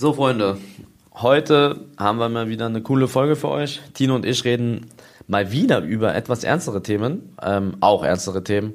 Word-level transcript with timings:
So, 0.00 0.12
Freunde, 0.12 0.58
heute 1.12 1.80
haben 1.96 2.20
wir 2.20 2.28
mal 2.28 2.48
wieder 2.48 2.66
eine 2.66 2.82
coole 2.82 3.08
Folge 3.08 3.34
für 3.34 3.48
euch. 3.48 3.80
Tino 3.94 4.14
und 4.14 4.24
ich 4.24 4.44
reden 4.44 4.86
mal 5.26 5.50
wieder 5.50 5.80
über 5.80 6.14
etwas 6.14 6.44
ernstere 6.44 6.84
Themen, 6.84 7.34
ähm, 7.42 7.78
auch 7.80 8.04
ernstere 8.04 8.44
Themen. 8.44 8.74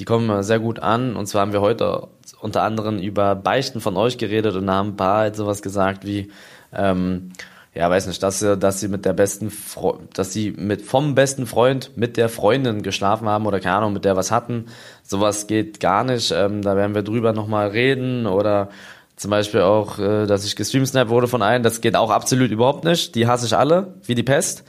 Die 0.00 0.04
kommen 0.04 0.42
sehr 0.42 0.58
gut 0.58 0.80
an. 0.80 1.14
Und 1.14 1.26
zwar 1.26 1.42
haben 1.42 1.52
wir 1.52 1.60
heute 1.60 2.08
unter 2.40 2.64
anderem 2.64 2.98
über 2.98 3.36
Beichten 3.36 3.80
von 3.80 3.96
euch 3.96 4.18
geredet 4.18 4.56
und 4.56 4.68
haben 4.68 4.88
ein 4.88 4.96
paar 4.96 5.18
halt 5.18 5.36
sowas 5.36 5.62
gesagt 5.62 6.04
wie, 6.04 6.32
ähm, 6.74 7.30
ja, 7.72 7.88
weiß 7.88 8.08
nicht, 8.08 8.20
dass 8.24 8.40
sie, 8.40 8.56
dass 8.56 8.80
sie 8.80 8.88
mit 8.88 9.04
der 9.04 9.12
besten, 9.12 9.50
Fre 9.50 10.00
dass 10.12 10.32
sie 10.32 10.50
mit 10.56 10.82
vom 10.82 11.14
besten 11.14 11.46
Freund 11.46 11.96
mit 11.96 12.16
der 12.16 12.28
Freundin 12.28 12.82
geschlafen 12.82 13.28
haben 13.28 13.46
oder 13.46 13.60
keine 13.60 13.76
Ahnung, 13.76 13.92
mit 13.92 14.04
der 14.04 14.16
was 14.16 14.32
hatten. 14.32 14.66
Sowas 15.04 15.46
geht 15.46 15.78
gar 15.78 16.02
nicht. 16.02 16.32
Ähm, 16.32 16.62
da 16.62 16.76
werden 16.76 16.96
wir 16.96 17.02
drüber 17.02 17.32
nochmal 17.32 17.68
reden 17.68 18.26
oder 18.26 18.70
zum 19.16 19.30
Beispiel 19.30 19.60
auch, 19.60 19.98
äh, 19.98 20.26
dass 20.26 20.44
ich 20.44 20.56
gestreamsnappt 20.56 21.10
wurde 21.10 21.28
von 21.28 21.42
einem, 21.42 21.62
das 21.62 21.80
geht 21.80 21.96
auch 21.96 22.10
absolut 22.10 22.50
überhaupt 22.50 22.84
nicht. 22.84 23.14
Die 23.14 23.26
hasse 23.26 23.46
ich 23.46 23.56
alle, 23.56 23.94
wie 24.04 24.14
die 24.14 24.22
Pest. 24.22 24.64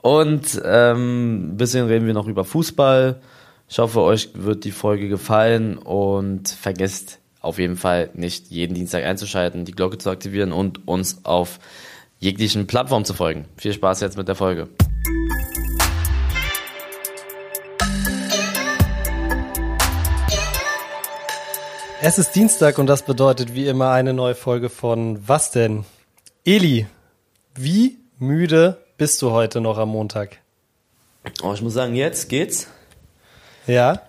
Und 0.00 0.60
ähm, 0.64 1.52
ein 1.52 1.56
bisschen 1.56 1.86
reden 1.86 2.06
wir 2.06 2.14
noch 2.14 2.26
über 2.26 2.44
Fußball. 2.44 3.20
Ich 3.68 3.78
hoffe, 3.78 4.00
euch 4.00 4.30
wird 4.34 4.64
die 4.64 4.72
Folge 4.72 5.08
gefallen 5.08 5.78
und 5.78 6.48
vergesst 6.48 7.20
auf 7.40 7.58
jeden 7.58 7.76
Fall 7.76 8.10
nicht 8.14 8.48
jeden 8.50 8.74
Dienstag 8.74 9.04
einzuschalten, 9.04 9.64
die 9.64 9.72
Glocke 9.72 9.98
zu 9.98 10.10
aktivieren 10.10 10.52
und 10.52 10.86
uns 10.86 11.24
auf 11.24 11.58
jeglichen 12.18 12.66
Plattformen 12.66 13.04
zu 13.04 13.14
folgen. 13.14 13.46
Viel 13.56 13.72
Spaß 13.72 14.00
jetzt 14.00 14.16
mit 14.16 14.28
der 14.28 14.36
Folge. 14.36 14.68
Es 22.04 22.18
ist 22.18 22.34
Dienstag 22.34 22.78
und 22.78 22.88
das 22.88 23.02
bedeutet 23.02 23.54
wie 23.54 23.68
immer 23.68 23.92
eine 23.92 24.12
neue 24.12 24.34
Folge 24.34 24.70
von 24.70 25.22
Was 25.28 25.52
denn? 25.52 25.84
Eli, 26.44 26.88
wie 27.54 27.96
müde 28.18 28.78
bist 28.98 29.22
du 29.22 29.30
heute 29.30 29.60
noch 29.60 29.78
am 29.78 29.90
Montag? 29.90 30.38
Oh, 31.44 31.52
ich 31.54 31.62
muss 31.62 31.74
sagen, 31.74 31.94
jetzt 31.94 32.28
geht's. 32.28 32.66
Ja. 33.68 34.02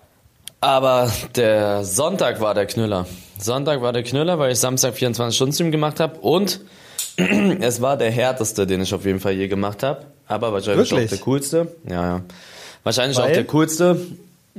Aber 0.60 1.08
der 1.36 1.84
Sonntag 1.84 2.40
war 2.40 2.52
der 2.52 2.66
Knüller. 2.66 3.06
Sonntag 3.38 3.80
war 3.80 3.92
der 3.92 4.02
Knüller, 4.02 4.40
weil 4.40 4.50
ich 4.50 4.58
Samstag 4.58 4.94
24 4.94 5.36
Stunden 5.36 5.54
Stream 5.54 5.70
gemacht 5.70 6.00
habe 6.00 6.18
und 6.18 6.62
es 7.60 7.80
war 7.80 7.96
der 7.96 8.10
härteste, 8.10 8.66
den 8.66 8.80
ich 8.80 8.92
auf 8.92 9.04
jeden 9.04 9.20
Fall 9.20 9.34
je 9.34 9.46
gemacht 9.46 9.84
habe. 9.84 10.04
Aber 10.26 10.52
wahrscheinlich 10.52 10.90
Wirklich? 10.90 11.12
auch 11.12 11.16
der 11.16 11.24
coolste. 11.24 11.68
Ja, 11.88 12.02
ja. 12.02 12.20
Wahrscheinlich 12.82 13.18
auch 13.18 13.26
Weil? 13.26 13.34
der 13.34 13.44
coolste. 13.44 14.00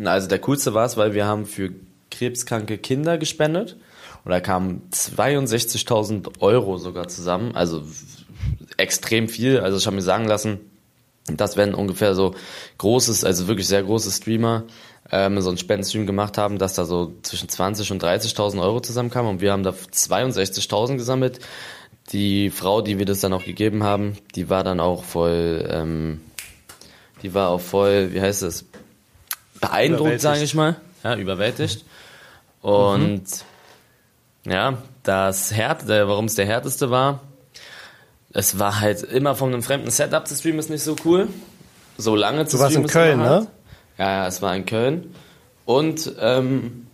Also 0.06 0.30
der 0.30 0.40
coolste 0.40 0.74
war 0.74 0.86
es, 0.86 0.96
weil 0.96 1.14
wir 1.14 1.26
haben 1.26 1.46
für 1.46 1.72
krebskranke 2.12 2.78
Kinder 2.78 3.18
gespendet. 3.18 3.78
Und 4.24 4.32
da 4.32 4.40
kamen 4.40 4.90
62.000 4.92 6.42
Euro 6.42 6.78
sogar 6.78 7.08
zusammen. 7.08 7.56
Also 7.56 7.84
extrem 8.78 9.30
viel. 9.30 9.60
Also 9.60 9.78
ich 9.78 9.86
habe 9.86 9.96
mir 9.96 10.02
sagen 10.02 10.26
lassen, 10.26 10.60
dass 11.28 11.58
wenn 11.58 11.74
ungefähr 11.74 12.16
so 12.16 12.36
großes, 12.78 13.24
also 13.24 13.48
wirklich 13.48 13.68
sehr 13.68 13.84
große 13.84 14.12
Streamer 14.12 14.64
ähm, 15.12 15.40
so 15.42 15.50
einen 15.50 15.58
Spendenstream 15.58 16.06
gemacht 16.06 16.38
haben, 16.38 16.58
dass 16.58 16.74
da 16.74 16.86
so 16.86 17.14
zwischen 17.22 17.50
20 17.50 17.92
und 17.92 18.04
30.000 18.04 18.62
Euro 18.62 18.80
zusammenkamen 18.80 19.32
und 19.32 19.42
wir 19.42 19.52
haben 19.52 19.64
da 19.64 19.72
62.000 19.72 20.98
gesammelt. 20.98 21.40
Die 22.12 22.52
Frau, 22.52 22.82
die 22.82 23.00
wir 23.00 23.06
das 23.06 23.20
dann 23.20 23.34
auch 23.34 23.44
gegeben 23.44 23.84
haben, 23.84 24.18
die 24.36 24.50
war 24.50 24.64
dann 24.64 24.80
auch 24.80 25.04
voll, 25.04 25.68
ähm, 25.70 26.22
die 27.24 27.34
war 27.34 27.50
auch 27.50 27.62
voll, 27.62 28.14
wie 28.14 28.22
heißt 28.22 28.44
es, 28.44 28.66
beeindruckt, 29.60 30.22
sage 30.22 30.44
ich 30.44 30.54
mal, 30.54 30.76
ja, 31.04 31.16
überwältigt. 31.16 31.86
Und 32.66 33.24
ja, 34.44 34.80
das 35.04 35.54
Härte, 35.54 36.08
warum 36.08 36.26
es 36.26 36.34
der 36.34 36.48
härteste 36.48 36.90
war, 36.90 37.20
es 38.34 38.58
war 38.58 38.80
halt 38.80 39.04
immer 39.04 39.36
von 39.36 39.54
einem 39.54 39.62
fremden 39.62 39.92
Setup 39.92 40.28
zu 40.28 40.36
streamen, 40.36 40.60
ist 40.60 40.72
nicht 40.72 40.84
so 40.84 40.96
cool. 41.06 41.28
So 41.96 42.16
lange 42.16 42.48
zu 42.48 42.58
Du 42.58 42.64
warst 42.64 42.72
streamen 42.72 42.90
in 42.90 42.92
Köln, 42.92 43.20
ne? 43.20 43.48
Ja, 44.00 44.10
ja, 44.10 44.28
es 44.28 44.42
war 44.42 44.56
in 44.56 44.66
Köln. 44.66 45.14
Und 45.66 46.12
ähm, 46.20 46.88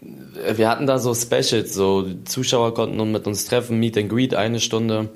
wir 0.00 0.68
hatten 0.68 0.86
da 0.86 0.98
so 0.98 1.14
Specials, 1.14 1.72
so 1.72 2.02
die 2.02 2.24
Zuschauer 2.24 2.74
konnten 2.74 2.98
nun 2.98 3.10
mit 3.10 3.26
uns 3.26 3.46
treffen, 3.46 3.80
Meet 3.80 3.96
and 3.96 4.10
Greet 4.10 4.34
eine 4.34 4.60
Stunde. 4.60 5.08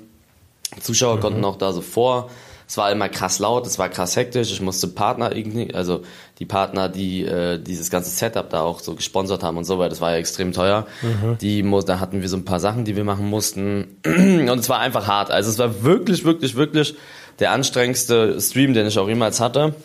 Zuschauer 0.81 1.17
Mhm. 1.17 1.21
konnten 1.21 1.45
auch 1.45 1.57
da 1.57 1.73
so 1.73 1.81
vor. 1.81 2.31
Es 2.67 2.77
war 2.77 2.91
immer 2.91 3.09
krass 3.09 3.37
laut, 3.39 3.65
es 3.65 3.77
war 3.77 3.89
krass 3.89 4.15
hektisch. 4.15 4.51
Ich 4.51 4.61
musste 4.61 4.87
Partner 4.87 5.35
irgendwie, 5.35 5.73
also 5.73 6.01
die 6.39 6.45
Partner, 6.45 6.87
die 6.87 7.25
äh, 7.25 7.59
dieses 7.59 7.89
ganze 7.89 8.09
Setup 8.09 8.49
da 8.49 8.61
auch 8.61 8.79
so 8.79 8.95
gesponsert 8.95 9.43
haben 9.43 9.57
und 9.57 9.65
so 9.65 9.77
weiter, 9.77 9.89
das 9.89 10.01
war 10.01 10.11
ja 10.11 10.17
extrem 10.17 10.53
teuer. 10.53 10.87
Mhm. 11.01 11.37
Die 11.39 11.69
da 11.85 11.99
hatten 11.99 12.21
wir 12.21 12.29
so 12.29 12.37
ein 12.37 12.45
paar 12.45 12.61
Sachen, 12.61 12.85
die 12.85 12.95
wir 12.95 13.03
machen 13.03 13.29
mussten. 13.29 13.97
Und 14.05 14.59
es 14.59 14.69
war 14.69 14.79
einfach 14.79 15.07
hart. 15.07 15.31
Also 15.31 15.49
es 15.49 15.59
war 15.59 15.83
wirklich, 15.83 16.23
wirklich, 16.23 16.55
wirklich 16.55 16.95
der 17.39 17.51
anstrengendste 17.51 18.39
Stream, 18.39 18.73
den 18.73 18.87
ich 18.87 18.97
auch 18.97 19.07
jemals 19.07 19.39
hatte. 19.41 19.75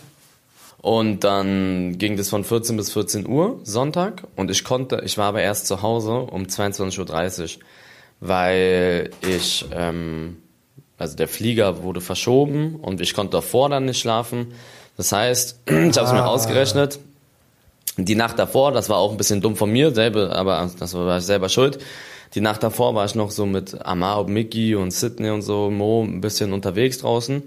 Und 0.84 1.24
dann 1.24 1.96
ging 1.96 2.16
das 2.16 2.28
von 2.28 2.44
14 2.44 2.76
bis 2.76 2.92
14 2.92 3.26
Uhr 3.26 3.58
Sonntag 3.64 4.24
und 4.36 4.50
ich 4.50 4.64
konnte, 4.64 5.00
ich 5.02 5.16
war 5.16 5.28
aber 5.28 5.40
erst 5.40 5.66
zu 5.66 5.80
Hause 5.80 6.12
um 6.12 6.42
22.30 6.42 7.42
Uhr, 7.56 7.62
weil 8.20 9.10
ich, 9.26 9.64
ähm, 9.72 10.42
also 10.98 11.16
der 11.16 11.26
Flieger 11.26 11.82
wurde 11.82 12.02
verschoben 12.02 12.76
und 12.76 13.00
ich 13.00 13.14
konnte 13.14 13.30
davor 13.30 13.70
dann 13.70 13.86
nicht 13.86 13.98
schlafen. 13.98 14.48
Das 14.96 15.12
heißt, 15.12 15.60
ich 15.66 15.72
habe 15.74 15.88
es 16.06 16.12
mir 16.12 16.22
Ah. 16.22 16.26
ausgerechnet, 16.26 16.98
die 17.96 18.14
Nacht 18.16 18.38
davor, 18.38 18.72
das 18.72 18.88
war 18.88 18.96
auch 18.98 19.12
ein 19.12 19.16
bisschen 19.16 19.40
dumm 19.40 19.56
von 19.56 19.70
mir, 19.70 19.94
selber, 19.94 20.34
aber 20.34 20.68
das 20.78 20.94
war 20.94 21.18
ich 21.18 21.24
selber 21.24 21.48
schuld. 21.48 21.78
Die 22.34 22.40
Nacht 22.40 22.62
davor 22.64 22.94
war 22.96 23.04
ich 23.04 23.14
noch 23.14 23.30
so 23.30 23.46
mit 23.46 23.84
Amar 23.86 24.20
und 24.22 24.32
Mickey 24.32 24.74
und 24.74 24.90
Sydney 24.90 25.30
und 25.30 25.42
so, 25.42 25.70
Mo, 25.70 26.02
ein 26.02 26.20
bisschen 26.20 26.52
unterwegs 26.52 26.98
draußen. 26.98 27.42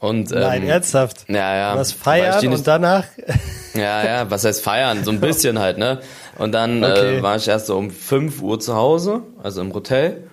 Und, 0.00 0.32
Nein, 0.32 0.62
ähm, 0.64 0.68
ernsthaft. 0.68 1.26
Ja, 1.28 1.54
ja. 1.54 1.76
Was 1.76 1.92
feiern 1.92 2.40
nicht- 2.44 2.48
und 2.58 2.66
danach? 2.66 3.04
ja, 3.74 4.04
ja, 4.04 4.30
was 4.30 4.44
heißt 4.44 4.60
feiern? 4.60 5.04
So 5.04 5.12
ein 5.12 5.20
bisschen 5.20 5.60
halt, 5.60 5.78
ne? 5.78 6.00
Und 6.38 6.50
dann 6.50 6.82
Okay. 6.82 7.18
äh, 7.18 7.22
war 7.22 7.36
ich 7.36 7.46
erst 7.46 7.66
so 7.66 7.76
um 7.78 7.92
5 7.92 8.42
Uhr 8.42 8.58
zu 8.58 8.74
Hause, 8.74 9.22
also 9.44 9.60
im 9.60 9.72
Hotel. 9.72 10.24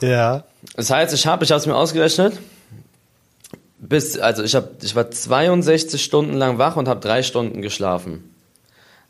ja. 0.00 0.42
Das 0.74 0.90
heißt, 0.90 1.14
ich 1.14 1.24
habe, 1.28 1.44
ich 1.44 1.52
habe 1.52 1.60
es 1.60 1.66
mir 1.66 1.76
ausgerechnet, 1.76 2.32
bis, 3.88 4.18
also 4.18 4.42
ich 4.42 4.54
habe, 4.54 4.70
ich 4.82 4.94
war 4.94 5.10
62 5.10 6.02
Stunden 6.02 6.34
lang 6.34 6.58
wach 6.58 6.76
und 6.76 6.88
habe 6.88 7.00
drei 7.00 7.22
Stunden 7.22 7.62
geschlafen. 7.62 8.34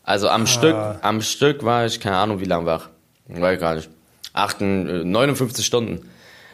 Also 0.03 0.29
am 0.29 0.47
Stück, 0.47 0.77
am 1.03 1.21
Stück 1.21 1.65
war 1.65 1.85
ich, 1.85 2.01
keine 2.01 2.17
Ahnung 2.17 2.41
wie 2.41 2.47
lang 2.47 2.65
wach. 2.65 2.89
Weiß 3.27 3.61
gar 3.61 3.75
nicht. 3.75 3.91
8, 4.33 4.61
59 4.61 5.67
Stunden. 5.67 6.09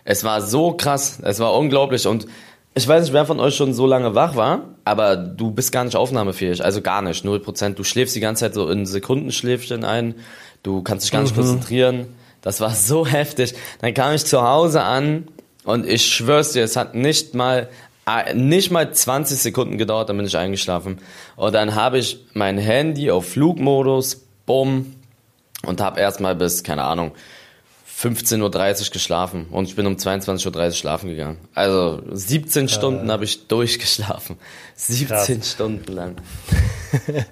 Es 0.04 0.24
war 0.24 0.42
so 0.42 0.72
krass, 0.72 1.18
es 1.22 1.38
war 1.38 1.54
unglaublich 1.54 2.06
und 2.06 2.26
ich 2.74 2.88
weiß 2.88 3.04
nicht, 3.04 3.12
wer 3.12 3.24
von 3.24 3.38
euch 3.38 3.54
schon 3.54 3.72
so 3.72 3.86
lange 3.86 4.16
wach 4.16 4.34
war, 4.34 4.62
aber 4.84 5.16
du 5.16 5.52
bist 5.52 5.70
gar 5.70 5.84
nicht 5.84 5.94
aufnahmefähig, 5.94 6.64
also 6.64 6.82
gar 6.82 7.02
nicht, 7.02 7.24
0%. 7.24 7.74
Du 7.74 7.84
schläfst 7.84 8.16
die 8.16 8.20
ganze 8.20 8.40
Zeit 8.40 8.54
so 8.54 8.68
in 8.68 8.84
Sekundenschläfchen 8.84 9.84
ein, 9.84 10.16
du 10.64 10.82
kannst 10.82 11.04
dich 11.04 11.12
gar 11.12 11.22
nicht 11.22 11.36
konzentrieren. 11.36 12.08
Das 12.42 12.60
war 12.60 12.70
so 12.70 13.06
heftig. 13.06 13.54
Dann 13.80 13.94
kam 13.94 14.12
ich 14.12 14.24
zu 14.24 14.42
Hause 14.42 14.82
an 14.82 15.28
und 15.62 15.86
ich 15.86 16.04
schwör's 16.06 16.52
dir, 16.52 16.64
es 16.64 16.74
hat 16.74 16.96
nicht 16.96 17.34
mal 17.34 17.60
äh, 17.60 17.66
nicht 18.34 18.70
mal 18.70 18.92
20 18.92 19.38
Sekunden 19.38 19.78
gedauert, 19.78 20.08
dann 20.08 20.16
bin 20.16 20.26
ich 20.26 20.36
eingeschlafen. 20.36 20.98
Und 21.36 21.54
dann 21.54 21.74
habe 21.74 21.98
ich 21.98 22.24
mein 22.34 22.58
Handy 22.58 23.10
auf 23.10 23.28
Flugmodus, 23.30 24.26
bumm, 24.46 24.94
und 25.64 25.80
habe 25.80 26.00
erstmal 26.00 26.34
bis, 26.34 26.62
keine 26.62 26.82
Ahnung, 26.82 27.12
15.30 27.98 28.86
Uhr 28.86 28.92
geschlafen 28.92 29.46
und 29.50 29.68
ich 29.68 29.76
bin 29.76 29.86
um 29.86 29.94
22.30 29.94 30.66
Uhr 30.66 30.72
schlafen 30.72 31.10
gegangen. 31.10 31.38
Also 31.54 32.02
17 32.10 32.68
Stunden 32.68 33.10
habe 33.10 33.24
ich 33.24 33.46
durchgeschlafen. 33.46 34.36
17 34.74 35.38
Krass. 35.38 35.52
Stunden 35.52 35.92
lang. 35.92 36.16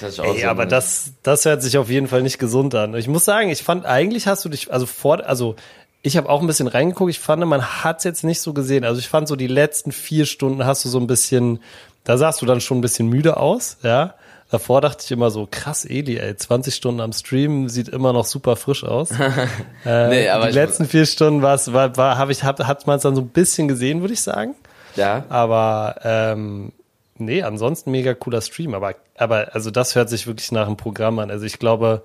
Das 0.00 0.18
Ey, 0.18 0.40
so 0.40 0.48
aber 0.48 0.64
das, 0.64 1.12
das 1.22 1.44
hört 1.44 1.62
sich 1.62 1.76
auf 1.76 1.90
jeden 1.90 2.08
Fall 2.08 2.22
nicht 2.22 2.38
gesund 2.38 2.74
an. 2.74 2.94
Ich 2.94 3.06
muss 3.06 3.26
sagen, 3.26 3.50
ich 3.50 3.62
fand, 3.62 3.84
eigentlich 3.84 4.26
hast 4.26 4.44
du 4.46 4.48
dich, 4.48 4.72
also 4.72 4.86
vor, 4.86 5.26
also 5.26 5.56
ich 6.02 6.16
habe 6.16 6.28
auch 6.28 6.40
ein 6.40 6.46
bisschen 6.46 6.66
reingeguckt, 6.66 7.10
ich 7.10 7.20
fand, 7.20 7.44
man 7.46 7.84
hat's 7.84 8.04
jetzt 8.04 8.24
nicht 8.24 8.40
so 8.40 8.52
gesehen. 8.52 8.84
Also 8.84 8.98
ich 8.98 9.08
fand 9.08 9.28
so 9.28 9.36
die 9.36 9.46
letzten 9.46 9.92
vier 9.92 10.26
Stunden 10.26 10.66
hast 10.66 10.84
du 10.84 10.88
so 10.88 10.98
ein 10.98 11.06
bisschen, 11.06 11.60
da 12.04 12.18
sahst 12.18 12.42
du 12.42 12.46
dann 12.46 12.60
schon 12.60 12.78
ein 12.78 12.82
bisschen 12.82 13.08
müde 13.08 13.36
aus, 13.36 13.78
ja. 13.82 14.14
Davor 14.50 14.82
dachte 14.82 15.02
ich 15.02 15.10
immer 15.10 15.30
so, 15.30 15.48
krass, 15.50 15.86
Eli, 15.86 16.18
ey, 16.18 16.36
20 16.36 16.74
Stunden 16.74 17.00
am 17.00 17.14
Stream 17.14 17.70
sieht 17.70 17.88
immer 17.88 18.12
noch 18.12 18.26
super 18.26 18.56
frisch 18.56 18.84
aus. 18.84 19.10
äh, 19.86 20.08
Nee, 20.08 20.28
aber 20.28 20.48
die 20.48 20.52
letzten 20.52 20.84
vier 20.84 21.06
Stunden 21.06 21.40
war's, 21.40 21.72
war, 21.72 21.96
war, 21.96 22.18
habe 22.18 22.32
ich, 22.32 22.44
hab, 22.44 22.58
hat 22.62 22.86
man 22.86 22.96
es 22.96 23.02
dann 23.02 23.14
so 23.14 23.22
ein 23.22 23.28
bisschen 23.28 23.66
gesehen, 23.66 24.02
würde 24.02 24.12
ich 24.12 24.20
sagen. 24.20 24.54
ja. 24.94 25.24
Aber 25.30 25.94
ähm, 26.02 26.72
nee, 27.16 27.42
ansonsten 27.42 27.92
mega 27.92 28.12
cooler 28.12 28.42
Stream. 28.42 28.74
Aber, 28.74 28.94
aber 29.16 29.54
also 29.54 29.70
das 29.70 29.94
hört 29.94 30.10
sich 30.10 30.26
wirklich 30.26 30.52
nach 30.52 30.66
einem 30.66 30.76
Programm 30.76 31.18
an. 31.18 31.30
Also 31.30 31.46
ich 31.46 31.58
glaube, 31.58 32.02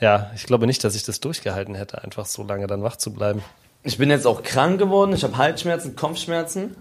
ja, 0.00 0.30
ich 0.34 0.44
glaube 0.44 0.66
nicht, 0.66 0.82
dass 0.84 0.94
ich 0.94 1.04
das 1.04 1.20
durchgehalten 1.20 1.74
hätte, 1.74 2.02
einfach 2.02 2.26
so 2.26 2.42
lange 2.44 2.66
dann 2.66 2.82
wach 2.82 2.96
zu 2.96 3.12
bleiben. 3.12 3.42
Ich 3.82 3.98
bin 3.98 4.10
jetzt 4.10 4.26
auch 4.26 4.42
krank 4.42 4.78
geworden. 4.78 5.12
Ich 5.12 5.22
habe 5.22 5.36
Halsschmerzen, 5.36 5.94
Kopfschmerzen, 5.96 6.76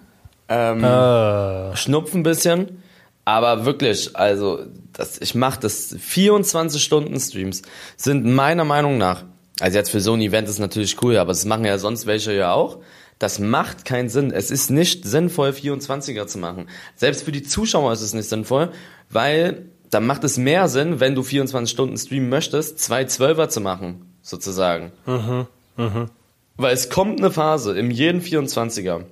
ähm, 0.50 0.84
Äh, 0.84 1.76
Schnupfen 1.76 2.22
ein 2.22 2.24
bisschen. 2.24 2.84
Aber 3.26 3.66
wirklich, 3.66 4.16
also 4.16 4.60
das, 4.94 5.20
ich 5.20 5.34
mache 5.34 5.60
das 5.60 5.96
24 6.00 6.84
Stunden 6.84 7.20
Streams 7.20 7.64
sind 7.98 8.24
meiner 8.26 8.66
Meinung 8.66 8.98
nach 9.00 9.24
Also 9.60 9.78
jetzt 9.78 9.90
für 9.90 10.00
so 10.02 10.14
ein 10.14 10.22
Event 10.22 10.48
ist 10.48 10.60
natürlich 10.60 11.02
cool, 11.02 11.18
aber 11.18 11.30
das 11.32 11.46
machen 11.46 11.66
ja 11.66 11.78
sonst 11.78 12.06
welche 12.06 12.34
ja 12.34 12.54
auch. 12.54 12.80
Das 13.18 13.40
macht 13.40 13.86
keinen 13.86 14.10
Sinn. 14.10 14.32
Es 14.32 14.52
ist 14.52 14.70
nicht 14.70 15.06
sinnvoll, 15.06 15.52
24er 15.52 16.28
zu 16.28 16.38
machen. 16.38 16.68
Selbst 16.96 17.24
für 17.24 17.32
die 17.32 17.44
Zuschauer 17.44 17.94
ist 17.94 18.02
es 18.02 18.14
nicht 18.14 18.28
sinnvoll, 18.30 18.72
weil 19.10 19.70
dann 19.90 20.06
macht 20.06 20.24
es 20.24 20.38
mehr 20.38 20.68
Sinn, 20.68 21.00
wenn 21.00 21.16
du 21.16 21.24
24 21.24 21.72
Stunden 21.72 21.98
streamen 21.98 22.30
möchtest, 22.30 22.80
zwei 22.80 23.06
Zwölfer 23.06 23.50
zu 23.50 23.62
machen, 23.62 24.14
sozusagen. 24.22 24.92
Mhm. 25.06 25.48
Mhm. 25.78 26.10
Weil 26.58 26.74
es 26.74 26.90
kommt 26.90 27.20
eine 27.20 27.32
Phase 27.32 27.78
im 27.78 27.92
jeden 27.92 28.22
24er, 28.22 29.04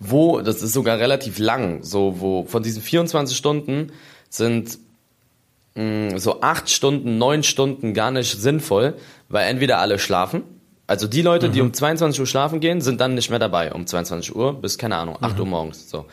wo, 0.00 0.40
das 0.40 0.62
ist 0.62 0.72
sogar 0.72 0.98
relativ 0.98 1.38
lang, 1.38 1.82
so, 1.82 2.20
wo 2.20 2.44
von 2.44 2.62
diesen 2.62 2.82
24 2.82 3.36
Stunden 3.36 3.92
sind 4.30 4.78
mh, 5.74 6.14
mm, 6.14 6.18
so 6.18 6.40
acht 6.40 6.70
Stunden, 6.70 7.18
neun 7.18 7.42
Stunden 7.42 7.94
gar 7.94 8.10
nicht 8.12 8.40
sinnvoll, 8.40 8.94
weil 9.28 9.48
entweder 9.48 9.78
alle 9.78 9.98
schlafen, 9.98 10.44
also 10.88 11.06
die 11.06 11.22
Leute, 11.22 11.48
mhm. 11.48 11.52
die 11.52 11.60
um 11.60 11.72
22 11.74 12.18
Uhr 12.18 12.26
schlafen 12.26 12.60
gehen, 12.60 12.80
sind 12.80 13.00
dann 13.00 13.14
nicht 13.14 13.28
mehr 13.28 13.38
dabei 13.38 13.72
um 13.72 13.86
22 13.86 14.34
Uhr 14.34 14.54
bis, 14.54 14.78
keine 14.78 14.96
Ahnung, 14.96 15.18
8 15.20 15.34
mhm. 15.34 15.40
Uhr 15.40 15.46
morgens, 15.46 15.90
so. 15.90 16.06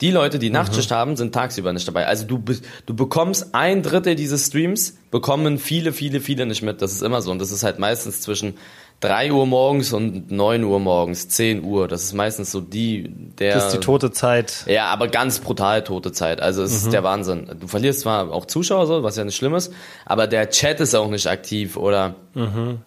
Die 0.00 0.10
Leute, 0.10 0.38
die 0.38 0.50
Nachtschicht 0.50 0.90
mhm. 0.90 0.94
haben, 0.94 1.16
sind 1.16 1.32
tagsüber 1.32 1.72
nicht 1.72 1.86
dabei. 1.86 2.06
Also 2.06 2.24
du, 2.26 2.42
du 2.86 2.94
bekommst 2.94 3.54
ein 3.54 3.82
Drittel 3.82 4.16
dieses 4.16 4.46
Streams, 4.46 4.98
bekommen 5.10 5.58
viele, 5.58 5.92
viele, 5.92 6.20
viele 6.20 6.46
nicht 6.46 6.62
mit. 6.62 6.82
Das 6.82 6.92
ist 6.92 7.02
immer 7.02 7.22
so. 7.22 7.30
Und 7.30 7.38
das 7.38 7.52
ist 7.52 7.62
halt 7.62 7.78
meistens 7.78 8.20
zwischen 8.20 8.54
3 9.02 9.32
Uhr 9.32 9.46
morgens 9.46 9.92
und 9.92 10.30
9 10.30 10.62
Uhr 10.64 10.78
morgens, 10.78 11.28
10 11.28 11.64
Uhr. 11.64 11.88
Das 11.88 12.04
ist 12.04 12.14
meistens 12.14 12.52
so 12.52 12.60
die, 12.60 13.08
der. 13.38 13.54
Das 13.54 13.66
ist 13.66 13.74
die 13.74 13.80
tote 13.80 14.12
Zeit. 14.12 14.64
Ja, 14.66 14.86
aber 14.86 15.08
ganz 15.08 15.40
brutal 15.40 15.82
tote 15.82 16.12
Zeit. 16.12 16.40
Also 16.40 16.62
es 16.62 16.70
mhm. 16.70 16.76
ist 16.78 16.92
der 16.92 17.02
Wahnsinn. 17.02 17.50
Du 17.60 17.66
verlierst 17.66 18.00
zwar 18.00 18.32
auch 18.32 18.46
Zuschauer 18.46 18.86
so, 18.86 19.02
was 19.02 19.16
ja 19.16 19.24
nicht 19.24 19.36
schlimm 19.36 19.54
ist, 19.54 19.72
aber 20.06 20.28
der 20.28 20.50
Chat 20.50 20.80
ist 20.80 20.94
auch 20.94 21.10
nicht 21.10 21.26
aktiv 21.26 21.76
oder. 21.76 22.14
Mhm. 22.34 22.78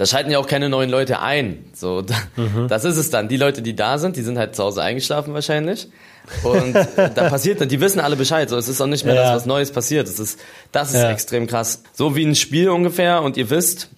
Da 0.00 0.06
schalten 0.06 0.30
ja 0.30 0.38
auch 0.38 0.46
keine 0.46 0.70
neuen 0.70 0.88
Leute 0.88 1.20
ein. 1.20 1.62
So, 1.74 2.02
mhm. 2.36 2.68
das 2.68 2.86
ist 2.86 2.96
es 2.96 3.10
dann. 3.10 3.28
Die 3.28 3.36
Leute, 3.36 3.60
die 3.60 3.76
da 3.76 3.98
sind, 3.98 4.16
die 4.16 4.22
sind 4.22 4.38
halt 4.38 4.56
zu 4.56 4.62
Hause 4.62 4.80
eingeschlafen 4.80 5.34
wahrscheinlich. 5.34 5.88
Und 6.42 6.74
da 6.96 7.28
passiert 7.28 7.60
dann, 7.60 7.68
die 7.68 7.82
wissen 7.82 8.00
alle 8.00 8.16
Bescheid. 8.16 8.48
So, 8.48 8.56
es 8.56 8.66
ist 8.66 8.80
auch 8.80 8.86
nicht 8.86 9.04
mehr, 9.04 9.14
ja. 9.14 9.24
dass 9.24 9.42
was 9.42 9.46
Neues 9.46 9.70
passiert. 9.72 10.08
Das 10.08 10.18
ist, 10.18 10.40
das 10.72 10.94
ist 10.94 11.02
ja. 11.02 11.10
extrem 11.10 11.46
krass. 11.46 11.82
So 11.92 12.16
wie 12.16 12.24
ein 12.24 12.34
Spiel 12.34 12.70
ungefähr 12.70 13.20
und 13.20 13.36
ihr 13.36 13.50
wisst, 13.50 13.90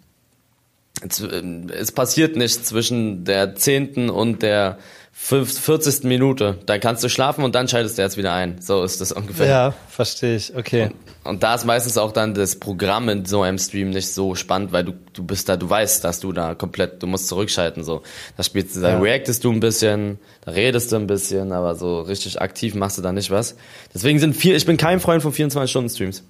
es 1.00 1.92
passiert 1.92 2.34
nichts 2.34 2.64
zwischen 2.64 3.24
der 3.24 3.54
zehnten 3.54 4.10
und 4.10 4.42
der 4.42 4.78
40. 5.12 6.02
Minute. 6.02 6.58
Dann 6.66 6.80
kannst 6.80 7.04
du 7.04 7.10
schlafen 7.10 7.44
und 7.44 7.54
dann 7.54 7.68
schaltest 7.68 7.96
du 7.96 8.02
jetzt 8.02 8.16
wieder 8.16 8.32
ein. 8.32 8.60
So 8.60 8.82
ist 8.82 9.00
das 9.00 9.12
ungefähr. 9.12 9.46
Ja, 9.46 9.74
verstehe 9.88 10.34
ich. 10.34 10.56
Okay. 10.56 10.90
Und, 11.24 11.42
da 11.42 11.54
ist 11.54 11.64
meistens 11.64 11.98
auch 11.98 12.12
dann 12.12 12.34
das 12.34 12.56
Programm 12.56 13.08
in 13.08 13.24
so 13.24 13.42
einem 13.42 13.58
Stream 13.58 13.90
nicht 13.90 14.12
so 14.12 14.34
spannend, 14.34 14.72
weil 14.72 14.84
du, 14.84 14.92
du 15.12 15.24
bist 15.24 15.48
da, 15.48 15.56
du 15.56 15.68
weißt, 15.68 16.04
dass 16.04 16.20
du 16.20 16.32
da 16.32 16.54
komplett, 16.54 17.02
du 17.02 17.06
musst 17.06 17.28
zurückschalten, 17.28 17.84
so. 17.84 18.02
Da 18.36 18.42
spielst 18.42 18.76
du, 18.76 18.80
da 18.80 18.90
ja. 18.90 18.98
reactest 18.98 19.44
du 19.44 19.52
ein 19.52 19.60
bisschen, 19.60 20.18
da 20.44 20.52
redest 20.52 20.92
du 20.92 20.96
ein 20.96 21.06
bisschen, 21.06 21.52
aber 21.52 21.74
so 21.74 22.00
richtig 22.00 22.40
aktiv 22.40 22.74
machst 22.74 22.98
du 22.98 23.02
da 23.02 23.12
nicht 23.12 23.30
was. 23.30 23.56
Deswegen 23.94 24.18
sind 24.18 24.34
vier, 24.34 24.56
ich 24.56 24.66
bin 24.66 24.76
kein 24.76 25.00
Freund 25.00 25.22
von 25.22 25.32
24 25.32 25.70
Stunden 25.70 25.90
Streams. 25.90 26.22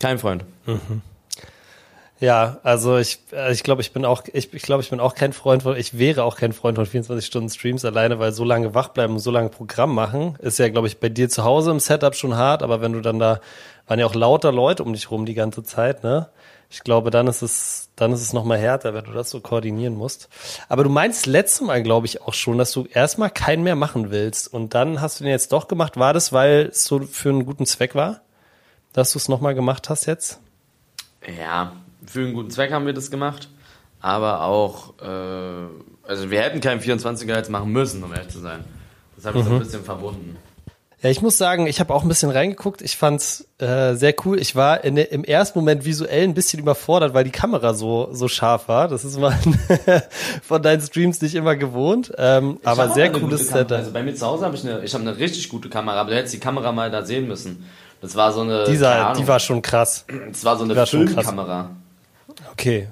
Kein 0.00 0.18
Freund. 0.18 0.44
Mhm. 0.66 1.02
Ja, 2.20 2.58
also 2.62 2.98
ich, 2.98 3.18
äh, 3.32 3.50
ich 3.50 3.62
glaube, 3.62 3.80
ich 3.80 3.92
bin 3.92 4.04
auch, 4.04 4.22
ich, 4.30 4.52
ich 4.52 4.62
glaube, 4.62 4.82
ich 4.82 4.90
bin 4.90 5.00
auch 5.00 5.14
kein 5.14 5.32
Freund 5.32 5.62
von, 5.62 5.74
ich 5.76 5.98
wäre 5.98 6.22
auch 6.22 6.36
kein 6.36 6.52
Freund 6.52 6.76
von 6.76 6.84
24 6.84 7.26
Stunden 7.26 7.48
Streams 7.48 7.82
alleine, 7.86 8.18
weil 8.18 8.32
so 8.32 8.44
lange 8.44 8.74
wach 8.74 8.88
bleiben 8.88 9.14
und 9.14 9.20
so 9.20 9.30
lange 9.30 9.48
Programm 9.48 9.94
machen, 9.94 10.36
ist 10.38 10.58
ja, 10.58 10.68
glaube 10.68 10.86
ich, 10.86 10.98
bei 11.00 11.08
dir 11.08 11.30
zu 11.30 11.44
Hause 11.44 11.70
im 11.70 11.80
Setup 11.80 12.14
schon 12.14 12.36
hart, 12.36 12.62
aber 12.62 12.82
wenn 12.82 12.92
du 12.92 13.00
dann 13.00 13.18
da, 13.18 13.40
waren 13.86 13.98
ja 13.98 14.04
auch 14.04 14.14
lauter 14.14 14.52
Leute 14.52 14.84
um 14.84 14.92
dich 14.92 15.10
rum 15.10 15.24
die 15.24 15.34
ganze 15.34 15.62
Zeit, 15.62 16.04
ne? 16.04 16.28
Ich 16.72 16.84
glaube, 16.84 17.10
dann 17.10 17.26
ist 17.26 17.42
es, 17.42 17.88
dann 17.96 18.12
ist 18.12 18.20
es 18.20 18.32
nochmal 18.32 18.58
härter, 18.58 18.94
wenn 18.94 19.04
du 19.04 19.10
das 19.10 19.30
so 19.30 19.40
koordinieren 19.40 19.96
musst. 19.96 20.28
Aber 20.68 20.84
du 20.84 20.90
meinst 20.90 21.26
letztes 21.26 21.62
Mal, 21.62 21.82
glaube 21.82 22.06
ich, 22.06 22.22
auch 22.22 22.34
schon, 22.34 22.58
dass 22.58 22.70
du 22.70 22.86
erstmal 22.86 23.30
keinen 23.30 23.64
mehr 23.64 23.74
machen 23.74 24.12
willst 24.12 24.52
und 24.52 24.74
dann 24.74 25.00
hast 25.00 25.18
du 25.18 25.24
den 25.24 25.32
jetzt 25.32 25.50
doch 25.50 25.66
gemacht. 25.66 25.96
War 25.96 26.12
das, 26.12 26.32
weil 26.32 26.66
es 26.66 26.84
so 26.84 27.00
für 27.00 27.30
einen 27.30 27.44
guten 27.44 27.66
Zweck 27.66 27.96
war, 27.96 28.20
dass 28.92 29.10
du 29.10 29.18
es 29.18 29.28
nochmal 29.28 29.56
gemacht 29.56 29.90
hast 29.90 30.06
jetzt? 30.06 30.38
Ja, 31.26 31.72
für 32.06 32.20
einen 32.20 32.34
guten 32.34 32.50
Zweck 32.50 32.72
haben 32.72 32.86
wir 32.86 32.92
das 32.92 33.10
gemacht, 33.10 33.48
aber 34.00 34.42
auch, 34.42 34.94
äh, 35.00 36.08
also 36.08 36.30
wir 36.30 36.40
hätten 36.40 36.60
keinen 36.60 36.80
24er 36.80 37.36
jetzt 37.36 37.50
machen 37.50 37.72
müssen, 37.72 38.02
um 38.02 38.12
ehrlich 38.12 38.28
zu 38.28 38.40
sein. 38.40 38.64
Das 39.16 39.26
habe 39.26 39.38
ich 39.38 39.44
mhm. 39.44 39.48
so 39.48 39.54
ein 39.54 39.58
mhm. 39.58 39.64
bisschen 39.64 39.84
verbunden. 39.84 40.36
Ja, 41.02 41.08
ich 41.08 41.22
muss 41.22 41.38
sagen, 41.38 41.66
ich 41.66 41.80
habe 41.80 41.94
auch 41.94 42.02
ein 42.02 42.08
bisschen 42.08 42.30
reingeguckt. 42.30 42.82
Ich 42.82 42.98
fand's 42.98 43.48
äh, 43.56 43.94
sehr 43.94 44.14
cool. 44.24 44.38
Ich 44.38 44.54
war 44.54 44.84
in, 44.84 44.98
im 44.98 45.24
ersten 45.24 45.58
Moment 45.58 45.86
visuell 45.86 46.24
ein 46.24 46.34
bisschen 46.34 46.60
überfordert, 46.60 47.14
weil 47.14 47.24
die 47.24 47.30
Kamera 47.30 47.72
so 47.72 48.10
so 48.12 48.28
scharf 48.28 48.68
war. 48.68 48.86
Das 48.86 49.06
ist 49.06 49.18
man 49.18 49.32
von 50.42 50.62
deinen 50.62 50.82
Streams 50.82 51.22
nicht 51.22 51.34
immer 51.34 51.56
gewohnt. 51.56 52.12
Ähm, 52.18 52.60
aber 52.64 52.90
sehr 52.90 53.10
cooles 53.12 53.48
Setup. 53.48 53.78
Also 53.78 53.92
bei 53.92 54.02
mir 54.02 54.14
zu 54.14 54.26
Hause 54.26 54.44
habe 54.44 54.56
ich 54.56 54.62
eine, 54.68 54.84
ich 54.84 54.92
habe 54.92 55.02
eine 55.02 55.16
richtig 55.16 55.48
gute 55.48 55.70
Kamera, 55.70 56.02
aber 56.02 56.10
du 56.10 56.16
hättest 56.16 56.34
die 56.34 56.40
Kamera 56.40 56.70
mal 56.70 56.90
da 56.90 57.02
sehen 57.02 57.26
müssen. 57.26 57.64
Das 58.02 58.14
war 58.14 58.32
so 58.32 58.42
eine. 58.42 58.64
Dieser, 58.64 59.14
die 59.14 59.26
war 59.26 59.40
schon 59.40 59.62
krass. 59.62 60.04
Das 60.30 60.44
war 60.44 60.58
so 60.58 60.64
eine 60.64 60.86
Filmkamera. 60.86 61.70
Okay. 62.52 62.88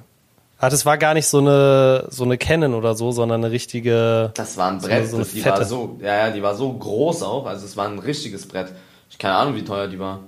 Ah, 0.61 0.71
das 0.71 0.85
war 0.85 0.99
gar 0.99 1.15
nicht 1.15 1.27
so 1.27 1.39
eine 1.39 2.07
so 2.11 2.25
eine 2.25 2.37
Canon 2.37 2.75
oder 2.75 2.95
so, 2.95 3.13
sondern 3.13 3.45
eine 3.45 3.53
richtige. 3.53 4.33
Das 4.35 4.57
war 4.57 4.73
ein 4.73 4.79
Brett. 4.79 5.09
So, 5.09 5.23
so 5.23 5.31
die 5.33 5.45
war 5.45 5.65
so, 5.65 5.99
ja, 6.01 6.27
ja, 6.27 6.31
die 6.31 6.43
war 6.43 6.57
so 6.57 6.73
groß 6.73 7.23
auch. 7.23 7.47
Also 7.47 7.65
es 7.65 7.77
war 7.77 7.87
ein 7.87 8.01
richtiges 8.01 8.47
Brett. 8.47 8.73
Ich 9.09 9.19
keine 9.19 9.35
Ahnung, 9.35 9.55
wie 9.55 9.65
teuer 9.65 9.87
die 9.87 9.99
war. 9.99 10.21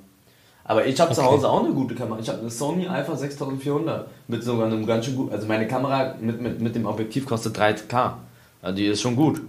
Aber 0.63 0.87
ich 0.87 1.01
habe 1.01 1.11
okay. 1.11 1.21
zu 1.21 1.27
Hause 1.27 1.49
auch 1.49 1.65
eine 1.65 1.75
gute 1.75 1.97
Kamera. 1.97 2.21
Ich 2.21 2.29
habe 2.29 2.39
eine 2.39 2.51
Sony 2.51 2.87
Alpha 2.87 3.17
6400 3.17 4.07
mit 4.29 4.45
sogar 4.45 4.67
einem 4.67 4.87
ganz 4.87 5.05
schön 5.05 5.17
gut. 5.17 5.33
Also 5.33 5.49
meine 5.49 5.67
Kamera 5.67 6.15
mit, 6.21 6.41
mit, 6.41 6.61
mit 6.61 6.77
dem 6.77 6.87
Objektiv 6.87 7.27
kostet 7.27 7.59
3K. 7.59 8.13
Also 8.63 8.77
die 8.77 8.87
ist 8.87 9.01
schon 9.01 9.17
gut. 9.17 9.41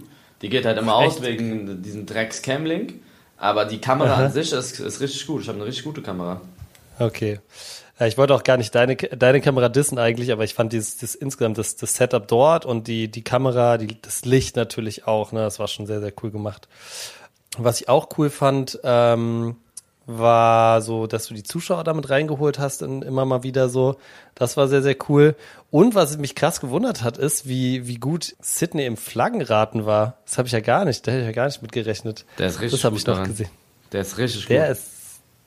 Die 0.42 0.48
geht 0.48 0.66
halt 0.66 0.78
immer 0.78 0.98
Echt? 0.98 1.18
aus 1.18 1.22
wegen 1.22 1.80
diesem 1.80 2.06
Drecks 2.06 2.42
Camlink. 2.42 2.94
Aber 3.36 3.66
die 3.66 3.78
Kamera 3.78 4.14
Aha. 4.14 4.24
an 4.24 4.32
sich 4.32 4.52
ist, 4.52 4.80
ist 4.80 5.00
richtig 5.00 5.24
gut. 5.28 5.42
Ich 5.42 5.48
habe 5.48 5.58
eine 5.58 5.66
richtig 5.66 5.84
gute 5.84 6.02
Kamera. 6.02 6.40
Okay. 6.98 7.40
Ich 8.00 8.18
wollte 8.18 8.34
auch 8.34 8.42
gar 8.42 8.56
nicht 8.56 8.74
deine, 8.74 8.96
deine 8.96 9.40
Kamera 9.40 9.68
dissen 9.68 9.98
eigentlich, 9.98 10.32
aber 10.32 10.44
ich 10.44 10.54
fand 10.54 10.72
dieses, 10.72 10.96
das 10.96 11.14
insgesamt 11.14 11.58
das, 11.58 11.76
das 11.76 11.94
Setup 11.94 12.26
dort 12.26 12.64
und 12.64 12.88
die, 12.88 13.08
die 13.08 13.22
Kamera, 13.22 13.78
die, 13.78 14.00
das 14.00 14.24
Licht 14.24 14.56
natürlich 14.56 15.06
auch, 15.06 15.32
ne, 15.32 15.40
das 15.40 15.58
war 15.58 15.68
schon 15.68 15.86
sehr, 15.86 16.00
sehr 16.00 16.12
cool 16.22 16.30
gemacht. 16.30 16.68
Was 17.58 17.80
ich 17.80 17.88
auch 17.88 18.08
cool 18.16 18.30
fand, 18.30 18.80
ähm, 18.82 19.56
war 20.06 20.80
so, 20.80 21.06
dass 21.06 21.26
du 21.26 21.34
die 21.34 21.42
Zuschauer 21.42 21.84
damit 21.84 22.10
reingeholt 22.10 22.58
hast, 22.58 22.82
in, 22.82 23.02
immer 23.02 23.24
mal 23.24 23.42
wieder 23.42 23.68
so. 23.68 23.96
Das 24.34 24.56
war 24.56 24.68
sehr, 24.68 24.82
sehr 24.82 24.96
cool. 25.08 25.36
Und 25.70 25.94
was 25.94 26.18
mich 26.18 26.34
krass 26.34 26.60
gewundert 26.60 27.02
hat, 27.02 27.18
ist, 27.18 27.46
wie, 27.46 27.86
wie 27.86 27.96
gut 27.96 28.34
Sydney 28.40 28.84
im 28.84 28.96
Flaggenraten 28.96 29.86
war. 29.86 30.16
Das 30.24 30.38
habe 30.38 30.46
ich 30.46 30.52
ja 30.52 30.60
gar 30.60 30.84
nicht, 30.84 31.06
da 31.06 31.12
hätte 31.12 31.22
ich 31.22 31.26
ja 31.26 31.32
gar 31.32 31.46
nicht 31.46 31.62
mit 31.62 31.72
gerechnet. 31.72 32.24
Der 32.38 32.48
ist 32.48 32.60
richtig 32.60 32.80
das 32.80 32.84
habe 32.84 32.96
ich 32.96 33.06
noch 33.06 33.22
gesehen. 33.22 33.50
Der 33.92 34.00
ist 34.00 34.18
richtig 34.18 34.46
der 34.46 34.68
gut. 34.68 34.72
Ist, 34.72 34.90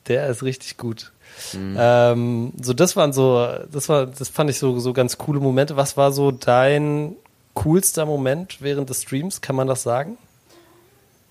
der 0.07 0.27
ist 0.27 0.43
richtig 0.43 0.77
gut. 0.77 1.11
Mhm. 1.53 1.75
Ähm, 1.77 2.53
so, 2.61 2.73
das 2.73 2.95
waren 2.95 3.13
so, 3.13 3.47
das 3.71 3.89
war, 3.89 4.05
das 4.05 4.29
fand 4.29 4.49
ich 4.49 4.59
so, 4.59 4.79
so 4.79 4.93
ganz 4.93 5.17
coole 5.17 5.39
Momente. 5.39 5.75
Was 5.75 5.97
war 5.97 6.11
so 6.11 6.31
dein 6.31 7.15
coolster 7.53 8.05
Moment 8.05 8.61
während 8.61 8.89
des 8.89 9.03
Streams? 9.03 9.41
Kann 9.41 9.55
man 9.55 9.67
das 9.67 9.83
sagen? 9.83 10.17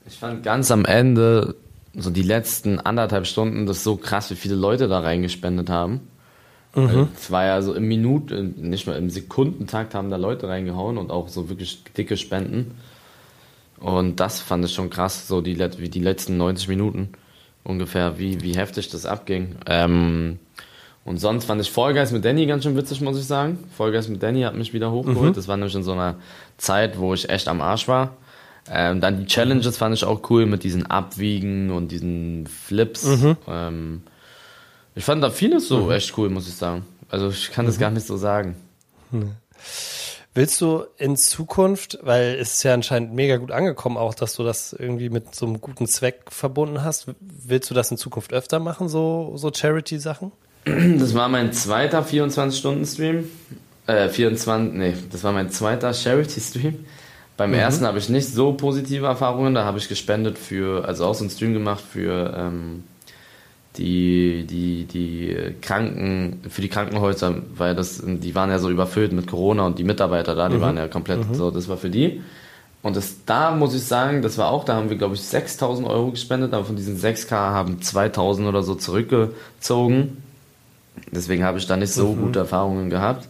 Ich 0.07 0.19
fand 0.19 0.43
ganz 0.43 0.71
am 0.71 0.85
Ende, 0.85 1.55
so 1.95 2.11
die 2.11 2.23
letzten 2.23 2.79
anderthalb 2.81 3.27
Stunden, 3.27 3.67
das 3.67 3.85
so 3.85 3.97
krass, 3.97 4.31
wie 4.31 4.37
viele 4.37 4.55
Leute 4.55 4.89
da 4.89 5.01
reingespendet 5.01 5.71
haben. 5.71 6.09
Mhm. 6.75 7.09
Es 7.17 7.31
war 7.31 7.45
ja 7.45 7.63
so 7.63 7.73
im 7.73 7.87
Minuten, 7.87 8.55
nicht 8.59 8.87
mal 8.87 8.97
im 8.97 9.09
Sekundentakt 9.09 9.95
haben 9.95 10.11
da 10.11 10.17
Leute 10.17 10.49
reingehauen 10.49 10.99
und 10.99 11.11
auch 11.11 11.29
so 11.29 11.49
wirklich 11.49 11.85
dicke 11.97 12.17
Spenden. 12.17 12.73
Und 13.79 14.19
das 14.21 14.41
fand 14.41 14.65
ich 14.65 14.73
schon 14.73 14.91
krass, 14.91 15.29
so 15.29 15.41
die, 15.41 15.59
wie 15.79 15.89
die 15.89 16.01
letzten 16.01 16.37
90 16.37 16.69
Minuten 16.69 17.11
ungefähr, 17.65 18.19
wie, 18.19 18.41
wie 18.43 18.57
heftig 18.57 18.89
das 18.91 19.07
abging. 19.07 19.57
Ähm, 19.67 20.39
und 21.05 21.19
sonst 21.19 21.45
fand 21.45 21.61
ich 21.61 21.71
Vollgeist 21.71 22.13
mit 22.13 22.25
Danny 22.25 22.47
ganz 22.47 22.65
schön 22.65 22.77
witzig, 22.77 23.01
muss 23.01 23.19
ich 23.19 23.27
sagen. 23.27 23.59
Vollgeist 23.77 24.09
mit 24.09 24.23
Danny 24.23 24.43
hat 24.43 24.55
mich 24.55 24.73
wieder 24.73 24.91
hochgeholt. 24.91 25.31
Mhm. 25.31 25.35
Das 25.35 25.49
war 25.49 25.57
nämlich 25.57 25.75
in 25.75 25.83
so 25.83 25.93
einer 25.93 26.17
Zeit, 26.57 26.99
wo 26.99 27.13
ich 27.13 27.29
echt 27.29 27.49
am 27.49 27.61
Arsch 27.61 27.89
war. 27.89 28.17
Ähm, 28.71 29.01
dann 29.01 29.19
die 29.19 29.27
Challenges 29.27 29.77
fand 29.77 29.95
ich 29.95 30.05
auch 30.05 30.31
cool 30.31 30.47
mit 30.47 30.63
diesen 30.63 30.87
Abwiegen 30.87 31.71
und 31.71 31.89
diesen 31.89 32.47
Flips. 32.47 33.05
Mhm. 33.05 33.37
Ähm, 33.47 34.03
ich 34.95 35.05
fand 35.05 35.23
da 35.23 35.31
vieles 35.31 35.69
so 35.69 35.85
mhm. 35.85 35.91
echt 35.91 36.17
cool, 36.17 36.31
muss 36.31 36.49
ich 36.49 36.55
sagen. 36.55 36.85
Also 37.11 37.29
ich 37.29 37.51
kann 37.53 37.67
das 37.67 37.77
mhm. 37.77 37.81
gar 37.81 37.91
nicht 37.91 38.07
so 38.07 38.17
sagen. 38.17 38.57
Willst 40.37 40.61
du 40.61 40.85
in 40.99 41.17
Zukunft, 41.17 41.99
weil 42.03 42.35
es 42.35 42.55
ist 42.55 42.63
ja 42.65 42.75
anscheinend 42.75 43.15
mega 43.15 43.37
gut 43.37 43.53
angekommen 43.53 43.97
auch, 43.97 44.15
dass 44.15 44.35
du 44.35 44.43
das 44.43 44.73
irgendwie 44.73 45.09
mit 45.09 45.33
so 45.33 45.47
einem 45.47 45.61
guten 45.61 45.87
Zweck 45.87 46.25
verbunden 46.31 46.83
hast, 46.83 47.07
willst 47.21 47.71
du 47.71 47.75
das 47.75 47.93
in 47.93 47.99
Zukunft 47.99 48.33
öfter 48.33 48.59
machen, 48.59 48.89
so, 48.89 49.35
so 49.37 49.53
Charity-Sachen? 49.55 50.33
Das 50.65 51.15
war 51.15 51.29
mein 51.29 51.53
zweiter 51.53 52.03
24-Stunden-Stream. 52.03 53.31
Äh, 53.87 54.09
24, 54.09 54.75
nee, 54.75 54.95
das 55.13 55.23
war 55.23 55.33
mein 55.33 55.51
zweiter 55.51 55.93
Charity-Stream. 55.93 56.85
Beim 57.37 57.51
mhm. 57.51 57.57
ersten 57.57 57.87
habe 57.87 57.99
ich 57.99 58.09
nicht 58.09 58.27
so 58.27 58.55
positive 58.55 59.07
Erfahrungen, 59.07 59.55
da 59.55 59.65
habe 59.65 59.79
ich 59.79 59.89
gespendet 59.89 60.39
für, 60.39 60.85
also 60.85 61.07
auch 61.07 61.15
so 61.15 61.23
einen 61.23 61.31
Stream 61.31 61.53
gemacht 61.53 61.85
für 61.93 62.35
ähm, 62.37 62.85
die, 63.77 64.47
die, 64.49 64.85
die 64.85 65.55
Kranken, 65.61 66.41
für 66.49 66.63
die 66.63 66.69
Krankenhäuser, 66.69 67.35
weil 67.57 67.75
das, 67.75 68.03
die 68.05 68.35
waren 68.35 68.51
ja 68.51 68.59
so 68.59 68.71
überfüllt 68.71 69.13
mit 69.13 69.27
Corona 69.27 69.67
und 69.67 69.79
die 69.79 69.85
Mitarbeiter 69.85 70.35
da, 70.35 70.49
die 70.49 70.57
mhm. 70.57 70.61
waren 70.61 70.77
ja 70.77 70.89
komplett 70.89 71.29
mhm. 71.29 71.35
so, 71.35 71.51
das 71.51 71.69
war 71.69 71.77
für 71.77 71.91
die. 71.91 72.23
Und 72.83 72.97
das, 72.97 73.25
da 73.25 73.51
muss 73.51 73.75
ich 73.75 73.83
sagen, 73.83 74.23
das 74.23 74.37
war 74.39 74.51
auch, 74.51 74.65
da 74.65 74.75
haben 74.75 74.91
wir, 74.91 74.97
glaube 74.97 75.15
ich, 75.15 75.23
6000 75.23 75.89
Euro 75.89 76.11
gespendet, 76.11 76.53
aber 76.53 76.67
von 76.67 76.77
diesen 76.77 76.99
6K 76.99 77.31
haben 77.33 77.81
2000 77.81 78.47
oder 78.47 78.63
so 78.63 78.75
zurückgezogen. 78.75 80.23
Deswegen 81.11 81.45
habe 81.45 81.59
ich 81.59 81.67
da 81.67 81.77
nicht 81.77 81.93
so 81.93 82.13
mhm. 82.13 82.21
gute 82.21 82.41
Erfahrungen 82.41 82.91
gehabt. 82.91 83.27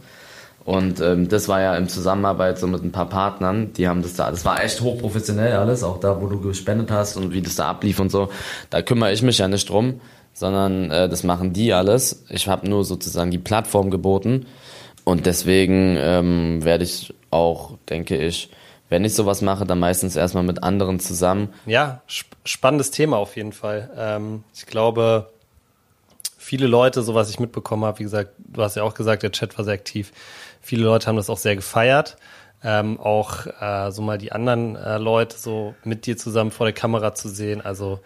Und 0.64 1.00
ähm, 1.00 1.28
das 1.28 1.48
war 1.48 1.60
ja 1.60 1.76
in 1.76 1.88
Zusammenarbeit 1.88 2.58
so 2.58 2.66
mit 2.66 2.82
ein 2.82 2.90
paar 2.90 3.08
Partnern, 3.08 3.72
die 3.74 3.86
haben 3.86 4.02
das 4.02 4.14
da, 4.14 4.30
das 4.30 4.46
war 4.46 4.64
echt 4.64 4.80
hochprofessionell 4.80 5.52
alles, 5.52 5.82
auch 5.82 6.00
da, 6.00 6.20
wo 6.22 6.26
du 6.26 6.40
gespendet 6.40 6.90
hast 6.90 7.18
und 7.18 7.34
wie 7.34 7.42
das 7.42 7.56
da 7.56 7.68
ablief 7.68 8.00
und 8.00 8.10
so. 8.10 8.30
Da 8.70 8.80
kümmere 8.80 9.12
ich 9.12 9.22
mich 9.22 9.38
ja 9.38 9.46
nicht 9.46 9.68
drum, 9.68 10.00
sondern 10.34 10.90
äh, 10.90 11.08
das 11.08 11.22
machen 11.22 11.54
die 11.54 11.72
alles. 11.72 12.24
Ich 12.28 12.48
habe 12.48 12.68
nur 12.68 12.84
sozusagen 12.84 13.30
die 13.30 13.38
Plattform 13.38 13.90
geboten 13.90 14.46
und 15.04 15.24
deswegen 15.24 15.96
ähm, 15.98 16.64
werde 16.64 16.84
ich 16.84 17.14
auch, 17.30 17.78
denke 17.88 18.18
ich, 18.18 18.50
wenn 18.90 19.04
ich 19.04 19.14
sowas 19.14 19.40
mache, 19.40 19.64
dann 19.64 19.78
meistens 19.78 20.14
erstmal 20.16 20.44
mit 20.44 20.62
anderen 20.62 21.00
zusammen. 21.00 21.48
Ja, 21.66 22.02
sp 22.06 22.36
spannendes 22.44 22.90
Thema 22.90 23.16
auf 23.16 23.36
jeden 23.36 23.52
Fall. 23.52 23.90
Ähm, 23.96 24.44
ich 24.54 24.66
glaube, 24.66 25.30
viele 26.36 26.66
Leute, 26.66 27.02
so 27.02 27.14
was 27.14 27.30
ich 27.30 27.40
mitbekommen 27.40 27.84
habe, 27.84 28.00
wie 28.00 28.04
gesagt, 28.04 28.32
du 28.38 28.62
hast 28.62 28.76
ja 28.76 28.82
auch 28.82 28.94
gesagt, 28.94 29.22
der 29.22 29.32
Chat 29.32 29.56
war 29.56 29.64
sehr 29.64 29.74
aktiv. 29.74 30.12
Viele 30.60 30.84
Leute 30.84 31.06
haben 31.06 31.16
das 31.16 31.30
auch 31.30 31.38
sehr 31.38 31.56
gefeiert. 31.56 32.16
Ähm, 32.62 32.98
auch 32.98 33.46
äh, 33.60 33.90
so 33.90 34.00
mal 34.00 34.16
die 34.16 34.32
anderen 34.32 34.76
äh, 34.76 34.96
Leute 34.98 35.36
so 35.36 35.74
mit 35.84 36.06
dir 36.06 36.16
zusammen 36.16 36.50
vor 36.50 36.66
der 36.66 36.72
Kamera 36.72 37.14
zu 37.14 37.28
sehen. 37.28 37.60
Also 37.60 38.00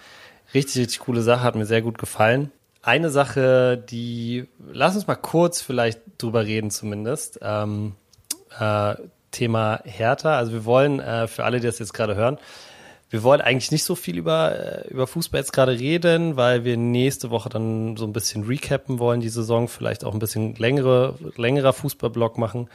richtig, 0.55 0.83
richtig 0.83 1.01
coole 1.01 1.23
Sache, 1.23 1.43
hat 1.43 1.55
mir 1.55 1.67
sehr 1.67 1.83
gut 1.83 1.99
gefallen. 1.99 2.51
Eine 2.83 3.11
Sache, 3.11 3.77
die, 3.77 4.47
lass 4.73 4.95
uns 4.95 5.07
mal 5.07 5.17
kurz 5.17 5.61
vielleicht 5.61 6.01
drüber 6.19 6.47
reden 6.47 6.71
zumindest. 6.71 7.41
Ähm, 7.43 7.95
äh, 8.59 8.95
Thema 9.31 9.81
Hertha. 9.85 10.37
Also 10.37 10.53
wir 10.53 10.65
wollen, 10.65 11.01
äh, 11.01 11.27
für 11.27 11.45
alle, 11.45 11.61
die 11.61 11.67
das 11.67 11.79
jetzt 11.79 11.93
gerade 11.93 12.15
hören, 12.15 12.39
wir 13.11 13.23
wollen 13.23 13.41
eigentlich 13.41 13.71
nicht 13.71 13.85
so 13.85 13.95
viel 13.95 14.19
über, 14.19 14.85
äh, 14.85 14.89
über 14.89 15.07
Fußball 15.07 15.41
jetzt 15.41 15.53
gerade 15.53 15.73
reden, 15.73 16.37
weil 16.37 16.65
wir 16.65 16.77
nächste 16.77 17.31
Woche 17.31 17.49
dann 17.49 17.97
so 17.97 18.05
ein 18.05 18.13
bisschen 18.13 18.45
recappen 18.45 18.99
wollen, 18.99 19.21
die 19.21 19.31
Saison, 19.31 19.69
vielleicht 19.69 20.05
auch 20.05 20.13
ein 20.13 20.19
bisschen 20.19 20.55
längere, 20.57 21.15
längerer 21.37 21.73
Fußballblock 21.73 22.37
machen. 22.37 22.69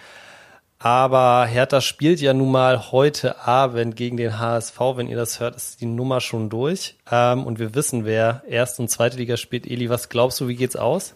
Aber 0.83 1.45
Hertha 1.45 1.79
spielt 1.79 2.19
ja 2.19 2.33
nun 2.33 2.51
mal 2.51 2.91
heute 2.91 3.39
Abend 3.47 3.95
gegen 3.95 4.17
den 4.17 4.37
HSV. 4.37 4.77
Wenn 4.95 5.07
ihr 5.07 5.15
das 5.15 5.39
hört, 5.39 5.55
ist 5.55 5.79
die 5.79 5.85
Nummer 5.85 6.19
schon 6.19 6.49
durch. 6.49 6.97
Ähm, 7.09 7.45
und 7.45 7.57
wir 7.57 7.73
wissen, 7.73 8.03
wer 8.03 8.43
Erste 8.49 8.81
und 8.81 8.89
Zweite 8.89 9.15
Liga 9.15 9.37
spielt. 9.37 9.65
Eli, 9.65 9.89
was 9.89 10.09
glaubst 10.09 10.41
du, 10.41 10.49
wie 10.49 10.57
geht's 10.57 10.75
aus? 10.75 11.13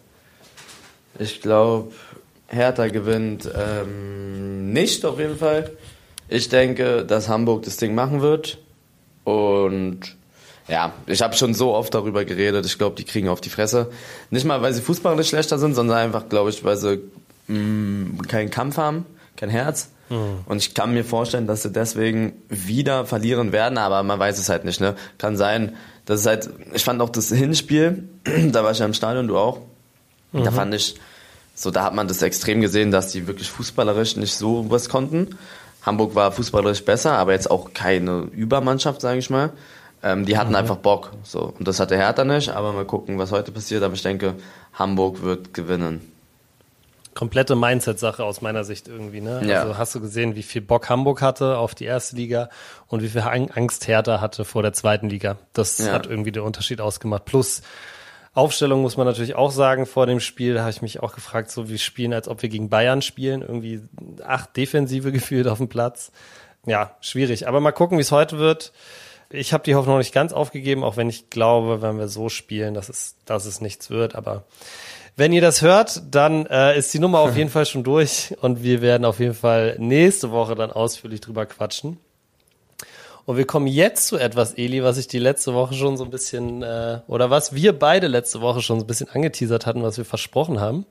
Ich 1.18 1.42
glaube, 1.42 1.92
Hertha 2.46 2.88
gewinnt 2.88 3.46
ähm, 3.54 4.72
nicht 4.72 5.04
auf 5.04 5.18
jeden 5.18 5.36
Fall. 5.36 5.70
Ich 6.30 6.48
denke, 6.48 7.04
dass 7.04 7.28
Hamburg 7.28 7.64
das 7.64 7.76
Ding 7.76 7.94
machen 7.94 8.22
wird. 8.22 8.56
Und 9.24 10.16
ja, 10.66 10.94
ich 11.04 11.20
habe 11.20 11.36
schon 11.36 11.52
so 11.52 11.74
oft 11.74 11.92
darüber 11.92 12.24
geredet. 12.24 12.64
Ich 12.64 12.78
glaube, 12.78 12.96
die 12.96 13.04
kriegen 13.04 13.28
auf 13.28 13.42
die 13.42 13.50
Fresse. 13.50 13.90
Nicht 14.30 14.46
mal, 14.46 14.62
weil 14.62 14.72
sie 14.72 14.80
fußballerisch 14.80 15.28
schlechter 15.28 15.58
sind, 15.58 15.74
sondern 15.74 15.98
einfach, 15.98 16.30
glaube 16.30 16.48
ich, 16.48 16.64
weil 16.64 16.78
sie 16.78 17.00
mh, 17.48 17.58
mm, 17.58 18.22
keinen 18.28 18.48
Kampf 18.48 18.78
haben, 18.78 19.04
kein 19.38 19.48
Herz. 19.48 19.90
Mhm. 20.10 20.40
Und 20.46 20.58
ich 20.58 20.74
kann 20.74 20.92
mir 20.92 21.04
vorstellen, 21.04 21.46
dass 21.46 21.62
sie 21.62 21.70
deswegen 21.70 22.34
wieder 22.48 23.06
verlieren 23.06 23.52
werden, 23.52 23.78
aber 23.78 24.02
man 24.02 24.18
weiß 24.18 24.38
es 24.38 24.48
halt 24.48 24.64
nicht. 24.64 24.80
Ne? 24.80 24.94
Kann 25.16 25.36
sein, 25.36 25.76
dass 26.04 26.20
es 26.20 26.26
halt. 26.26 26.50
Ich 26.74 26.84
fand 26.84 27.00
auch 27.00 27.10
das 27.10 27.28
Hinspiel, 27.30 28.08
da 28.52 28.64
war 28.64 28.72
ich 28.72 28.78
ja 28.78 28.86
im 28.86 28.94
Stadion, 28.94 29.28
du 29.28 29.38
auch. 29.38 29.60
Mhm. 30.32 30.44
Da 30.44 30.50
fand 30.50 30.74
ich 30.74 30.96
so, 31.54 31.70
da 31.70 31.84
hat 31.84 31.94
man 31.94 32.06
das 32.06 32.22
extrem 32.22 32.60
gesehen, 32.60 32.90
dass 32.90 33.10
die 33.10 33.26
wirklich 33.26 33.50
fußballerisch 33.50 34.16
nicht 34.16 34.34
so 34.34 34.70
was 34.70 34.88
konnten. 34.88 35.36
Hamburg 35.82 36.14
war 36.14 36.32
fußballerisch 36.32 36.84
besser, 36.84 37.12
aber 37.12 37.32
jetzt 37.32 37.50
auch 37.50 37.72
keine 37.72 38.28
Übermannschaft, 38.32 39.00
sage 39.00 39.18
ich 39.18 39.30
mal. 39.30 39.50
Ähm, 40.02 40.24
die 40.26 40.38
hatten 40.38 40.50
mhm. 40.50 40.56
einfach 40.56 40.76
Bock. 40.76 41.12
So. 41.24 41.54
Und 41.58 41.66
das 41.66 41.80
hatte 41.80 41.96
Hertha 41.96 42.24
nicht, 42.24 42.50
aber 42.50 42.72
mal 42.72 42.84
gucken, 42.84 43.18
was 43.18 43.32
heute 43.32 43.50
passiert. 43.50 43.82
Aber 43.82 43.94
ich 43.94 44.02
denke, 44.02 44.34
Hamburg 44.74 45.22
wird 45.22 45.54
gewinnen. 45.54 46.12
Komplette 47.14 47.56
Mindset-Sache 47.56 48.24
aus 48.24 48.40
meiner 48.40 48.64
Sicht 48.64 48.88
irgendwie, 48.88 49.20
ne? 49.20 49.42
Ja. 49.44 49.62
Also 49.62 49.78
hast 49.78 49.94
du 49.94 50.00
gesehen, 50.00 50.36
wie 50.36 50.42
viel 50.42 50.62
Bock 50.62 50.88
Hamburg 50.88 51.22
hatte 51.22 51.58
auf 51.58 51.74
die 51.74 51.84
erste 51.84 52.16
Liga 52.16 52.48
und 52.86 53.02
wie 53.02 53.08
viel 53.08 53.22
Angst 53.22 53.88
Hertha 53.88 54.20
hatte 54.20 54.44
vor 54.44 54.62
der 54.62 54.72
zweiten 54.72 55.08
Liga. 55.08 55.36
Das 55.52 55.78
ja. 55.78 55.92
hat 55.92 56.06
irgendwie 56.06 56.32
den 56.32 56.42
Unterschied 56.42 56.80
ausgemacht. 56.80 57.24
Plus 57.24 57.62
Aufstellung 58.34 58.82
muss 58.82 58.96
man 58.96 59.06
natürlich 59.06 59.34
auch 59.34 59.50
sagen 59.50 59.84
vor 59.84 60.06
dem 60.06 60.20
Spiel. 60.20 60.54
Da 60.54 60.60
habe 60.60 60.70
ich 60.70 60.80
mich 60.80 61.02
auch 61.02 61.12
gefragt, 61.12 61.50
so 61.50 61.68
wie 61.68 61.78
spielen, 61.78 62.12
als 62.12 62.28
ob 62.28 62.42
wir 62.42 62.48
gegen 62.48 62.68
Bayern 62.68 63.02
spielen. 63.02 63.42
Irgendwie 63.42 63.82
acht 64.24 64.56
Defensive 64.56 65.10
gefühlt 65.12 65.48
auf 65.48 65.58
dem 65.58 65.68
Platz. 65.68 66.12
Ja, 66.64 66.96
schwierig. 67.00 67.48
Aber 67.48 67.60
mal 67.60 67.72
gucken, 67.72 67.98
wie 67.98 68.02
es 68.02 68.12
heute 68.12 68.38
wird. 68.38 68.72
Ich 69.30 69.52
habe 69.52 69.64
die 69.64 69.74
Hoffnung 69.74 69.96
noch 69.96 70.00
nicht 70.00 70.14
ganz 70.14 70.32
aufgegeben, 70.32 70.84
auch 70.84 70.96
wenn 70.96 71.10
ich 71.10 71.30
glaube, 71.30 71.82
wenn 71.82 71.98
wir 71.98 72.08
so 72.08 72.28
spielen, 72.28 72.74
dass 72.74 72.88
es, 72.88 73.16
dass 73.24 73.44
es 73.44 73.60
nichts 73.60 73.90
wird. 73.90 74.14
Aber 74.14 74.44
wenn 75.18 75.32
ihr 75.32 75.40
das 75.40 75.62
hört, 75.62 76.00
dann 76.12 76.46
äh, 76.46 76.78
ist 76.78 76.94
die 76.94 77.00
Nummer 77.00 77.18
auf 77.18 77.36
jeden 77.36 77.50
Fall 77.50 77.66
schon 77.66 77.82
durch 77.82 78.36
und 78.40 78.62
wir 78.62 78.80
werden 78.82 79.04
auf 79.04 79.18
jeden 79.18 79.34
Fall 79.34 79.74
nächste 79.80 80.30
Woche 80.30 80.54
dann 80.54 80.70
ausführlich 80.70 81.20
drüber 81.20 81.44
quatschen. 81.44 81.98
Und 83.24 83.36
wir 83.36 83.44
kommen 83.44 83.66
jetzt 83.66 84.06
zu 84.06 84.16
etwas, 84.16 84.54
Eli, 84.54 84.84
was 84.84 84.96
ich 84.96 85.08
die 85.08 85.18
letzte 85.18 85.54
Woche 85.54 85.74
schon 85.74 85.96
so 85.96 86.04
ein 86.04 86.10
bisschen, 86.10 86.62
äh, 86.62 87.00
oder 87.08 87.30
was 87.30 87.52
wir 87.52 87.76
beide 87.76 88.06
letzte 88.06 88.40
Woche 88.40 88.62
schon 88.62 88.78
so 88.78 88.84
ein 88.84 88.86
bisschen 88.86 89.08
angeteasert 89.08 89.66
hatten, 89.66 89.82
was 89.82 89.98
wir 89.98 90.04
versprochen 90.04 90.60
haben. 90.60 90.86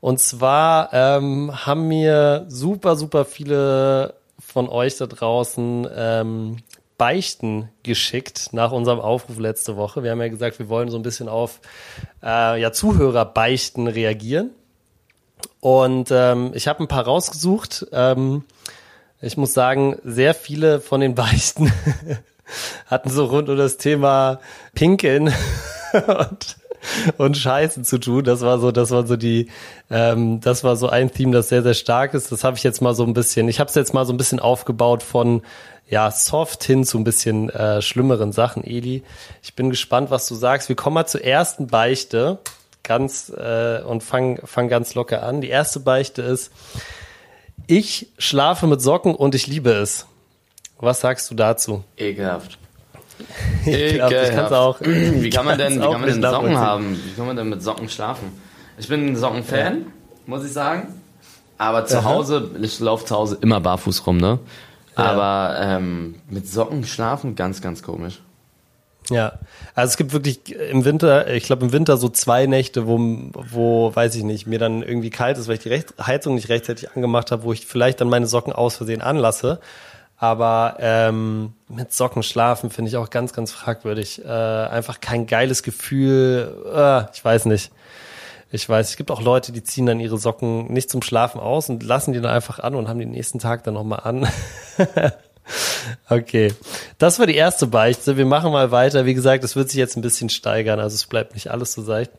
Und 0.00 0.20
zwar 0.20 0.90
ähm, 0.92 1.66
haben 1.66 1.88
mir 1.88 2.46
super, 2.48 2.94
super 2.94 3.24
viele 3.24 4.14
von 4.38 4.68
euch 4.68 4.96
da 4.96 5.06
draußen 5.06 5.88
ähm, 5.92 6.58
Beichten 6.98 7.68
geschickt 7.82 8.50
nach 8.52 8.72
unserem 8.72 9.00
Aufruf 9.00 9.38
letzte 9.38 9.76
Woche. 9.76 10.02
Wir 10.02 10.10
haben 10.10 10.20
ja 10.20 10.28
gesagt, 10.28 10.58
wir 10.58 10.68
wollen 10.68 10.90
so 10.90 10.98
ein 10.98 11.02
bisschen 11.02 11.28
auf 11.28 11.60
äh, 12.22 12.60
ja, 12.60 12.72
Zuhörerbeichten 12.72 13.86
reagieren. 13.86 14.50
Und 15.60 16.10
ähm, 16.10 16.52
ich 16.54 16.68
habe 16.68 16.82
ein 16.82 16.88
paar 16.88 17.04
rausgesucht. 17.04 17.86
Ähm, 17.92 18.44
ich 19.20 19.36
muss 19.36 19.54
sagen, 19.54 19.96
sehr 20.04 20.34
viele 20.34 20.80
von 20.80 21.00
den 21.00 21.14
Beichten 21.14 21.72
hatten 22.86 23.10
so 23.10 23.24
rund 23.26 23.48
um 23.48 23.56
das 23.56 23.76
Thema 23.76 24.40
Pinkeln 24.74 25.32
und, 25.92 26.56
und 27.16 27.36
Scheißen 27.36 27.84
zu 27.84 27.98
tun. 27.98 28.24
Das 28.24 28.40
war 28.40 28.58
so, 28.58 28.72
das 28.72 28.90
war 28.90 29.06
so 29.06 29.16
die, 29.16 29.50
ähm, 29.90 30.40
das 30.40 30.64
war 30.64 30.76
so 30.76 30.88
ein 30.88 31.12
Theme, 31.12 31.32
das 31.32 31.48
sehr, 31.48 31.62
sehr 31.62 31.74
stark 31.74 32.14
ist. 32.14 32.30
Das 32.30 32.44
habe 32.44 32.56
ich 32.56 32.62
jetzt 32.62 32.80
mal 32.80 32.94
so 32.94 33.04
ein 33.04 33.14
bisschen, 33.14 33.48
ich 33.48 33.60
habe 33.60 33.68
es 33.68 33.74
jetzt 33.74 33.94
mal 33.94 34.06
so 34.06 34.12
ein 34.12 34.18
bisschen 34.18 34.40
aufgebaut 34.40 35.02
von 35.02 35.42
ja, 35.88 36.10
soft 36.10 36.64
hin 36.64 36.84
zu 36.84 36.98
ein 36.98 37.04
bisschen 37.04 37.48
äh, 37.50 37.80
schlimmeren 37.80 38.32
Sachen, 38.32 38.64
Eli. 38.64 39.02
Ich 39.42 39.54
bin 39.54 39.70
gespannt, 39.70 40.10
was 40.10 40.26
du 40.26 40.34
sagst. 40.34 40.68
Wir 40.68 40.76
kommen 40.76 40.94
mal 40.94 41.06
zur 41.06 41.22
ersten 41.22 41.68
Beichte 41.68 42.38
ganz 42.82 43.30
äh, 43.30 43.82
und 43.82 44.02
fang, 44.02 44.40
fang 44.44 44.68
ganz 44.68 44.94
locker 44.94 45.22
an. 45.22 45.40
Die 45.40 45.48
erste 45.48 45.80
Beichte 45.80 46.22
ist, 46.22 46.52
ich 47.66 48.08
schlafe 48.18 48.66
mit 48.66 48.80
Socken 48.80 49.14
und 49.14 49.34
ich 49.34 49.46
liebe 49.46 49.70
es. 49.70 50.06
Was 50.78 51.00
sagst 51.00 51.30
du 51.30 51.34
dazu? 51.34 51.84
Ekelhaft. 51.96 52.58
Ekelhaft. 53.66 54.52
auch. 54.52 54.80
Wie 54.80 55.30
kann 55.30 55.44
man 55.44 55.58
denn, 55.58 55.76
wie 55.76 55.80
kann 55.80 56.00
man 56.00 56.08
denn 56.10 56.22
Socken 56.22 56.58
haben? 56.58 57.00
Wie 57.04 57.16
kann 57.16 57.26
man 57.26 57.36
denn 57.36 57.48
mit 57.48 57.62
Socken 57.62 57.88
schlafen? 57.88 58.40
Ich 58.78 58.88
bin 58.88 59.06
ein 59.06 59.16
Sockenfan, 59.16 59.58
ja. 59.58 59.86
muss 60.26 60.44
ich 60.44 60.52
sagen. 60.52 61.00
Aber 61.58 61.86
zu 61.86 61.98
Aha. 61.98 62.04
Hause, 62.04 62.50
ich 62.60 62.78
laufe 62.80 63.06
zu 63.06 63.16
Hause 63.16 63.38
immer 63.40 63.60
barfuß 63.60 64.06
rum, 64.06 64.18
ne? 64.18 64.38
Ja. 64.96 65.04
Aber 65.04 65.60
ähm, 65.60 66.16
mit 66.28 66.48
Socken 66.48 66.84
schlafen, 66.84 67.36
ganz, 67.36 67.60
ganz 67.60 67.82
komisch. 67.82 68.20
Ja, 69.10 69.34
also 69.74 69.90
es 69.90 69.96
gibt 69.96 70.12
wirklich 70.12 70.52
im 70.52 70.84
Winter, 70.84 71.32
ich 71.32 71.44
glaube 71.44 71.66
im 71.66 71.72
Winter 71.72 71.96
so 71.96 72.08
zwei 72.08 72.46
Nächte, 72.46 72.86
wo, 72.88 72.98
wo, 73.32 73.94
weiß 73.94 74.16
ich 74.16 74.24
nicht, 74.24 74.46
mir 74.46 74.58
dann 74.58 74.82
irgendwie 74.82 75.10
kalt 75.10 75.38
ist, 75.38 75.46
weil 75.46 75.54
ich 75.54 75.62
die 75.62 75.68
Recht 75.68 75.94
Heizung 76.04 76.34
nicht 76.34 76.48
rechtzeitig 76.48 76.90
angemacht 76.92 77.30
habe, 77.30 77.44
wo 77.44 77.52
ich 77.52 77.66
vielleicht 77.66 78.00
dann 78.00 78.08
meine 78.08 78.26
Socken 78.26 78.52
aus 78.52 78.76
Versehen 78.76 79.02
anlasse. 79.02 79.60
Aber 80.18 80.76
ähm, 80.80 81.52
mit 81.68 81.92
Socken 81.92 82.22
schlafen 82.22 82.70
finde 82.70 82.88
ich 82.88 82.96
auch 82.96 83.10
ganz, 83.10 83.32
ganz 83.34 83.52
fragwürdig. 83.52 84.24
Äh, 84.24 84.28
einfach 84.28 85.00
kein 85.00 85.26
geiles 85.26 85.62
Gefühl. 85.62 86.64
Äh, 86.74 87.12
ich 87.12 87.24
weiß 87.24 87.44
nicht. 87.44 87.70
Ich 88.50 88.68
weiß, 88.68 88.90
es 88.90 88.96
gibt 88.96 89.10
auch 89.10 89.20
Leute, 89.20 89.52
die 89.52 89.62
ziehen 89.62 89.86
dann 89.86 90.00
ihre 90.00 90.18
Socken 90.18 90.72
nicht 90.72 90.88
zum 90.88 91.02
Schlafen 91.02 91.40
aus 91.40 91.68
und 91.68 91.82
lassen 91.82 92.12
die 92.12 92.20
dann 92.20 92.32
einfach 92.32 92.58
an 92.60 92.74
und 92.74 92.88
haben 92.88 93.00
die 93.00 93.06
nächsten 93.06 93.38
Tag 93.38 93.64
dann 93.64 93.74
nochmal 93.74 94.00
an. 94.04 94.28
Okay, 96.08 96.52
das 96.98 97.18
war 97.18 97.26
die 97.26 97.36
erste 97.36 97.66
Beichte. 97.66 98.16
Wir 98.16 98.26
machen 98.26 98.52
mal 98.52 98.72
weiter. 98.72 99.06
Wie 99.06 99.14
gesagt, 99.14 99.44
es 99.44 99.54
wird 99.54 99.70
sich 99.70 99.78
jetzt 99.78 99.96
ein 99.96 100.02
bisschen 100.02 100.28
steigern, 100.28 100.80
also 100.80 100.94
es 100.94 101.06
bleibt 101.06 101.34
nicht 101.34 101.50
alles 101.50 101.72
so 101.72 101.82
seicht. 101.82 102.10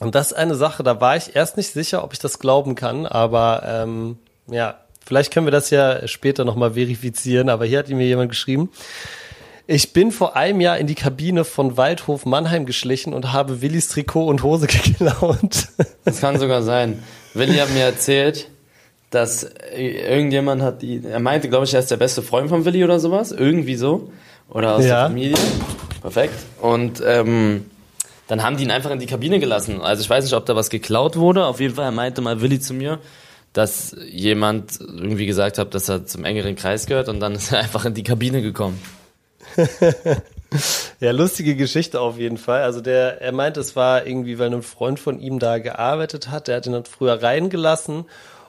Und 0.00 0.14
das 0.14 0.32
ist 0.32 0.36
eine 0.36 0.54
Sache, 0.54 0.82
da 0.82 1.00
war 1.00 1.16
ich 1.16 1.36
erst 1.36 1.56
nicht 1.56 1.72
sicher, 1.72 2.02
ob 2.02 2.12
ich 2.12 2.18
das 2.18 2.40
glauben 2.40 2.74
kann, 2.74 3.06
aber 3.06 3.62
ähm, 3.64 4.18
ja, 4.48 4.80
vielleicht 5.04 5.32
können 5.32 5.46
wir 5.46 5.52
das 5.52 5.70
ja 5.70 6.08
später 6.08 6.44
nochmal 6.44 6.72
verifizieren, 6.72 7.48
aber 7.48 7.66
hier 7.66 7.78
hat 7.78 7.88
mir 7.88 8.06
jemand 8.06 8.30
geschrieben, 8.30 8.70
Ich 9.66 9.92
bin 9.92 10.10
vor 10.10 10.36
einem 10.36 10.60
Jahr 10.60 10.78
in 10.78 10.86
die 10.86 10.94
Kabine 10.94 11.44
von 11.44 11.76
Waldhof 11.76 12.26
Mannheim 12.26 12.66
geschlichen 12.66 13.14
und 13.14 13.32
habe 13.32 13.62
Willis 13.62 13.88
Trikot 13.88 14.26
und 14.26 14.42
Hose 14.42 14.66
geklaut. 14.68 15.68
Das 16.04 16.20
kann 16.20 16.38
sogar 16.38 16.62
sein. 16.62 17.02
Willi 17.34 17.56
hat 17.58 17.70
mir 17.72 17.84
erzählt, 17.84 18.48
dass 19.10 19.46
irgendjemand 19.76 20.62
hat 20.62 20.82
die, 20.82 21.02
er 21.04 21.20
meinte, 21.20 21.48
glaube 21.48 21.64
ich, 21.64 21.74
er 21.74 21.80
ist 21.80 21.90
der 21.90 21.96
beste 21.96 22.22
Freund 22.22 22.48
von 22.48 22.64
Willi 22.64 22.82
oder 22.82 22.98
sowas, 22.98 23.30
irgendwie 23.30 23.76
so, 23.76 24.10
oder 24.48 24.74
aus 24.76 24.84
Ja. 24.84 25.00
der 25.02 25.06
Familie. 25.08 25.36
Perfekt. 26.00 26.34
Und 26.60 27.02
ähm, 27.06 27.66
dann 28.26 28.42
haben 28.42 28.56
die 28.56 28.64
ihn 28.64 28.70
einfach 28.70 28.90
in 28.90 28.98
die 28.98 29.06
Kabine 29.06 29.38
gelassen. 29.38 29.80
Also 29.80 30.02
ich 30.02 30.10
weiß 30.10 30.24
nicht, 30.24 30.34
ob 30.34 30.44
da 30.46 30.56
was 30.56 30.70
geklaut 30.70 31.16
wurde. 31.16 31.44
Auf 31.46 31.60
jeden 31.60 31.74
Fall 31.74 31.92
meinte 31.92 32.20
mal 32.22 32.40
Willi 32.40 32.58
zu 32.58 32.74
mir, 32.74 32.98
dass 33.52 33.94
jemand 34.10 34.80
irgendwie 34.80 35.26
gesagt 35.26 35.58
hat, 35.58 35.74
dass 35.74 35.88
er 35.88 36.06
zum 36.06 36.24
engeren 36.24 36.56
Kreis 36.56 36.86
gehört 36.86 37.08
und 37.08 37.20
dann 37.20 37.34
ist 37.34 37.52
er 37.52 37.58
einfach 37.62 37.84
in 37.84 37.94
die 37.94 38.02
Kabine 38.02 38.42
gekommen. 38.42 38.80
Ja, 41.00 41.12
lustige 41.12 41.56
Geschichte 41.56 42.00
auf 42.00 42.18
jeden 42.18 42.36
Fall. 42.36 42.62
Also 42.62 42.80
der, 42.80 43.20
er 43.20 43.32
meint, 43.32 43.56
es 43.56 43.74
war 43.74 44.06
irgendwie, 44.06 44.38
weil 44.38 44.52
ein 44.52 44.62
Freund 44.62 45.00
von 45.00 45.18
ihm 45.18 45.38
da 45.38 45.58
gearbeitet 45.58 46.30
hat. 46.30 46.48
Der 46.48 46.56
hat 46.56 46.66
ihn 46.66 46.72
dann 46.72 46.84
früher 46.84 47.22
reingelassen 47.22 48.04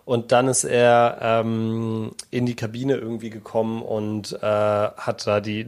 und 0.05 0.33
dann 0.33 0.50
ist 0.50 0.65
er 0.65 1.19
ähm, 1.22 2.12
in 2.29 2.45
die 2.45 2.55
Kabine 2.55 2.95
irgendwie 2.95 3.29
gekommen 3.29 3.81
und 3.81 4.33
äh, 4.33 4.45
hat 4.45 5.25
da 5.25 5.39
die, 5.39 5.65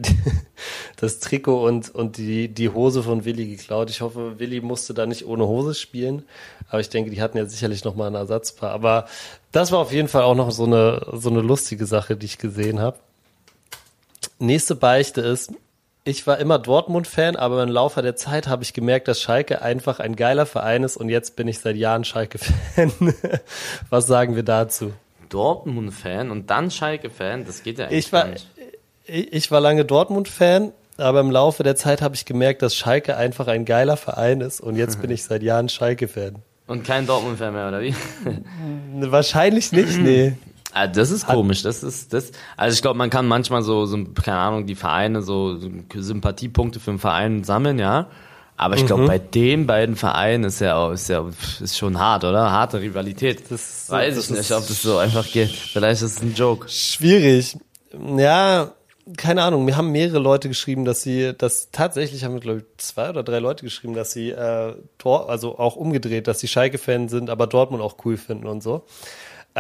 das 0.98 1.20
Trikot 1.20 1.66
und, 1.66 1.94
und 1.96 2.18
die, 2.18 2.50
die 2.50 2.70
Hose 2.70 3.02
von 3.02 3.24
Willi 3.24 3.48
geklaut. 3.48 3.90
Ich 3.90 4.02
hoffe, 4.02 4.38
Willi 4.40 4.60
musste 4.60 4.94
da 4.94 5.06
nicht 5.06 5.26
ohne 5.26 5.48
Hose 5.48 5.74
spielen. 5.74 6.24
Aber 6.68 6.82
ich 6.82 6.90
denke, 6.90 7.12
die 7.12 7.22
hatten 7.22 7.38
ja 7.38 7.46
sicherlich 7.46 7.86
noch 7.86 7.96
mal 7.96 8.08
ein 8.08 8.16
Ersatzpaar. 8.16 8.72
Aber 8.72 9.06
das 9.54 9.72
war 9.72 9.80
auf 9.80 9.94
jeden 9.94 10.10
Fall 10.10 10.24
auch 10.24 10.36
noch 10.36 10.52
so 10.52 10.66
eine, 10.66 11.06
so 11.14 11.30
eine 11.30 11.42
lustige 11.42 11.86
Sache, 11.86 12.18
die 12.18 12.26
ich 12.26 12.38
gesehen 12.38 12.82
habe. 12.82 12.98
Nächste 14.40 14.76
Beichte 14.76 15.22
ist, 15.22 15.52
ich 16.04 16.28
war 16.28 16.38
immer 16.38 16.60
Dortmund-Fan, 16.60 17.36
aber 17.36 17.64
im 17.64 17.70
Laufe 17.70 18.02
der 18.02 18.16
Zeit 18.16 18.48
habe 18.48 18.64
ich 18.64 18.74
gemerkt, 18.74 19.08
dass 19.08 19.22
Schalke 19.22 19.62
einfach 19.62 20.00
ein 20.00 20.16
geiler 20.16 20.46
Verein 20.46 20.84
ist 20.84 20.98
und 20.98 21.10
jetzt 21.10 21.36
bin 21.36 21.48
ich 21.48 21.60
seit 21.60 21.76
Jahren 21.78 22.04
Schalke-Fan. 22.04 22.92
Was 23.90 24.06
sagen 24.06 24.36
wir 24.36 24.44
dazu? 24.44 24.94
Dortmund-Fan 25.30 26.30
und 26.30 26.50
dann 26.52 26.70
Schalke-Fan, 26.70 27.46
das 27.46 27.64
geht 27.64 27.80
ja 27.80 27.86
eigentlich 27.86 28.06
Ich 28.06 28.14
war, 28.14 28.26
nicht. 28.28 28.48
ich 29.06 29.34
ich 29.34 29.52
war 29.52 29.62
lange 29.62 29.84
Dortmund-Fan, 29.86 30.74
aber 30.98 31.22
im 31.22 31.32
Laufe 31.32 31.64
der 31.64 31.76
Zeit 31.76 32.02
habe 32.02 32.14
ich 32.16 32.26
gemerkt, 32.26 32.62
dass 32.62 32.76
Schalke 32.76 33.18
einfach 33.18 33.48
ein 33.48 33.66
geiler 33.66 33.98
Verein 33.98 34.42
ist 34.42 34.62
und 34.62 34.76
jetzt 34.76 35.02
bin 35.02 35.10
ich 35.12 35.24
seit 35.24 35.42
Jahren 35.42 35.70
Schalke-Fan. 35.70 36.36
Und 36.68 36.84
kein 36.84 37.08
Dortmund-Fan 37.08 37.54
mehr, 37.54 37.68
oder 37.68 37.82
wie? 37.82 37.96
Wahrscheinlich 38.94 39.72
nicht, 39.72 39.98
nee. 39.98 40.34
Ah, 40.78 40.88
das 40.88 41.10
ist 41.10 41.26
komisch. 41.26 41.64
Das 41.64 41.84
ist 41.84 42.12
das. 42.14 42.32
Also 42.58 42.76
ich 42.76 42.82
glaube, 42.82 42.98
man 42.98 43.10
kann 43.10 43.28
manchmal 43.28 43.64
so, 43.64 43.86
so, 43.86 43.98
keine 44.22 44.38
Ahnung, 44.38 44.66
die 44.66 44.76
Vereine 44.76 45.22
so, 45.22 45.58
so 45.58 45.70
Sympathiepunkte 45.96 46.80
für 46.82 46.92
einen 46.92 47.00
Verein 47.00 47.44
sammeln, 47.46 47.80
ja. 47.80 48.08
Aber 48.58 48.76
ich 48.76 48.86
glaube, 48.86 49.04
Mhm. 49.04 49.08
bei 49.08 49.18
den 49.20 49.68
beiden 49.68 49.96
Vereinen 49.96 50.44
ist 50.46 50.60
ja, 50.62 50.76
auch- 50.78 50.92
ist 50.92 51.10
ja, 51.10 51.26
ist 51.62 51.78
schon 51.78 52.00
hart, 52.00 52.24
oder? 52.26 52.52
Harte 52.52 52.80
Rivalität. 52.82 53.44
Das- 53.50 53.90
Weiß 53.90 54.16
das 54.16 54.30
ich 54.30 54.38
nicht, 54.38 54.52
ob 54.52 54.68
das 54.68 54.82
so 54.82 54.98
einfach 54.98 55.26
geht. 55.32 55.50
Vielleicht 55.52 56.02
ist 56.02 56.18
es 56.18 56.22
ein 56.22 56.34
Joke. 56.36 56.68
Schwierig. 56.70 57.58
Ja, 58.18 58.72
keine 59.18 59.44
Ahnung. 59.44 59.66
Mir 59.66 59.78
haben 59.78 59.92
mehrere 59.92 60.20
Leute 60.20 60.48
geschrieben, 60.50 60.84
dass 60.86 61.04
sie, 61.04 61.34
dass 61.38 61.70
tatsächlich 61.72 62.24
haben 62.24 62.34
wir, 62.34 62.40
glaube 62.42 62.60
ich, 62.60 62.66
zwei 62.78 63.10
oder 63.10 63.24
drei 63.24 63.40
Leute 63.40 63.64
geschrieben, 63.64 63.94
dass 63.94 64.12
sie 64.14 64.32
äh, 64.32 64.74
Dor 64.98 65.30
also 65.30 65.58
auch 65.60 65.76
umgedreht, 65.76 66.28
dass 66.28 66.40
sie 66.40 66.48
Schalke-Fan 66.48 67.08
sind, 67.10 67.30
aber 67.30 67.48
Dortmund 67.48 67.84
auch 67.84 67.96
cool 68.06 68.18
finden 68.18 68.48
und 68.48 68.64
so. 68.64 68.84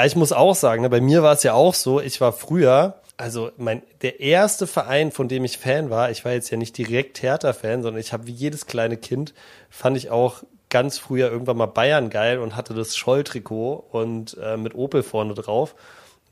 Ich 0.03 0.15
muss 0.17 0.33
auch 0.33 0.55
sagen, 0.55 0.81
ne, 0.81 0.89
bei 0.89 0.99
mir 0.99 1.23
war 1.23 1.33
es 1.33 1.43
ja 1.43 1.53
auch 1.53 1.73
so, 1.73 2.01
ich 2.01 2.19
war 2.19 2.33
früher, 2.33 2.95
also 3.15 3.51
mein 3.55 3.81
der 4.01 4.19
erste 4.19 4.67
Verein, 4.67 5.11
von 5.11 5.29
dem 5.29 5.45
ich 5.45 5.57
Fan 5.57 5.89
war, 5.89 6.11
ich 6.11 6.25
war 6.25 6.33
jetzt 6.33 6.49
ja 6.49 6.57
nicht 6.57 6.77
direkt 6.77 7.21
Hertha-Fan, 7.21 7.81
sondern 7.81 8.01
ich 8.01 8.11
habe 8.11 8.27
wie 8.27 8.33
jedes 8.33 8.65
kleine 8.65 8.97
Kind, 8.97 9.33
fand 9.69 9.95
ich 9.95 10.09
auch 10.09 10.43
ganz 10.69 10.97
früher 10.97 11.31
irgendwann 11.31 11.55
mal 11.55 11.67
Bayern 11.67 12.09
geil 12.09 12.39
und 12.39 12.57
hatte 12.57 12.73
das 12.73 12.97
Scholl-Trikot 12.97 13.85
und 13.91 14.37
äh, 14.43 14.57
mit 14.57 14.75
Opel 14.75 15.01
vorne 15.01 15.33
drauf. 15.33 15.75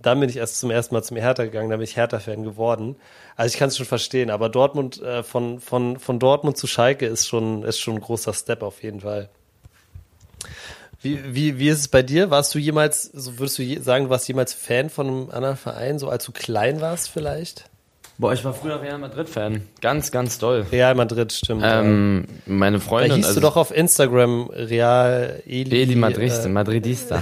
Dann 0.01 0.19
bin 0.19 0.27
ich 0.27 0.35
erst 0.35 0.59
zum 0.59 0.69
ersten 0.69 0.93
Mal 0.93 1.03
zum 1.03 1.15
Hertha 1.15 1.45
gegangen, 1.45 1.69
dann 1.69 1.79
bin 1.79 1.87
ich 1.87 1.95
Hertha-Fan 1.95 2.43
geworden. 2.43 2.97
Also 3.37 3.53
ich 3.53 3.59
kann 3.59 3.69
es 3.69 3.77
schon 3.77 3.85
verstehen, 3.85 4.29
aber 4.29 4.49
Dortmund, 4.49 5.01
äh, 5.01 5.23
von, 5.23 5.61
von, 5.61 5.99
von 5.99 6.19
Dortmund 6.19 6.57
zu 6.57 6.67
Schalke 6.67 7.05
ist 7.05 7.29
schon, 7.29 7.63
ist 7.63 7.79
schon 7.79 7.93
ein 7.93 8.01
großer 8.01 8.33
Step 8.33 8.61
auf 8.61 8.83
jeden 8.83 8.99
Fall. 8.99 9.29
Wie, 11.03 11.19
wie, 11.35 11.59
wie 11.59 11.67
ist 11.67 11.79
es 11.79 11.87
bei 11.89 12.01
dir? 12.01 12.29
Warst 12.29 12.55
du 12.55 12.59
jemals, 12.59 13.03
so 13.03 13.37
würdest 13.37 13.59
du 13.59 13.63
je, 13.63 13.79
sagen, 13.79 14.05
du 14.05 14.09
warst 14.09 14.27
jemals 14.27 14.53
Fan 14.53 14.89
von 14.89 15.07
einem 15.07 15.29
anderen 15.31 15.57
Verein, 15.57 15.99
so 15.99 16.09
als 16.09 16.23
du 16.23 16.31
klein 16.31 16.79
warst 16.79 17.09
vielleicht? 17.09 17.65
Boah, 18.17 18.31
ich 18.31 18.45
war 18.45 18.53
früher 18.53 18.81
Real 18.81 18.99
Madrid-Fan. 18.99 19.63
Ganz, 19.81 20.11
ganz 20.11 20.39
doll. 20.39 20.65
Real 20.71 20.95
Madrid, 20.95 21.33
stimmt. 21.33 21.61
Ähm, 21.65 22.25
meine 22.45 22.77
da 22.77 22.83
Freundin. 22.83 23.17
hieß 23.17 23.27
also, 23.27 23.41
du 23.41 23.47
doch 23.47 23.57
auf 23.57 23.75
Instagram 23.75 24.49
Real 24.51 25.41
Eli. 25.45 25.81
Eli 25.81 25.95
Madrista, 25.95 26.45
äh, 26.45 26.49
Madridista. 26.49 27.21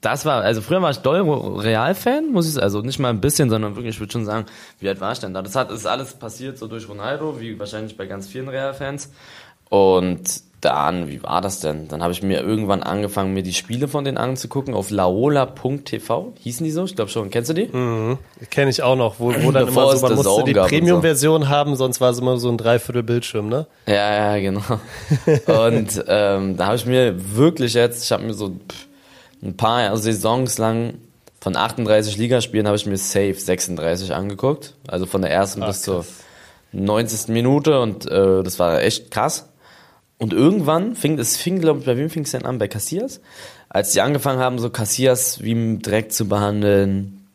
Das 0.00 0.26
war, 0.26 0.42
also 0.42 0.60
früher 0.60 0.82
war 0.82 0.90
ich 0.90 0.98
doll 0.98 1.20
Real-Fan, 1.20 2.30
muss 2.30 2.46
ich 2.46 2.52
sagen. 2.52 2.64
Also 2.64 2.82
nicht 2.82 2.98
mal 2.98 3.08
ein 3.08 3.20
bisschen, 3.20 3.48
sondern 3.48 3.74
wirklich, 3.76 3.94
ich 3.94 4.00
würde 4.00 4.12
schon 4.12 4.26
sagen, 4.26 4.46
wie 4.80 4.88
alt 4.88 5.00
war 5.00 5.12
ich 5.12 5.20
denn 5.20 5.32
da? 5.32 5.40
Das 5.40 5.54
hat, 5.54 5.70
ist 5.70 5.86
alles 5.86 6.14
passiert 6.14 6.58
so 6.58 6.66
durch 6.66 6.88
Ronaldo, 6.88 7.40
wie 7.40 7.58
wahrscheinlich 7.58 7.96
bei 7.96 8.04
ganz 8.06 8.26
vielen 8.26 8.48
Real-Fans. 8.48 9.12
Und 9.70 10.42
dann, 10.64 11.08
wie 11.08 11.22
war 11.22 11.40
das 11.40 11.60
denn? 11.60 11.88
Dann 11.88 12.02
habe 12.02 12.12
ich 12.12 12.22
mir 12.22 12.40
irgendwann 12.40 12.82
angefangen, 12.82 13.34
mir 13.34 13.42
die 13.42 13.52
Spiele 13.52 13.88
von 13.88 14.04
denen 14.04 14.16
anzugucken 14.16 14.74
auf 14.74 14.90
laola.tv. 14.90 16.32
Hießen 16.40 16.64
die 16.64 16.70
so? 16.70 16.84
Ich 16.84 16.96
glaube 16.96 17.10
schon. 17.10 17.30
Kennst 17.30 17.50
du 17.50 17.54
die? 17.54 17.66
Kenne 18.50 18.70
ich 18.70 18.82
auch 18.82 18.96
noch, 18.96 19.18
wo, 19.18 19.34
wo 19.34 19.52
dann 19.52 19.66
Bevor 19.66 19.90
immer 19.92 19.96
so, 19.96 20.06
man 20.06 20.16
musste 20.16 20.44
die 20.44 20.54
und 20.54 20.62
so. 20.62 20.68
Premium-Version 20.68 21.48
haben, 21.48 21.76
sonst 21.76 22.00
war 22.00 22.10
es 22.10 22.18
immer 22.18 22.36
so 22.38 22.48
ein 22.48 22.58
Dreiviertel 22.58 23.02
Bildschirm, 23.02 23.48
ne? 23.48 23.66
Ja, 23.86 24.36
ja, 24.36 24.38
genau. 24.38 24.62
Und 25.46 26.04
ähm, 26.08 26.56
da 26.56 26.66
habe 26.66 26.76
ich 26.76 26.86
mir 26.86 27.14
wirklich 27.36 27.74
jetzt, 27.74 28.04
ich 28.04 28.12
habe 28.12 28.24
mir 28.24 28.34
so 28.34 28.50
pff, 28.50 28.86
ein 29.42 29.56
paar 29.56 29.96
Saisons 29.96 30.58
lang 30.58 30.94
von 31.40 31.56
38 31.56 32.16
Ligaspielen 32.16 32.66
habe 32.66 32.76
ich 32.76 32.86
mir 32.86 32.96
safe 32.96 33.34
36 33.34 34.14
angeguckt. 34.14 34.74
Also 34.88 35.04
von 35.04 35.20
der 35.20 35.30
ersten 35.30 35.62
Ach, 35.62 35.66
bis 35.66 35.82
zur 35.82 35.96
krass. 35.96 36.24
90. 36.72 37.28
Minute 37.28 37.80
und 37.80 38.06
äh, 38.06 38.42
das 38.42 38.58
war 38.58 38.80
echt 38.80 39.10
krass. 39.10 39.50
Und 40.24 40.32
irgendwann 40.32 40.96
fing 40.96 41.18
es, 41.18 41.36
fing, 41.36 41.60
glaube 41.60 41.80
ich, 41.80 41.84
bei 41.84 41.98
wem 41.98 42.08
fing 42.08 42.22
es 42.22 42.30
denn 42.30 42.46
an? 42.46 42.56
Bei 42.56 42.66
Cassias? 42.66 43.20
Als 43.68 43.92
die 43.92 44.00
angefangen 44.00 44.38
haben, 44.38 44.58
so 44.58 44.70
Cassias 44.70 45.42
wie 45.42 45.78
Dreck 45.82 46.12
zu 46.12 46.26
behandeln. 46.26 47.26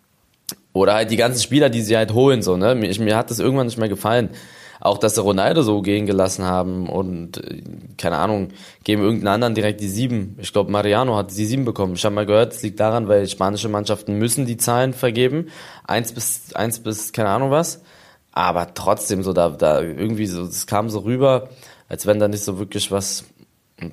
Oder 0.73 0.95
halt 0.95 1.12
die 1.12 1.15
ganzen 1.15 1.39
Spieler, 1.39 1.69
die 1.69 1.84
sie 1.84 1.95
halt 1.95 2.15
holen, 2.15 2.41
so, 2.41 2.58
ne? 2.58 2.73
Mir, 2.73 2.89
ich, 2.89 2.99
mir 2.99 3.15
hat 3.15 3.30
das 3.30 3.38
irgendwann 3.38 3.67
nicht 3.67 3.78
mehr 3.78 3.89
gefallen. 3.89 4.32
Auch, 4.80 4.97
dass 4.97 5.13
sie 5.13 5.21
Ronaldo 5.21 5.62
so 5.62 5.84
gehen 5.84 6.08
gelassen 6.08 6.45
haben 6.45 6.89
und, 6.89 7.38
äh, 7.38 7.62
keine 7.99 8.17
Ahnung, 8.17 8.47
geben 8.84 9.04
irgendeinen 9.04 9.36
anderen 9.36 9.54
direkt 9.54 9.82
die 9.82 9.88
sieben. 9.88 10.36
Ich 10.41 10.52
glaube, 10.52 10.71
Mariano 10.71 11.15
hat 11.15 11.30
die 11.30 11.45
sieben 11.45 11.65
bekommen. 11.65 11.93
Ich 11.93 12.04
habe 12.06 12.15
mal 12.15 12.25
gehört, 12.25 12.54
es 12.54 12.63
liegt 12.63 12.80
daran, 12.80 13.08
weil 13.08 13.28
spanische 13.28 13.69
Mannschaften 13.69 14.15
müssen 14.17 14.47
die 14.47 14.58
Zahlen 14.58 14.93
vergeben. 14.93 15.49
Eins 15.86 16.12
bis, 16.12 16.56
eins 16.56 16.80
bis, 16.80 17.13
keine 17.13 17.30
Ahnung 17.30 17.52
was. 17.52 17.84
Aber 18.32 18.73
trotzdem 18.73 19.21
so, 19.21 19.32
da, 19.32 19.49
da 19.49 19.80
irgendwie 19.80 20.25
so, 20.25 20.41
es 20.41 20.65
kam 20.65 20.89
so 20.89 21.02
rüber, 21.02 21.49
als 21.89 22.06
wenn 22.06 22.19
da 22.19 22.28
nicht 22.30 22.43
so 22.43 22.58
wirklich 22.60 22.91
was 22.91 23.25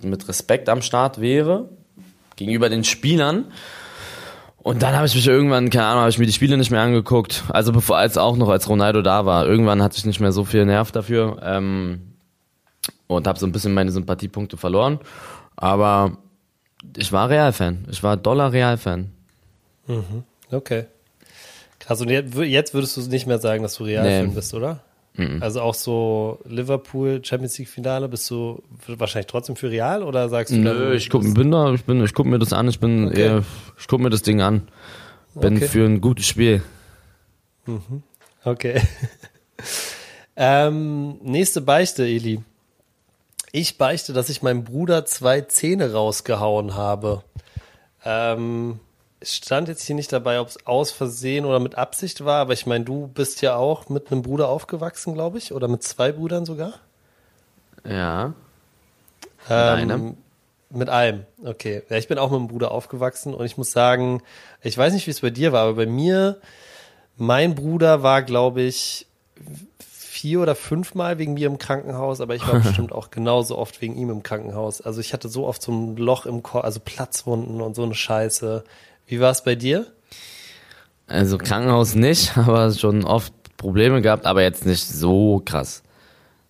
mit 0.02 0.28
Respekt 0.28 0.68
am 0.68 0.82
Start 0.82 1.20
wäre 1.20 1.68
gegenüber 2.36 2.68
den 2.68 2.84
Spielern. 2.84 3.46
Und 4.58 4.82
dann 4.82 4.94
habe 4.96 5.06
ich 5.06 5.14
mich 5.14 5.26
irgendwann, 5.26 5.70
keine 5.70 5.86
Ahnung, 5.86 6.00
habe 6.00 6.10
ich 6.10 6.18
mir 6.18 6.26
die 6.26 6.32
Spiele 6.32 6.56
nicht 6.56 6.70
mehr 6.72 6.80
angeguckt. 6.82 7.44
Also 7.48 7.72
bevor 7.72 7.98
als 7.98 8.18
auch 8.18 8.36
noch 8.36 8.48
als 8.48 8.68
Ronaldo 8.68 9.00
da 9.00 9.24
war. 9.24 9.46
Irgendwann 9.46 9.80
hatte 9.82 9.96
ich 9.96 10.04
nicht 10.04 10.18
mehr 10.20 10.32
so 10.32 10.44
viel 10.44 10.64
Nerv 10.66 10.90
dafür 10.90 11.38
ähm, 11.42 12.14
und 13.06 13.26
habe 13.28 13.38
so 13.38 13.46
ein 13.46 13.52
bisschen 13.52 13.74
meine 13.74 13.92
Sympathiepunkte 13.92 14.56
verloren. 14.56 14.98
Aber 15.54 16.18
ich 16.96 17.12
war 17.12 17.30
Real-Fan. 17.30 17.86
Ich 17.90 18.02
war 18.02 18.16
Dollar 18.16 18.52
Real-Fan. 18.52 19.12
Okay. 20.50 20.86
Krass, 21.78 22.00
und 22.00 22.10
jetzt, 22.10 22.34
jetzt 22.34 22.74
würdest 22.74 22.96
du 22.96 23.02
nicht 23.02 23.26
mehr 23.28 23.38
sagen, 23.38 23.62
dass 23.62 23.76
du 23.76 23.84
Real-Fan 23.84 24.26
Nee. 24.28 24.34
bist, 24.34 24.52
oder? 24.52 24.80
Also 25.40 25.60
auch 25.62 25.74
so 25.74 26.40
Liverpool 26.44 27.20
Champions 27.24 27.58
League 27.58 27.68
Finale, 27.68 28.08
bist 28.08 28.30
du 28.30 28.62
wahrscheinlich 28.86 29.26
trotzdem 29.28 29.56
für 29.56 29.70
Real 29.70 30.02
oder 30.02 30.28
sagst 30.28 30.52
du 30.54 30.58
Nö, 30.58 30.94
ich 30.94 31.08
guck, 31.10 31.22
bin 31.34 31.50
da, 31.50 31.72
ich 31.72 31.84
bin, 31.84 32.02
ich 32.04 32.12
guck 32.12 32.26
mir 32.26 32.38
das 32.38 32.52
an. 32.52 32.68
Ich 32.68 32.78
bin 32.80 33.08
Okay. 33.08 33.20
eher, 33.22 33.44
ich 33.78 33.88
guck 33.88 34.00
mir 34.00 34.10
das 34.10 34.22
Ding 34.22 34.40
an. 34.42 34.68
Bin 35.34 35.56
Okay. 35.56 35.68
für 35.68 35.84
ein 35.86 36.00
gutes 36.00 36.26
Spiel. 36.26 36.62
Okay. 38.44 38.80
ähm, 40.36 41.18
nächste 41.22 41.60
Beichte, 41.60 42.04
Eli. 42.04 42.40
Ich 43.52 43.78
beichte, 43.78 44.12
dass 44.12 44.28
ich 44.28 44.42
meinem 44.42 44.64
Bruder 44.64 45.06
zwei 45.06 45.40
Zähne 45.40 45.92
rausgehauen 45.92 46.74
habe. 46.74 47.22
Ähm, 48.04 48.80
stand 49.22 49.68
jetzt 49.68 49.82
hier 49.82 49.96
nicht 49.96 50.12
dabei, 50.12 50.40
ob 50.40 50.48
es 50.48 50.66
aus 50.66 50.90
Versehen 50.90 51.44
oder 51.44 51.58
mit 51.58 51.76
Absicht 51.76 52.24
war, 52.24 52.40
aber 52.40 52.52
ich 52.52 52.66
meine, 52.66 52.84
du 52.84 53.06
bist 53.08 53.42
ja 53.42 53.56
auch 53.56 53.88
mit 53.88 54.12
einem 54.12 54.22
Bruder 54.22 54.48
aufgewachsen, 54.48 55.14
glaube 55.14 55.38
ich, 55.38 55.52
oder 55.52 55.68
mit 55.68 55.82
zwei 55.82 56.12
Brüdern 56.12 56.44
sogar. 56.44 56.74
Ja. 57.84 58.34
Ähm, 59.48 59.90
einem? 59.90 60.16
Mit 60.70 60.88
einem, 60.88 61.24
okay. 61.44 61.82
Ja, 61.88 61.96
ich 61.96 62.08
bin 62.08 62.18
auch 62.18 62.30
mit 62.30 62.40
einem 62.40 62.48
Bruder 62.48 62.72
aufgewachsen 62.72 63.34
und 63.34 63.46
ich 63.46 63.56
muss 63.56 63.70
sagen, 63.70 64.22
ich 64.62 64.76
weiß 64.76 64.92
nicht, 64.92 65.06
wie 65.06 65.12
es 65.12 65.20
bei 65.20 65.30
dir 65.30 65.52
war, 65.52 65.62
aber 65.62 65.74
bei 65.74 65.86
mir 65.86 66.40
Mein 67.16 67.54
Bruder 67.54 68.02
war, 68.02 68.22
glaube 68.22 68.62
ich, 68.62 69.06
vier 69.88 70.40
oder 70.40 70.54
fünfmal 70.54 71.18
wegen 71.18 71.34
mir 71.34 71.46
im 71.46 71.58
Krankenhaus, 71.58 72.20
aber 72.20 72.34
ich 72.34 72.46
war 72.46 72.54
bestimmt 72.60 72.92
auch 72.92 73.10
genauso 73.10 73.56
oft 73.56 73.80
wegen 73.80 73.96
ihm 73.96 74.10
im 74.10 74.22
Krankenhaus. 74.22 74.80
Also 74.80 75.00
ich 75.00 75.12
hatte 75.12 75.28
so 75.28 75.46
oft 75.46 75.62
so 75.62 75.72
ein 75.72 75.96
Loch 75.96 76.26
im 76.26 76.42
Kopf, 76.42 76.64
also 76.64 76.80
Platzwunden 76.80 77.60
und 77.60 77.74
so 77.74 77.82
eine 77.82 77.94
Scheiße. 77.94 78.64
Wie 79.06 79.20
war 79.20 79.30
es 79.30 79.42
bei 79.44 79.54
dir? 79.54 79.86
Also 81.06 81.38
Krankenhaus 81.38 81.94
nicht, 81.94 82.36
aber 82.36 82.72
schon 82.72 83.04
oft 83.04 83.32
Probleme 83.56 84.02
gehabt, 84.02 84.26
aber 84.26 84.42
jetzt 84.42 84.66
nicht 84.66 84.86
so 84.86 85.40
krass. 85.44 85.82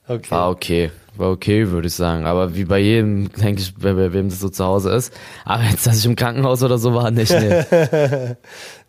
Okay. 0.09 0.31
War 0.31 0.51
okay. 0.51 0.91
War 1.17 1.31
okay, 1.31 1.71
würde 1.71 1.89
ich 1.89 1.95
sagen. 1.95 2.27
Aber 2.27 2.55
wie 2.55 2.65
bei 2.65 2.79
jedem, 2.79 3.33
denke 3.41 3.61
ich, 3.61 3.75
bei, 3.75 3.93
bei 3.93 4.13
wem 4.13 4.29
das 4.29 4.41
so 4.41 4.49
zu 4.49 4.65
Hause 4.65 4.91
ist. 4.91 5.13
Aber 5.45 5.65
jetzt, 5.65 5.87
dass 5.87 5.99
ich 5.99 6.07
im 6.07 6.17
Krankenhaus 6.17 6.63
oder 6.63 6.79
so 6.79 6.95
war, 6.95 7.11
nicht. 7.11 7.33
Nee, 7.33 7.65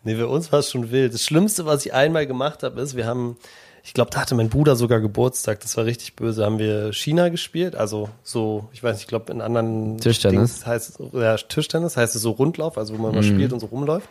nee 0.04 0.14
bei 0.14 0.26
uns 0.26 0.52
war 0.52 0.60
es 0.60 0.70
schon 0.70 0.90
wild. 0.90 1.14
Das 1.14 1.24
Schlimmste, 1.24 1.66
was 1.66 1.84
ich 1.86 1.94
einmal 1.94 2.26
gemacht 2.26 2.62
habe, 2.62 2.80
ist, 2.80 2.96
wir 2.96 3.06
haben, 3.06 3.36
ich 3.88 3.94
glaube, 3.94 4.10
da 4.10 4.20
hatte 4.20 4.34
mein 4.34 4.50
Bruder 4.50 4.76
sogar 4.76 5.00
Geburtstag. 5.00 5.60
Das 5.60 5.78
war 5.78 5.86
richtig 5.86 6.14
böse. 6.14 6.44
Haben 6.44 6.58
wir 6.58 6.92
China 6.92 7.30
gespielt. 7.30 7.74
Also 7.74 8.10
so, 8.22 8.68
ich 8.74 8.82
weiß 8.82 8.96
nicht, 8.96 9.04
ich 9.04 9.08
glaube, 9.08 9.32
in 9.32 9.40
anderen 9.40 9.96
Tischtennis 9.96 10.56
Dings 10.56 10.66
heißt 10.66 10.98
ja, 11.14 11.36
Tischtennis 11.38 11.96
heißt 11.96 12.14
es 12.14 12.20
so 12.20 12.32
Rundlauf, 12.32 12.76
also 12.76 12.92
wo 12.92 13.02
man 13.02 13.14
mal 13.14 13.22
mhm. 13.22 13.34
spielt 13.34 13.54
und 13.54 13.60
so 13.60 13.66
rumläuft. 13.66 14.10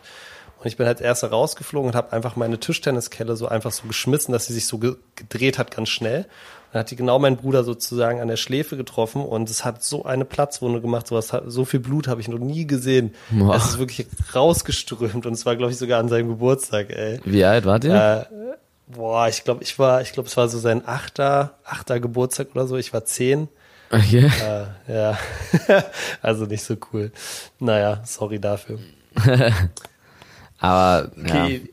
Und 0.58 0.66
ich 0.66 0.76
bin 0.76 0.88
als 0.88 1.00
erster 1.00 1.30
rausgeflogen 1.30 1.90
und 1.90 1.94
habe 1.94 2.12
einfach 2.12 2.34
meine 2.34 2.58
Tischtenniskelle 2.58 3.36
so 3.36 3.46
einfach 3.46 3.70
so 3.70 3.86
geschmissen, 3.86 4.32
dass 4.32 4.46
sie 4.46 4.52
sich 4.52 4.66
so 4.66 4.78
ge 4.78 4.96
gedreht 5.14 5.58
hat 5.58 5.70
ganz 5.70 5.90
schnell. 5.90 6.26
Dann 6.72 6.80
hat 6.80 6.90
die 6.90 6.96
genau 6.96 7.20
meinen 7.20 7.36
Bruder 7.36 7.62
sozusagen 7.62 8.20
an 8.20 8.26
der 8.26 8.36
Schläfe 8.36 8.76
getroffen 8.76 9.22
und 9.22 9.48
es 9.48 9.64
hat 9.64 9.84
so 9.84 10.04
eine 10.06 10.24
Platzwunde 10.24 10.80
gemacht, 10.80 11.06
sowas 11.06 11.32
so 11.46 11.64
viel 11.64 11.78
Blut 11.78 12.08
habe 12.08 12.20
ich 12.20 12.26
noch 12.26 12.40
nie 12.40 12.66
gesehen. 12.66 13.14
Boah. 13.30 13.54
Es 13.54 13.64
ist 13.64 13.78
wirklich 13.78 14.08
rausgeströmt 14.34 15.24
und 15.24 15.34
es 15.34 15.46
war, 15.46 15.54
glaube 15.54 15.70
ich, 15.70 15.78
sogar 15.78 16.00
an 16.00 16.08
seinem 16.08 16.30
Geburtstag, 16.30 16.90
ey. 16.90 17.20
Wie 17.24 17.44
alt 17.44 17.64
wart 17.64 17.84
ihr? 17.84 17.94
Äh, 17.94 18.34
boah, 18.88 19.28
ich 19.28 19.44
glaube, 19.44 19.62
ich 19.62 19.78
war, 19.78 20.00
ich 20.02 20.12
glaube, 20.12 20.28
es 20.28 20.36
war 20.36 20.48
so 20.48 20.58
sein 20.58 20.82
achter, 20.86 21.54
achter 21.64 22.00
Geburtstag 22.00 22.48
oder 22.54 22.66
so. 22.66 22.76
Ich 22.76 22.92
war 22.92 23.04
zehn. 23.04 23.48
Okay. 23.90 24.30
Äh, 24.86 24.92
ja. 24.92 25.18
also 26.22 26.44
nicht 26.44 26.62
so 26.62 26.76
cool. 26.92 27.10
Naja, 27.58 28.02
sorry 28.04 28.38
dafür. 28.38 28.78
Aber 30.58 31.10
okay. 31.16 31.68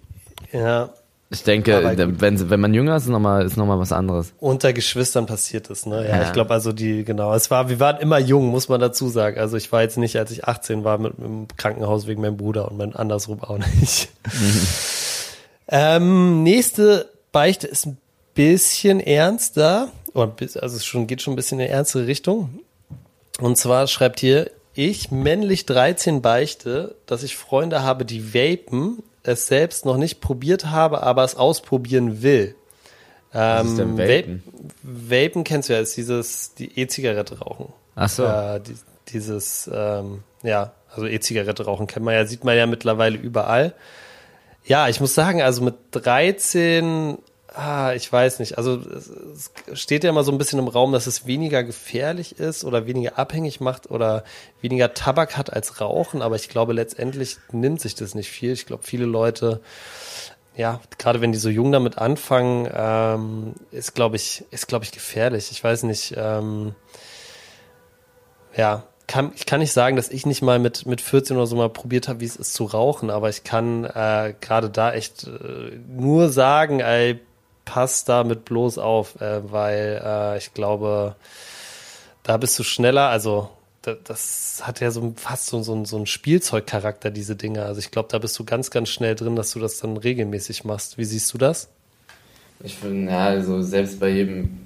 ja. 0.51 0.59
ja. 0.59 0.89
Ich 1.31 1.43
denke, 1.43 1.95
wenn, 2.19 2.49
wenn 2.49 2.59
man 2.59 2.73
jünger 2.73 2.95
ist, 2.95 3.03
ist 3.03 3.09
nochmal 3.09 3.45
ist 3.45 3.57
noch 3.57 3.65
mal 3.65 3.79
was 3.79 3.91
anderes. 3.91 4.31
Unter 4.39 4.73
Geschwistern 4.73 5.25
passiert 5.25 5.69
es, 5.71 5.85
ne? 5.85 6.07
Ja, 6.07 6.17
ja. 6.17 6.23
ich 6.23 6.33
glaube 6.33 6.53
also 6.53 6.71
die, 6.71 7.03
genau. 7.03 7.33
Es 7.33 7.49
war, 7.49 7.67
wir 7.67 7.79
waren 7.79 7.97
immer 7.97 8.19
jung, 8.19 8.47
muss 8.47 8.69
man 8.69 8.79
dazu 8.79 9.09
sagen. 9.09 9.39
Also 9.39 9.57
ich 9.57 9.71
war 9.71 9.81
jetzt 9.81 9.97
nicht, 9.97 10.17
als 10.17 10.29
ich 10.31 10.45
18 10.47 10.83
war, 10.83 10.99
mit, 10.99 11.17
mit 11.17 11.27
im 11.27 11.47
Krankenhaus 11.57 12.05
wegen 12.05 12.21
meinem 12.21 12.37
Bruder 12.37 12.69
und 12.69 12.77
mein 12.77 12.95
andersrum 12.95 13.41
auch 13.43 13.57
nicht. 13.57 14.09
Ähm, 15.67 16.43
nächste 16.43 17.09
Beichte 17.31 17.67
ist 17.67 17.85
ein 17.85 17.97
bisschen 18.33 18.99
ernster. 18.99 19.89
Oder, 20.13 20.33
also 20.39 20.77
es 20.77 20.85
schon, 20.85 21.07
geht 21.07 21.21
schon 21.21 21.33
ein 21.33 21.35
bisschen 21.35 21.59
in 21.59 21.65
eine 21.65 21.73
ernstere 21.73 22.07
Richtung. 22.07 22.59
Und 23.39 23.57
zwar 23.57 23.87
schreibt 23.87 24.19
hier, 24.19 24.51
ich 24.73 25.11
männlich 25.11 25.65
13 25.65 26.21
beichte, 26.21 26.95
dass 27.05 27.23
ich 27.23 27.35
Freunde 27.37 27.83
habe, 27.83 28.05
die 28.05 28.33
vapen, 28.33 29.03
es 29.23 29.47
selbst 29.47 29.85
noch 29.85 29.97
nicht 29.97 30.21
probiert 30.21 30.67
habe, 30.67 31.01
aber 31.03 31.23
es 31.23 31.35
ausprobieren 31.35 32.21
will. 32.21 32.55
Was 33.31 33.67
ist 33.67 33.79
denn 33.79 33.89
ähm, 33.89 33.97
Vapen? 33.97 34.43
Vapen 34.81 35.43
kennst 35.43 35.67
du 35.67 35.73
ja, 35.73 35.79
ist 35.79 35.97
dieses, 35.97 36.53
die 36.53 36.79
E-Zigarette 36.79 37.39
rauchen. 37.39 37.73
Ach 37.95 38.07
so. 38.07 38.23
Äh, 38.23 38.61
die, 38.61 38.75
dieses, 39.09 39.69
ähm, 39.73 40.23
ja, 40.41 40.71
also 40.93 41.05
E-Zigarette 41.05 41.65
rauchen 41.65 41.87
kennt 41.87 42.05
man 42.05 42.13
ja, 42.13 42.25
sieht 42.25 42.45
man 42.45 42.55
ja 42.55 42.65
mittlerweile 42.65 43.17
überall. 43.17 43.73
Ja, 44.65 44.89
ich 44.89 44.99
muss 44.99 45.13
sagen, 45.13 45.41
also 45.41 45.63
mit 45.63 45.75
13 45.91 47.17
ah, 47.55 47.93
ich 47.93 48.11
weiß 48.11 48.39
nicht. 48.39 48.57
Also 48.57 48.81
es 49.33 49.51
steht 49.73 50.03
ja 50.03 50.09
immer 50.09 50.23
so 50.23 50.31
ein 50.31 50.37
bisschen 50.37 50.59
im 50.59 50.67
Raum, 50.67 50.91
dass 50.91 51.07
es 51.07 51.25
weniger 51.25 51.63
gefährlich 51.63 52.39
ist 52.39 52.63
oder 52.63 52.85
weniger 52.85 53.17
abhängig 53.17 53.59
macht 53.61 53.89
oder 53.89 54.23
weniger 54.61 54.93
Tabak 54.93 55.37
hat 55.37 55.51
als 55.53 55.81
Rauchen. 55.81 56.21
Aber 56.21 56.35
ich 56.35 56.49
glaube, 56.49 56.73
letztendlich 56.73 57.37
nimmt 57.51 57.81
sich 57.81 57.95
das 57.95 58.15
nicht 58.15 58.29
viel. 58.29 58.51
Ich 58.51 58.65
glaube, 58.65 58.83
viele 58.83 59.05
Leute, 59.05 59.61
ja, 60.55 60.79
gerade 60.97 61.21
wenn 61.21 61.31
die 61.31 61.37
so 61.37 61.49
jung 61.49 61.71
damit 61.71 61.97
anfangen, 61.97 62.69
ähm, 62.73 63.53
ist, 63.71 63.95
glaube 63.95 64.17
ich, 64.17 64.43
ist, 64.51 64.67
glaube 64.67 64.85
ich, 64.85 64.91
gefährlich. 64.91 65.51
Ich 65.51 65.63
weiß 65.63 65.83
nicht. 65.83 66.13
Ähm, 66.17 66.75
ja, 68.55 68.83
kann, 69.07 69.31
ich 69.35 69.45
kann 69.45 69.59
nicht 69.59 69.73
sagen, 69.73 69.95
dass 69.95 70.09
ich 70.09 70.25
nicht 70.25 70.41
mal 70.41 70.59
mit, 70.59 70.85
mit 70.85 71.01
14 71.01 71.37
oder 71.37 71.47
so 71.47 71.55
mal 71.55 71.69
probiert 71.69 72.07
habe, 72.07 72.19
wie 72.21 72.25
es 72.25 72.35
ist 72.35 72.53
zu 72.53 72.65
rauchen, 72.65 73.09
aber 73.09 73.29
ich 73.29 73.43
kann 73.43 73.85
äh, 73.85 74.33
gerade 74.41 74.69
da 74.69 74.93
echt 74.93 75.25
äh, 75.25 75.77
nur 75.87 76.29
sagen, 76.29 76.79
ey, 76.79 77.19
pass 77.65 78.05
damit 78.05 78.45
bloß 78.45 78.77
auf, 78.77 79.19
äh, 79.21 79.51
weil 79.51 80.01
äh, 80.03 80.37
ich 80.37 80.53
glaube, 80.53 81.15
da 82.23 82.37
bist 82.37 82.57
du 82.57 82.63
schneller. 82.63 83.09
Also 83.09 83.49
da, 83.81 83.95
das 84.01 84.61
hat 84.63 84.79
ja 84.79 84.91
so 84.91 85.13
fast 85.15 85.47
so, 85.47 85.61
so, 85.61 85.83
so 85.85 85.97
einen 85.97 86.05
Spielzeugcharakter, 86.05 87.11
diese 87.11 87.35
Dinge. 87.35 87.65
Also 87.65 87.79
ich 87.79 87.91
glaube, 87.91 88.09
da 88.11 88.19
bist 88.19 88.37
du 88.39 88.45
ganz, 88.45 88.71
ganz 88.71 88.89
schnell 88.89 89.15
drin, 89.15 89.35
dass 89.35 89.51
du 89.51 89.59
das 89.59 89.79
dann 89.79 89.97
regelmäßig 89.97 90.63
machst. 90.63 90.97
Wie 90.97 91.05
siehst 91.05 91.33
du 91.33 91.37
das? 91.37 91.69
Ich 92.63 92.75
finde, 92.75 93.11
ja, 93.11 93.25
also 93.25 93.61
selbst 93.61 93.99
bei 93.99 94.09
jedem, 94.09 94.59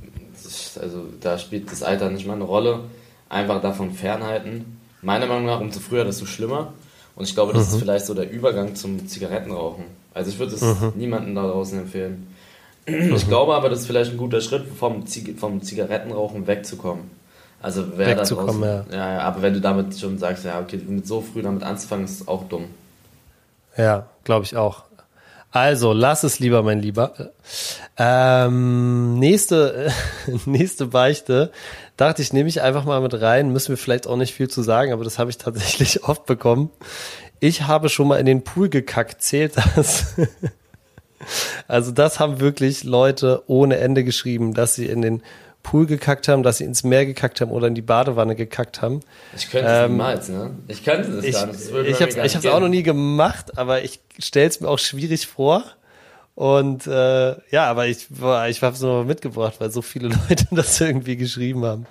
also 0.80 1.06
da 1.20 1.38
spielt 1.38 1.72
das 1.72 1.84
Alter 1.84 2.10
nicht 2.10 2.28
mal 2.28 2.34
eine 2.34 2.44
Rolle. 2.44 2.82
Einfach 3.30 3.62
davon 3.62 3.94
fernhalten. 3.94 4.80
Meiner 5.02 5.28
Meinung 5.28 5.46
nach, 5.46 5.62
umso 5.62 5.80
früher, 5.80 6.04
desto 6.04 6.26
schlimmer. 6.26 6.74
Und 7.16 7.28
ich 7.28 7.36
glaube, 7.36 7.54
das 7.54 7.70
mhm. 7.70 7.76
ist 7.76 7.80
vielleicht 7.82 8.06
so 8.06 8.14
der 8.14 8.30
Übergang 8.30 8.76
zum 8.76 9.08
Zigarettenrauchen. 9.08 9.86
Also 10.14 10.32
ich 10.32 10.40
würde 10.40 10.56
es 10.56 10.62
mhm. 10.62 10.94
niemandem 10.96 11.36
da 11.36 11.48
draußen 11.48 11.80
empfehlen. 11.80 12.28
Ich 12.86 13.28
glaube 13.28 13.56
aber, 13.56 13.70
das 13.70 13.82
ist 13.82 13.88
vielleicht 13.88 14.12
ein 14.12 14.18
guter 14.18 14.42
Schritt, 14.42 14.66
vom, 14.68 15.06
Zig 15.06 15.38
vom 15.38 15.62
Zigarettenrauchen 15.62 16.48
wegzukommen. 16.48 17.12
Also 17.62 17.86
wer 17.98 18.18
wegzukommen, 18.18 18.64
ja. 18.64 18.86
ja. 18.90 18.98
Ja, 18.98 19.20
aber 19.20 19.42
wenn 19.42 19.54
du 19.54 19.62
damit 19.62 19.98
schon 20.00 20.18
sagst, 20.18 20.46
ja, 20.46 20.60
okay, 20.60 20.80
mit 20.88 21.06
so 21.06 21.22
früh 21.22 21.42
damit 21.42 21.62
anzufangen, 21.62 22.06
ist 22.06 22.28
auch 22.28 22.46
dumm. 22.48 22.66
Ja, 23.78 24.08
glaube 24.24 24.46
ich 24.46 24.56
auch. 24.56 24.84
Also, 25.52 25.94
lass 25.94 26.24
es 26.24 26.40
lieber, 26.40 26.62
mein 26.62 26.80
Lieber. 26.80 27.32
Ähm, 27.98 29.18
nächste, 29.18 29.92
nächste 30.46 30.88
Beichte. 30.88 31.52
Dachte 31.98 32.22
ich, 32.22 32.34
nehme 32.34 32.50
ich 32.50 32.62
einfach 32.62 32.86
mal 32.86 33.02
mit 33.02 33.20
rein. 33.20 33.52
Müssen 33.52 33.70
wir 33.70 33.78
vielleicht 33.78 34.06
auch 34.06 34.16
nicht 34.16 34.34
viel 34.34 34.48
zu 34.48 34.62
sagen, 34.62 34.94
aber 34.94 35.04
das 35.04 35.18
habe 35.18 35.32
ich 35.32 35.38
tatsächlich 35.38 36.04
oft 36.08 36.26
bekommen. 36.26 36.70
Ich 37.40 37.64
habe 37.64 37.90
schon 37.90 38.08
mal 38.08 38.20
in 38.20 38.26
den 38.26 38.44
Pool 38.44 38.70
gekackt. 38.70 39.22
Zählt 39.22 39.58
das? 39.58 40.16
Also 41.68 41.92
das 41.92 42.20
haben 42.22 42.40
wirklich 42.40 42.86
Leute 42.86 43.44
ohne 43.48 43.78
Ende 43.78 44.06
geschrieben, 44.06 44.54
dass 44.54 44.76
sie 44.76 44.86
in 44.86 45.02
den 45.02 45.22
Pool 45.70 45.86
gekackt 45.86 46.28
haben, 46.28 46.42
dass 46.42 46.58
sie 46.58 46.64
ins 46.64 46.84
Meer 46.84 47.06
gekackt 47.06 47.42
haben 47.42 47.52
oder 47.52 47.68
in 47.68 47.76
die 47.76 47.84
Badewanne 47.84 48.36
gekackt 48.36 48.82
haben. 48.82 49.02
Ich 49.36 49.52
könnte 49.52 49.70
es 49.70 49.86
ähm, 49.86 49.92
niemals, 49.92 50.28
ne? 50.30 50.56
Ich 50.68 50.84
könnte 50.84 51.12
das 51.12 51.24
ich, 51.24 51.34
gar 51.34 51.46
nicht. 51.46 51.60
Das 51.60 51.86
ich 51.86 52.36
habe 52.36 52.48
es 52.48 52.48
auch 52.48 52.60
noch 52.60 52.70
nie 52.70 52.82
gemacht, 52.82 53.56
aber 53.56 53.84
ich 53.84 54.00
stelle 54.18 54.48
es 54.48 54.62
mir 54.62 54.68
auch 54.68 54.80
schwierig 54.80 55.28
vor. 55.28 55.64
Und 56.34 56.88
äh, 56.88 57.36
ja, 57.52 57.66
aber 57.66 57.86
ich, 57.86 58.08
ich 58.10 58.64
habe 58.64 58.74
es 58.74 58.82
nur 58.82 59.06
mitgebracht, 59.06 59.58
weil 59.60 59.70
so 59.70 59.84
viele 59.84 60.08
Leute 60.30 60.48
das 60.50 60.82
irgendwie 60.82 61.18
geschrieben 61.18 61.64
haben. 61.64 61.86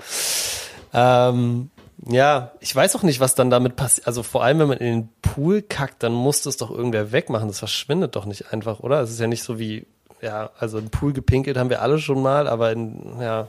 Ähm, 0.92 1.70
ja, 2.04 2.50
ich 2.58 2.74
weiß 2.74 2.96
auch 2.96 3.04
nicht, 3.04 3.20
was 3.20 3.36
dann 3.36 3.48
damit 3.48 3.76
passiert. 3.76 4.08
Also 4.08 4.24
vor 4.24 4.42
allem, 4.42 4.58
wenn 4.58 4.68
man 4.68 4.78
in 4.78 4.86
den 4.86 5.08
Pool 5.22 5.62
kackt, 5.62 6.02
dann 6.02 6.12
muss 6.12 6.42
das 6.42 6.56
doch 6.56 6.72
irgendwer 6.72 7.12
wegmachen. 7.12 7.46
Das 7.46 7.60
verschwindet 7.60 8.16
doch 8.16 8.24
nicht 8.24 8.52
einfach, 8.52 8.80
oder? 8.80 9.00
Es 9.02 9.10
ist 9.10 9.20
ja 9.20 9.28
nicht 9.28 9.44
so 9.44 9.60
wie, 9.60 9.86
ja, 10.20 10.50
also 10.59 10.78
im 10.78 10.90
Pool 10.90 11.12
gepinkelt 11.12 11.57
haben 11.57 11.70
wir 11.70 11.83
alle 11.83 11.98
schon 11.98 12.22
mal, 12.22 12.48
aber 12.48 12.72
in, 12.72 13.20
ja. 13.20 13.48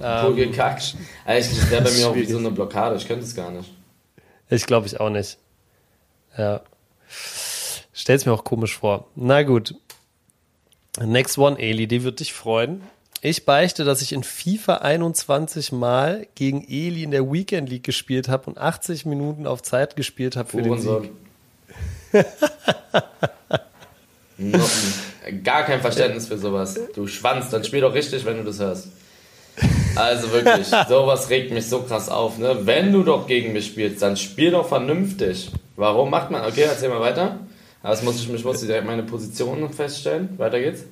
Ähm, 0.00 0.26
Pool 0.26 0.34
gekackt. 0.34 0.96
Eigentlich, 1.24 1.58
das 1.58 1.70
wäre 1.70 1.82
bei 1.82 1.90
mir 1.90 2.08
auch 2.08 2.14
wie 2.14 2.24
so 2.24 2.38
eine 2.38 2.50
Blockade. 2.50 2.96
Ich 2.96 3.06
könnte 3.06 3.24
es 3.24 3.34
gar 3.34 3.50
nicht. 3.50 3.72
Ich 4.50 4.66
glaube 4.66 4.86
ich 4.86 5.00
auch 5.00 5.10
nicht. 5.10 5.38
Ja. 6.36 6.62
Stell's 7.92 8.24
mir 8.26 8.32
auch 8.32 8.44
komisch 8.44 8.78
vor. 8.78 9.08
Na 9.16 9.42
gut. 9.42 9.74
Next 11.00 11.38
one, 11.38 11.58
Eli, 11.58 11.86
die 11.86 12.02
wird 12.04 12.20
dich 12.20 12.32
freuen. 12.32 12.82
Ich 13.20 13.44
beichte, 13.44 13.84
dass 13.84 14.00
ich 14.00 14.12
in 14.12 14.22
FIFA 14.22 14.76
21 14.76 15.72
Mal 15.72 16.28
gegen 16.36 16.64
Eli 16.68 17.02
in 17.02 17.10
der 17.10 17.32
Weekend 17.32 17.68
League 17.68 17.82
gespielt 17.82 18.28
habe 18.28 18.48
und 18.48 18.58
80 18.58 19.06
Minuten 19.06 19.46
auf 19.46 19.62
Zeit 19.62 19.96
gespielt 19.96 20.36
habe 20.36 20.48
für 20.48 20.62
den 20.62 20.78
Sieg. 20.78 21.10
Gar 25.44 25.64
kein 25.64 25.80
Verständnis 25.80 26.28
für 26.28 26.38
sowas. 26.38 26.78
Du 26.94 27.06
Schwanz, 27.06 27.50
dann 27.50 27.64
spiel 27.64 27.80
doch 27.80 27.94
richtig, 27.94 28.24
wenn 28.24 28.38
du 28.38 28.44
das 28.44 28.58
hörst. 28.58 28.88
Also 29.96 30.32
wirklich, 30.32 30.66
sowas 30.88 31.28
regt 31.30 31.52
mich 31.52 31.68
so 31.68 31.82
krass 31.82 32.08
auf. 32.08 32.38
Ne? 32.38 32.60
Wenn 32.62 32.92
du 32.92 33.02
doch 33.02 33.26
gegen 33.26 33.52
mich 33.52 33.66
spielst, 33.66 34.02
dann 34.02 34.16
spiel 34.16 34.52
doch 34.52 34.68
vernünftig. 34.68 35.50
Warum 35.76 36.10
macht 36.10 36.30
man? 36.30 36.44
Okay, 36.44 36.62
erzähl 36.62 36.88
mal 36.88 37.00
weiter. 37.00 37.38
Aber 37.82 37.92
jetzt 37.92 38.04
muss 38.04 38.16
ich, 38.16 38.32
ich 38.32 38.44
muss 38.44 38.60
direkt 38.60 38.86
meine 38.86 39.02
Position 39.02 39.70
feststellen. 39.72 40.38
Weiter 40.38 40.60
geht's. 40.60 40.84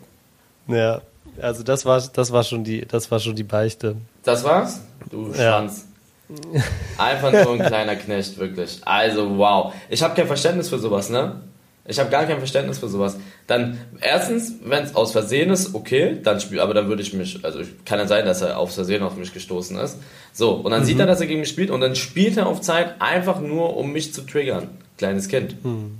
Ja, 0.68 1.00
also 1.40 1.62
das 1.62 1.84
war, 1.84 2.02
das 2.12 2.32
war 2.32 2.44
schon 2.44 2.64
die, 2.64 2.86
das 2.86 3.10
war 3.10 3.20
schon 3.20 3.36
die 3.36 3.44
Beichte. 3.44 3.96
Das 4.22 4.44
war's? 4.44 4.80
Du 5.10 5.32
Schwanz. 5.32 5.86
Ja. 6.28 6.62
Einfach 6.98 7.32
nur 7.32 7.52
ein 7.52 7.58
kleiner 7.66 7.96
Knecht, 7.96 8.38
wirklich. 8.38 8.80
Also 8.84 9.38
wow. 9.38 9.72
Ich 9.88 10.02
habe 10.02 10.14
kein 10.14 10.26
Verständnis 10.26 10.68
für 10.68 10.78
sowas, 10.78 11.10
ne? 11.10 11.40
Ich 11.88 11.98
habe 11.98 12.10
gar 12.10 12.24
kein 12.24 12.38
Verständnis 12.38 12.78
für 12.78 12.88
sowas. 12.88 13.16
Dann, 13.46 13.78
erstens, 14.00 14.54
wenn 14.64 14.84
es 14.84 14.94
aus 14.94 15.12
Versehen 15.12 15.50
ist, 15.50 15.74
okay, 15.74 16.16
aus 16.16 16.22
dann 16.22 16.40
spiel, 16.40 16.60
aber 16.60 16.74
dann 16.74 16.88
würde 16.88 17.02
ich 17.02 17.12
mich, 17.12 17.44
also 17.44 17.60
kann 17.84 17.98
ja 17.98 18.06
sein, 18.06 18.24
dass 18.24 18.42
er 18.42 18.58
auf 18.58 18.74
Versehen 18.74 19.02
auf 19.02 19.16
mich 19.16 19.32
gestoßen 19.32 19.78
ist. 19.78 19.98
So, 20.32 20.52
und 20.52 20.70
dann 20.70 20.82
mhm. 20.82 20.86
sieht 20.86 20.98
er, 20.98 21.06
dass 21.06 21.20
er 21.20 21.26
gegen 21.26 21.40
mich 21.40 21.48
spielt 21.48 21.70
und 21.70 21.80
dann 21.80 21.94
spielt 21.94 22.36
er 22.36 22.46
auf 22.46 22.60
Zeit 22.60 22.96
einfach 23.00 23.40
nur, 23.40 23.76
um 23.76 23.92
mich 23.92 24.12
zu 24.12 24.22
triggern. 24.22 24.68
Kleines 24.98 25.28
Kind. 25.28 25.64
Mhm. 25.64 25.98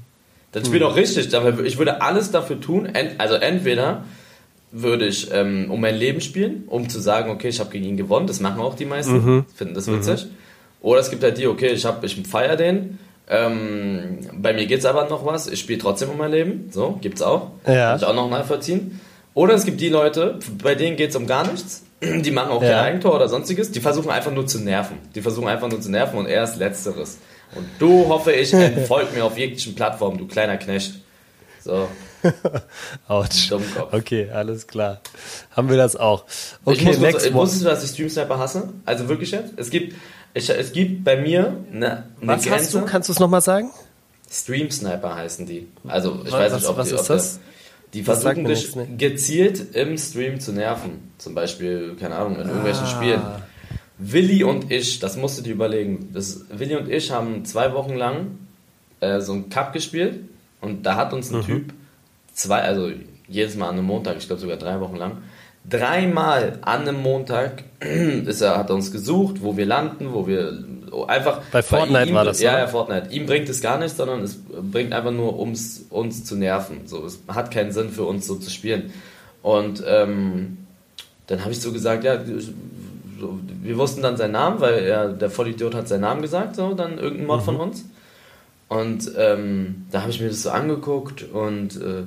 Dann 0.52 0.64
spielt 0.64 0.82
mhm. 0.82 0.88
auch 0.88 0.96
richtig, 0.96 1.28
ich 1.64 1.78
würde 1.78 2.00
alles 2.00 2.30
dafür 2.30 2.60
tun, 2.60 2.88
also 3.18 3.34
entweder 3.34 4.04
würde 4.72 5.06
ich 5.06 5.30
ähm, 5.32 5.70
um 5.70 5.80
mein 5.80 5.96
Leben 5.96 6.20
spielen, 6.20 6.64
um 6.66 6.88
zu 6.88 7.00
sagen, 7.00 7.30
okay, 7.30 7.48
ich 7.48 7.60
habe 7.60 7.70
gegen 7.70 7.84
ihn 7.84 7.96
gewonnen, 7.96 8.26
das 8.26 8.40
machen 8.40 8.60
auch 8.60 8.74
die 8.74 8.84
meisten, 8.84 9.24
mhm. 9.24 9.44
finden 9.54 9.74
das 9.74 9.86
witzig. 9.86 10.24
Mhm. 10.24 10.30
Oder 10.82 11.00
es 11.00 11.10
gibt 11.10 11.22
halt 11.22 11.38
die, 11.38 11.46
okay, 11.46 11.68
ich, 11.68 11.84
hab, 11.84 12.04
ich 12.04 12.16
feiere 12.26 12.56
den, 12.56 12.98
ähm, 13.28 14.18
bei 14.34 14.52
mir 14.52 14.66
geht 14.66 14.78
es 14.78 14.84
aber 14.84 15.08
noch 15.08 15.24
was, 15.24 15.48
ich 15.48 15.60
spiele 15.60 15.78
trotzdem 15.78 16.10
um 16.10 16.18
mein 16.18 16.30
Leben, 16.30 16.68
so, 16.70 16.98
gibt's 17.00 17.22
auch. 17.22 17.50
Ja. 17.66 17.90
Kann 17.90 17.96
ich 17.98 18.04
auch 18.04 18.14
noch 18.14 18.30
nachvollziehen. 18.30 19.00
Oder 19.34 19.54
es 19.54 19.64
gibt 19.64 19.80
die 19.80 19.88
Leute, 19.88 20.38
bei 20.62 20.74
denen 20.74 20.96
geht 20.96 21.10
es 21.10 21.16
um 21.16 21.26
gar 21.26 21.46
nichts, 21.46 21.84
die 22.02 22.30
machen 22.30 22.50
auch 22.50 22.62
ja. 22.62 22.70
kein 22.70 22.78
Eigentor 22.78 23.14
oder 23.14 23.28
sonstiges, 23.28 23.72
die 23.72 23.80
versuchen 23.80 24.10
einfach 24.10 24.32
nur 24.32 24.46
zu 24.46 24.60
nerven. 24.60 24.98
Die 25.14 25.22
versuchen 25.22 25.48
einfach 25.48 25.68
nur 25.68 25.80
zu 25.80 25.90
nerven 25.90 26.18
und 26.18 26.26
er 26.26 26.44
ist 26.44 26.56
Letzteres. 26.56 27.18
Und 27.54 27.66
du, 27.78 28.08
hoffe 28.08 28.32
ich, 28.32 28.52
entfolgt 28.54 29.14
mir 29.14 29.24
auf 29.24 29.36
jeglichen 29.36 29.74
Plattformen, 29.74 30.18
du 30.18 30.26
kleiner 30.26 30.56
Knecht. 30.56 30.94
So. 31.62 31.88
Autsch. 33.08 33.52
Okay, 33.92 34.30
alles 34.32 34.66
klar. 34.66 35.00
Haben 35.50 35.68
wir 35.68 35.76
das 35.76 35.96
auch. 35.96 36.24
Okay, 36.64 36.78
ich 36.78 36.84
muss, 36.84 36.98
next 36.98 37.34
Wusstest 37.34 37.62
du, 37.62 37.68
dass 37.68 37.84
ich 37.84 37.90
Stream 37.90 38.08
Sniper 38.08 38.38
hasse? 38.38 38.68
Also 38.84 39.08
wirklich 39.08 39.32
jetzt? 39.32 39.52
Es 39.56 39.70
gibt, 39.70 39.94
ich, 40.36 40.50
es 40.50 40.72
gibt 40.72 41.02
bei 41.02 41.16
mir 41.16 41.56
eine, 41.72 41.86
eine 41.86 42.04
Was 42.20 42.44
Grenze. 42.44 42.50
hast 42.50 42.74
du? 42.74 42.80
Kannst 42.82 43.08
du 43.08 43.12
es 43.14 43.18
nochmal 43.18 43.40
sagen? 43.40 43.70
Stream 44.30 44.70
Sniper 44.70 45.14
heißen 45.14 45.46
die. 45.46 45.68
Also 45.86 46.20
ich 46.24 46.32
was, 46.32 46.40
weiß 46.40 46.52
nicht, 46.54 46.66
ob 46.66 46.76
was 46.76 46.88
die, 46.88 46.94
ist 46.94 47.10
das? 47.10 47.40
Die 47.94 48.02
versuchen 48.02 48.44
dich 48.44 48.76
gezielt 48.98 49.74
im 49.74 49.96
Stream 49.96 50.38
zu 50.38 50.52
nerven. 50.52 51.12
Zum 51.16 51.34
Beispiel, 51.34 51.96
keine 51.98 52.16
Ahnung, 52.16 52.36
in 52.36 52.48
irgendwelchen 52.48 52.84
ah. 52.84 52.86
Spielen. 52.86 53.22
Willi 53.98 54.44
und 54.44 54.70
ich, 54.70 54.98
das 54.98 55.16
musst 55.16 55.38
du 55.38 55.42
dir 55.42 55.52
überlegen. 55.54 56.10
Das, 56.12 56.44
Willi 56.50 56.76
und 56.76 56.90
ich 56.90 57.10
haben 57.10 57.46
zwei 57.46 57.72
Wochen 57.72 57.94
lang 57.94 58.38
äh, 59.00 59.20
so 59.20 59.32
einen 59.32 59.48
Cup 59.48 59.72
gespielt 59.72 60.20
und 60.60 60.84
da 60.84 60.96
hat 60.96 61.14
uns 61.14 61.30
ein 61.30 61.38
mhm. 61.38 61.44
Typ 61.44 61.72
zwei, 62.34 62.60
also 62.60 62.90
jedes 63.26 63.56
Mal 63.56 63.68
an 63.68 63.76
einem 63.76 63.86
Montag, 63.86 64.18
ich 64.18 64.26
glaube 64.26 64.42
sogar 64.42 64.58
drei 64.58 64.80
Wochen 64.80 64.96
lang, 64.96 65.22
dreimal 65.68 66.58
an 66.62 66.82
einem 66.82 67.02
Montag 67.02 67.64
ist 67.80 68.40
er, 68.40 68.58
hat 68.58 68.70
er 68.70 68.74
uns 68.74 68.92
gesucht, 68.92 69.42
wo 69.42 69.56
wir 69.56 69.66
landen, 69.66 70.12
wo 70.12 70.26
wir 70.26 70.64
einfach. 71.06 71.40
Bei 71.52 71.62
Fortnite 71.62 72.08
ihm, 72.08 72.14
war 72.14 72.24
das. 72.24 72.40
Ja, 72.40 72.52
oder? 72.52 72.58
ja, 72.60 72.66
Fortnite. 72.68 73.10
Ihm 73.10 73.26
bringt 73.26 73.48
es 73.48 73.60
gar 73.60 73.78
nichts, 73.78 73.96
sondern 73.96 74.22
es 74.22 74.38
bringt 74.38 74.92
einfach 74.92 75.12
nur, 75.12 75.38
um 75.38 75.54
uns 75.90 76.24
zu 76.24 76.36
nerven. 76.36 76.82
So, 76.86 77.04
es 77.04 77.20
hat 77.28 77.50
keinen 77.50 77.72
Sinn 77.72 77.90
für 77.90 78.04
uns 78.04 78.26
so 78.26 78.36
zu 78.36 78.50
spielen. 78.50 78.92
Und 79.42 79.82
ähm, 79.86 80.58
dann 81.26 81.40
habe 81.40 81.52
ich 81.52 81.60
so 81.60 81.72
gesagt, 81.72 82.04
ja, 82.04 82.18
wir 83.62 83.78
wussten 83.78 84.02
dann 84.02 84.16
seinen 84.16 84.32
Namen, 84.32 84.60
weil 84.60 84.78
er, 84.80 85.08
der 85.08 85.30
Vollidiot 85.30 85.74
hat 85.74 85.88
seinen 85.88 86.02
Namen 86.02 86.22
gesagt, 86.22 86.56
so, 86.56 86.74
dann 86.74 86.98
irgendein 86.98 87.26
Mod 87.26 87.40
mhm. 87.40 87.44
von 87.44 87.56
uns. 87.56 87.84
Und 88.68 89.12
ähm, 89.16 89.86
da 89.92 90.02
habe 90.02 90.10
ich 90.10 90.20
mir 90.20 90.28
das 90.28 90.42
so 90.42 90.50
angeguckt 90.50 91.22
und 91.22 91.76
äh, 91.76 92.02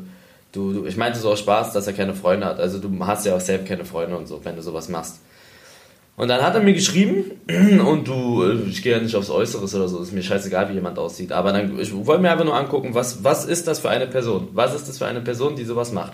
du, 0.51 0.73
du, 0.73 0.85
ich 0.85 0.97
meinte 0.97 1.19
so 1.19 1.31
aus 1.31 1.39
Spaß, 1.39 1.73
dass 1.73 1.87
er 1.87 1.93
keine 1.93 2.13
Freunde 2.13 2.45
hat. 2.45 2.59
Also 2.59 2.79
du 2.79 2.89
hast 3.05 3.25
ja 3.25 3.35
auch 3.35 3.41
selbst 3.41 3.67
keine 3.67 3.85
Freunde 3.85 4.17
und 4.17 4.27
so, 4.27 4.43
wenn 4.43 4.55
du 4.55 4.61
sowas 4.61 4.89
machst. 4.89 5.19
Und 6.19 6.27
dann 6.27 6.41
hat 6.41 6.53
er 6.53 6.61
mir 6.61 6.73
geschrieben, 6.73 7.31
und 7.79 8.07
du, 8.07 8.43
äh, 8.43 8.69
ich 8.69 8.83
gehe 8.83 8.91
ja 8.91 8.99
nicht 8.99 9.15
aufs 9.15 9.29
Äußeres 9.29 9.73
oder 9.73 9.87
so, 9.87 10.01
ist 10.01 10.11
mir 10.11 10.21
scheißegal, 10.21 10.69
wie 10.69 10.73
jemand 10.73 10.99
aussieht. 10.99 11.31
Aber 11.31 11.53
dann, 11.53 11.79
ich 11.79 11.93
wollte 11.93 12.21
mir 12.21 12.31
einfach 12.31 12.43
nur 12.43 12.57
angucken, 12.57 12.93
was, 12.93 13.23
was 13.23 13.45
ist 13.45 13.67
das 13.67 13.79
für 13.79 13.89
eine 13.89 14.05
Person? 14.05 14.49
Was 14.51 14.75
ist 14.75 14.89
das 14.89 14.97
für 14.97 15.05
eine 15.05 15.21
Person, 15.21 15.55
die 15.55 15.63
sowas 15.63 15.93
macht? 15.93 16.13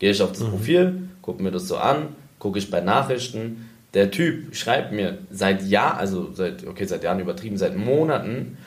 Gehe 0.00 0.10
ich 0.10 0.20
auf 0.20 0.32
das 0.32 0.40
mhm. 0.40 0.50
Profil, 0.50 1.08
gucke 1.22 1.40
mir 1.40 1.52
das 1.52 1.68
so 1.68 1.76
an, 1.76 2.08
gucke 2.40 2.58
ich 2.58 2.68
bei 2.68 2.80
Nachrichten. 2.80 3.70
Der 3.94 4.10
Typ 4.10 4.56
schreibt 4.56 4.90
mir 4.90 5.18
seit 5.30 5.62
Jahren, 5.62 5.98
also 5.98 6.30
seit, 6.34 6.66
okay, 6.66 6.84
seit 6.84 7.04
Jahren 7.04 7.20
übertrieben, 7.20 7.56
seit 7.56 7.76
Monaten, 7.76 8.58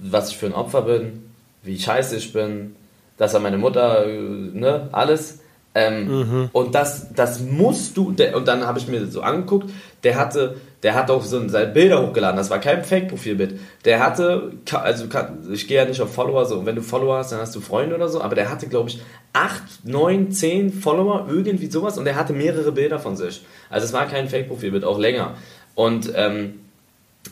was 0.00 0.30
ich 0.30 0.38
für 0.38 0.46
ein 0.46 0.54
Opfer 0.54 0.80
bin, 0.80 1.24
wie 1.62 1.78
scheiße 1.78 2.16
ich 2.16 2.32
bin, 2.32 2.74
dass 3.16 3.34
er 3.34 3.40
meine 3.40 3.58
Mutter, 3.58 4.06
ne, 4.06 4.88
alles. 4.92 5.40
Ähm, 5.74 6.08
mhm. 6.08 6.50
Und 6.52 6.74
das, 6.74 7.14
das 7.14 7.40
musst 7.40 7.96
du, 7.96 8.12
der, 8.12 8.36
und 8.36 8.46
dann 8.46 8.66
habe 8.66 8.78
ich 8.78 8.88
mir 8.88 9.06
so 9.06 9.22
angeguckt, 9.22 9.70
der 10.04 10.16
hatte, 10.16 10.56
der 10.82 10.94
hat 10.94 11.10
auch 11.10 11.22
so 11.22 11.48
seine 11.48 11.68
Bilder 11.72 12.06
hochgeladen, 12.06 12.36
das 12.36 12.50
war 12.50 12.58
kein 12.58 12.84
Fake-Profilbild. 12.84 13.58
Der 13.86 14.00
hatte, 14.00 14.52
also 14.72 15.06
ich 15.50 15.66
gehe 15.68 15.78
ja 15.78 15.84
nicht 15.86 16.00
auf 16.02 16.12
Follower, 16.12 16.44
so, 16.44 16.58
und 16.58 16.66
wenn 16.66 16.76
du 16.76 16.82
Follower 16.82 17.16
hast, 17.16 17.32
dann 17.32 17.40
hast 17.40 17.54
du 17.56 17.60
Freunde 17.60 17.94
oder 17.94 18.08
so, 18.08 18.20
aber 18.20 18.34
der 18.34 18.50
hatte, 18.50 18.66
glaube 18.66 18.90
ich, 18.90 19.00
8, 19.32 19.62
9, 19.84 20.30
10 20.30 20.72
Follower, 20.74 21.26
irgendwie 21.30 21.70
sowas, 21.70 21.96
und 21.96 22.04
der 22.04 22.16
hatte 22.16 22.34
mehrere 22.34 22.72
Bilder 22.72 22.98
von 22.98 23.16
sich. 23.16 23.42
Also 23.70 23.86
es 23.86 23.94
war 23.94 24.06
kein 24.06 24.28
Fake-Profilbild, 24.28 24.84
auch 24.84 24.98
länger. 24.98 25.36
Und 25.74 26.12
ähm, 26.14 26.60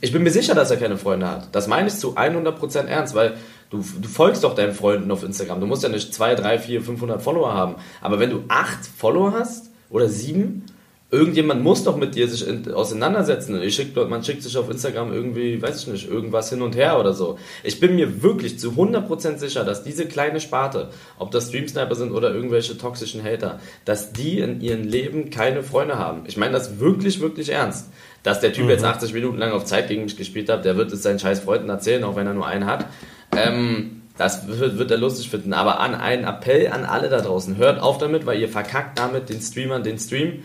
ich 0.00 0.12
bin 0.12 0.22
mir 0.22 0.30
sicher, 0.30 0.54
dass 0.54 0.70
er 0.70 0.78
keine 0.78 0.96
Freunde 0.96 1.28
hat. 1.28 1.48
Das 1.52 1.66
meine 1.66 1.88
ich 1.88 1.94
zu 1.94 2.16
100% 2.16 2.86
ernst, 2.86 3.14
weil 3.14 3.34
du, 3.70 3.78
du 3.78 4.08
folgst 4.08 4.44
doch 4.44 4.54
deinen 4.54 4.74
Freunden 4.74 5.10
auf 5.10 5.22
Instagram. 5.22 5.60
Du 5.60 5.66
musst 5.66 5.82
ja 5.82 5.88
nicht 5.88 6.12
2, 6.12 6.34
3, 6.34 6.58
4, 6.58 6.82
500 6.82 7.22
Follower 7.22 7.54
haben. 7.54 7.76
Aber 8.00 8.18
wenn 8.18 8.30
du 8.30 8.44
8 8.48 8.86
Follower 8.96 9.32
hast 9.32 9.70
oder 9.88 10.08
7, 10.08 10.64
irgendjemand 11.12 11.62
muss 11.62 11.84
doch 11.84 11.96
mit 11.96 12.14
dir 12.14 12.28
sich 12.28 12.46
in, 12.46 12.72
auseinandersetzen. 12.72 13.60
Ich 13.62 13.74
schick, 13.74 13.96
man 13.96 14.22
schickt 14.22 14.42
sich 14.42 14.56
auf 14.56 14.70
Instagram 14.70 15.12
irgendwie, 15.12 15.60
weiß 15.60 15.82
ich 15.82 15.86
nicht, 15.88 16.08
irgendwas 16.08 16.50
hin 16.50 16.62
und 16.62 16.76
her 16.76 17.00
oder 17.00 17.14
so. 17.14 17.38
Ich 17.64 17.80
bin 17.80 17.96
mir 17.96 18.22
wirklich 18.22 18.58
zu 18.58 18.70
100% 18.70 19.38
sicher, 19.38 19.64
dass 19.64 19.82
diese 19.82 20.06
kleine 20.06 20.40
Sparte, 20.40 20.90
ob 21.18 21.30
das 21.30 21.48
Streamsniper 21.48 21.94
sind 21.94 22.12
oder 22.12 22.32
irgendwelche 22.32 22.78
toxischen 22.78 23.24
Hater, 23.24 23.60
dass 23.84 24.12
die 24.12 24.38
in 24.38 24.60
ihrem 24.60 24.84
Leben 24.84 25.30
keine 25.30 25.62
Freunde 25.62 25.98
haben. 25.98 26.22
Ich 26.26 26.36
meine 26.36 26.52
das 26.52 26.78
wirklich, 26.78 27.20
wirklich 27.20 27.50
ernst 27.50 27.86
dass 28.22 28.40
der 28.40 28.52
Typ 28.52 28.64
mhm. 28.64 28.70
jetzt 28.70 28.84
80 28.84 29.14
Minuten 29.14 29.38
lang 29.38 29.52
auf 29.52 29.64
Zeit 29.64 29.88
gegen 29.88 30.04
mich 30.04 30.16
gespielt 30.16 30.48
hat, 30.48 30.64
der 30.64 30.76
wird 30.76 30.92
es 30.92 31.02
seinen 31.02 31.18
scheiß 31.18 31.40
Freunden 31.40 31.68
erzählen, 31.68 32.04
auch 32.04 32.16
wenn 32.16 32.26
er 32.26 32.34
nur 32.34 32.46
einen 32.46 32.66
hat. 32.66 32.86
Ähm, 33.36 34.02
das 34.18 34.46
wird, 34.46 34.78
wird, 34.78 34.90
er 34.90 34.98
lustig 34.98 35.30
finden. 35.30 35.52
Aber 35.52 35.80
an 35.80 35.94
einen 35.94 36.24
Appell 36.24 36.68
an 36.68 36.84
alle 36.84 37.08
da 37.08 37.20
draußen, 37.20 37.56
hört 37.56 37.80
auf 37.80 37.98
damit, 37.98 38.26
weil 38.26 38.40
ihr 38.40 38.48
verkackt 38.48 38.98
damit 38.98 39.28
den 39.28 39.40
Streamern 39.40 39.82
den 39.82 39.98
Stream. 39.98 40.42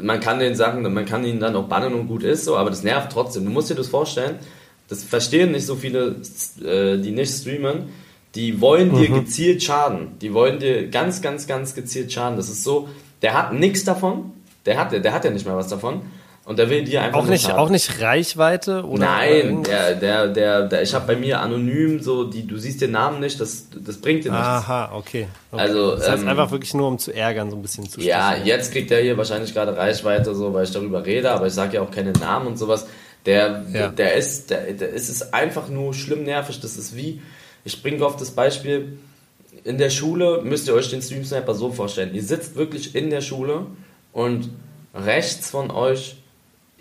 Man 0.00 0.20
kann 0.20 0.38
den 0.38 0.54
sagen, 0.54 0.82
man 0.90 1.04
kann 1.04 1.24
ihn 1.24 1.38
dann 1.38 1.54
auch 1.54 1.68
bannen 1.68 1.92
und 1.92 2.08
gut 2.08 2.22
ist 2.22 2.46
so, 2.46 2.56
aber 2.56 2.70
das 2.70 2.82
nervt 2.82 3.12
trotzdem. 3.12 3.44
Du 3.44 3.50
musst 3.50 3.68
dir 3.68 3.74
das 3.74 3.88
vorstellen, 3.88 4.38
das 4.88 5.04
verstehen 5.04 5.52
nicht 5.52 5.66
so 5.66 5.76
viele, 5.76 6.16
äh, 6.64 6.98
die 6.98 7.10
nicht 7.10 7.32
streamen. 7.32 7.90
Die 8.34 8.62
wollen 8.62 8.94
dir 8.94 9.10
mhm. 9.10 9.24
gezielt 9.24 9.62
schaden. 9.62 10.18
Die 10.20 10.32
wollen 10.32 10.58
dir 10.58 10.88
ganz, 10.88 11.20
ganz, 11.20 11.46
ganz 11.46 11.74
gezielt 11.74 12.10
schaden. 12.10 12.38
Das 12.38 12.48
ist 12.48 12.64
so, 12.64 12.88
der 13.20 13.34
hat 13.34 13.52
nichts 13.52 13.84
davon. 13.84 14.32
Der 14.64 14.78
hat, 14.78 14.92
der 14.92 15.12
hat 15.12 15.24
ja 15.24 15.30
nicht 15.30 15.44
mehr 15.44 15.56
was 15.56 15.68
davon. 15.68 16.02
Und 16.44 16.58
der 16.58 16.68
will 16.70 16.82
dir 16.82 17.02
einfach 17.02 17.20
auch 17.20 17.26
nicht, 17.26 17.52
auch 17.52 17.68
nicht 17.68 18.00
Reichweite 18.00 18.84
oder 18.84 19.04
Nein, 19.04 19.62
der, 19.62 19.94
der, 19.94 20.26
der, 20.26 20.66
der 20.66 20.82
ich 20.82 20.92
habe 20.92 21.06
bei 21.06 21.16
mir 21.16 21.40
anonym 21.40 22.00
so, 22.00 22.24
die, 22.24 22.44
du 22.48 22.58
siehst 22.58 22.80
den 22.80 22.90
Namen 22.90 23.20
nicht, 23.20 23.40
das, 23.40 23.68
das 23.70 23.98
bringt 23.98 24.24
dir 24.24 24.32
nichts. 24.32 24.44
Aha, 24.44 24.90
okay. 24.92 25.28
okay. 25.52 25.62
Also, 25.62 25.94
das 25.94 26.10
heißt 26.10 26.22
ähm, 26.24 26.28
einfach 26.28 26.50
wirklich 26.50 26.74
nur, 26.74 26.88
um 26.88 26.98
zu 26.98 27.12
ärgern, 27.12 27.48
so 27.50 27.56
ein 27.56 27.62
bisschen 27.62 27.88
zu 27.88 28.00
Ja, 28.00 28.34
jetzt 28.34 28.72
kriegt 28.72 28.90
er 28.90 29.00
hier 29.00 29.16
wahrscheinlich 29.16 29.54
gerade 29.54 29.76
Reichweite, 29.76 30.34
so, 30.34 30.52
weil 30.52 30.64
ich 30.64 30.72
darüber 30.72 31.06
rede, 31.06 31.30
aber 31.30 31.46
ich 31.46 31.52
sage 31.52 31.76
ja 31.76 31.82
auch 31.82 31.92
keine 31.92 32.10
Namen 32.12 32.48
und 32.48 32.58
sowas. 32.58 32.88
Der, 33.24 33.64
ja. 33.72 33.88
der 33.88 34.14
ist, 34.14 34.50
der, 34.50 34.72
der 34.72 34.88
ist 34.88 35.08
es 35.10 35.32
einfach 35.32 35.68
nur 35.68 35.94
schlimm 35.94 36.24
nervig. 36.24 36.58
Das 36.58 36.76
ist 36.76 36.96
wie, 36.96 37.22
ich 37.64 37.80
bringe 37.84 38.04
auf 38.04 38.16
das 38.16 38.32
Beispiel, 38.32 38.98
in 39.62 39.78
der 39.78 39.90
Schule 39.90 40.42
müsst 40.42 40.66
ihr 40.66 40.74
euch 40.74 40.90
den 40.90 41.02
Stream 41.02 41.24
Sniper 41.24 41.54
so 41.54 41.70
vorstellen. 41.70 42.12
Ihr 42.14 42.24
sitzt 42.24 42.56
wirklich 42.56 42.96
in 42.96 43.10
der 43.10 43.20
Schule 43.20 43.66
und 44.12 44.50
rechts 44.92 45.50
von 45.50 45.70
euch 45.70 46.16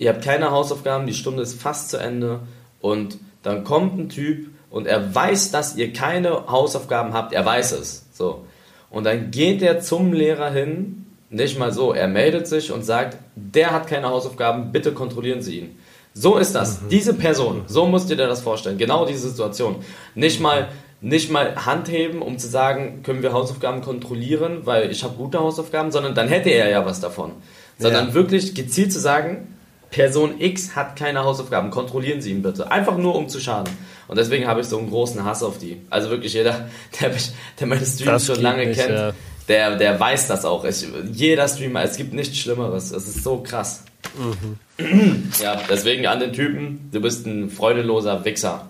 ihr 0.01 0.09
habt 0.09 0.23
keine 0.23 0.49
Hausaufgaben, 0.49 1.05
die 1.05 1.13
Stunde 1.13 1.43
ist 1.43 1.61
fast 1.61 1.91
zu 1.91 1.97
Ende 1.97 2.39
und 2.79 3.19
dann 3.43 3.63
kommt 3.63 3.99
ein 3.99 4.09
Typ 4.09 4.47
und 4.71 4.87
er 4.87 5.13
weiß, 5.13 5.51
dass 5.51 5.75
ihr 5.75 5.93
keine 5.93 6.47
Hausaufgaben 6.47 7.13
habt, 7.13 7.33
er 7.33 7.45
weiß 7.45 7.73
es. 7.73 8.07
So. 8.11 8.45
Und 8.89 9.03
dann 9.03 9.29
geht 9.29 9.61
er 9.61 9.79
zum 9.79 10.11
Lehrer 10.11 10.49
hin, 10.49 11.05
nicht 11.29 11.59
mal 11.59 11.71
so, 11.71 11.93
er 11.93 12.07
meldet 12.07 12.47
sich 12.47 12.71
und 12.71 12.83
sagt, 12.83 13.19
der 13.35 13.71
hat 13.71 13.85
keine 13.85 14.09
Hausaufgaben, 14.09 14.71
bitte 14.71 14.91
kontrollieren 14.91 15.43
Sie 15.43 15.59
ihn. 15.59 15.77
So 16.15 16.37
ist 16.37 16.55
das. 16.55 16.81
Mhm. 16.81 16.89
Diese 16.89 17.13
Person, 17.13 17.61
so 17.67 17.85
musst 17.85 18.09
du 18.09 18.15
dir 18.15 18.27
das 18.27 18.41
vorstellen. 18.41 18.79
Genau 18.79 19.05
diese 19.05 19.29
Situation. 19.29 19.75
Nicht 20.15 20.41
mal, 20.41 20.69
nicht 20.99 21.31
mal 21.31 21.55
Handheben, 21.67 22.23
um 22.23 22.39
zu 22.39 22.47
sagen, 22.47 23.03
können 23.03 23.21
wir 23.21 23.33
Hausaufgaben 23.33 23.81
kontrollieren, 23.81 24.61
weil 24.65 24.89
ich 24.89 25.03
habe 25.03 25.13
gute 25.15 25.39
Hausaufgaben, 25.39 25.91
sondern 25.91 26.15
dann 26.15 26.27
hätte 26.27 26.49
er 26.49 26.71
ja 26.71 26.87
was 26.87 26.99
davon. 26.99 27.33
Sondern 27.77 28.07
ja. 28.07 28.13
wirklich 28.15 28.55
gezielt 28.55 28.91
zu 28.91 28.99
sagen, 28.99 29.47
Person 29.91 30.39
X 30.39 30.75
hat 30.75 30.95
keine 30.95 31.23
Hausaufgaben, 31.23 31.69
kontrollieren 31.69 32.21
Sie 32.21 32.31
ihn 32.31 32.41
bitte. 32.41 32.71
Einfach 32.71 32.97
nur, 32.97 33.13
um 33.15 33.27
zu 33.27 33.39
schaden. 33.39 33.71
Und 34.07 34.17
deswegen 34.17 34.47
habe 34.47 34.61
ich 34.61 34.67
so 34.67 34.79
einen 34.79 34.89
großen 34.89 35.23
Hass 35.23 35.43
auf 35.43 35.57
die. 35.57 35.81
Also 35.89 36.09
wirklich 36.09 36.33
jeder, 36.33 36.69
der, 37.01 37.11
der 37.59 37.67
meine 37.67 37.85
Streams 37.85 38.25
schon 38.25 38.41
lange 38.41 38.65
nicht, 38.65 38.79
kennt, 38.79 38.91
ja. 38.91 39.13
der, 39.47 39.75
der 39.75 39.99
weiß 39.99 40.27
das 40.27 40.45
auch. 40.45 40.63
Ich, 40.63 40.87
jeder 41.11 41.47
Streamer, 41.47 41.83
es 41.83 41.97
gibt 41.97 42.13
nichts 42.13 42.37
Schlimmeres. 42.37 42.91
Es 42.91 43.07
ist 43.07 43.23
so 43.23 43.43
krass. 43.43 43.83
Mhm. 44.17 44.57
Ja, 45.41 45.61
deswegen 45.69 46.07
an 46.07 46.19
den 46.19 46.33
Typen, 46.33 46.89
du 46.91 47.01
bist 47.01 47.25
ein 47.27 47.49
freudeloser 47.49 48.25
Wichser. 48.25 48.69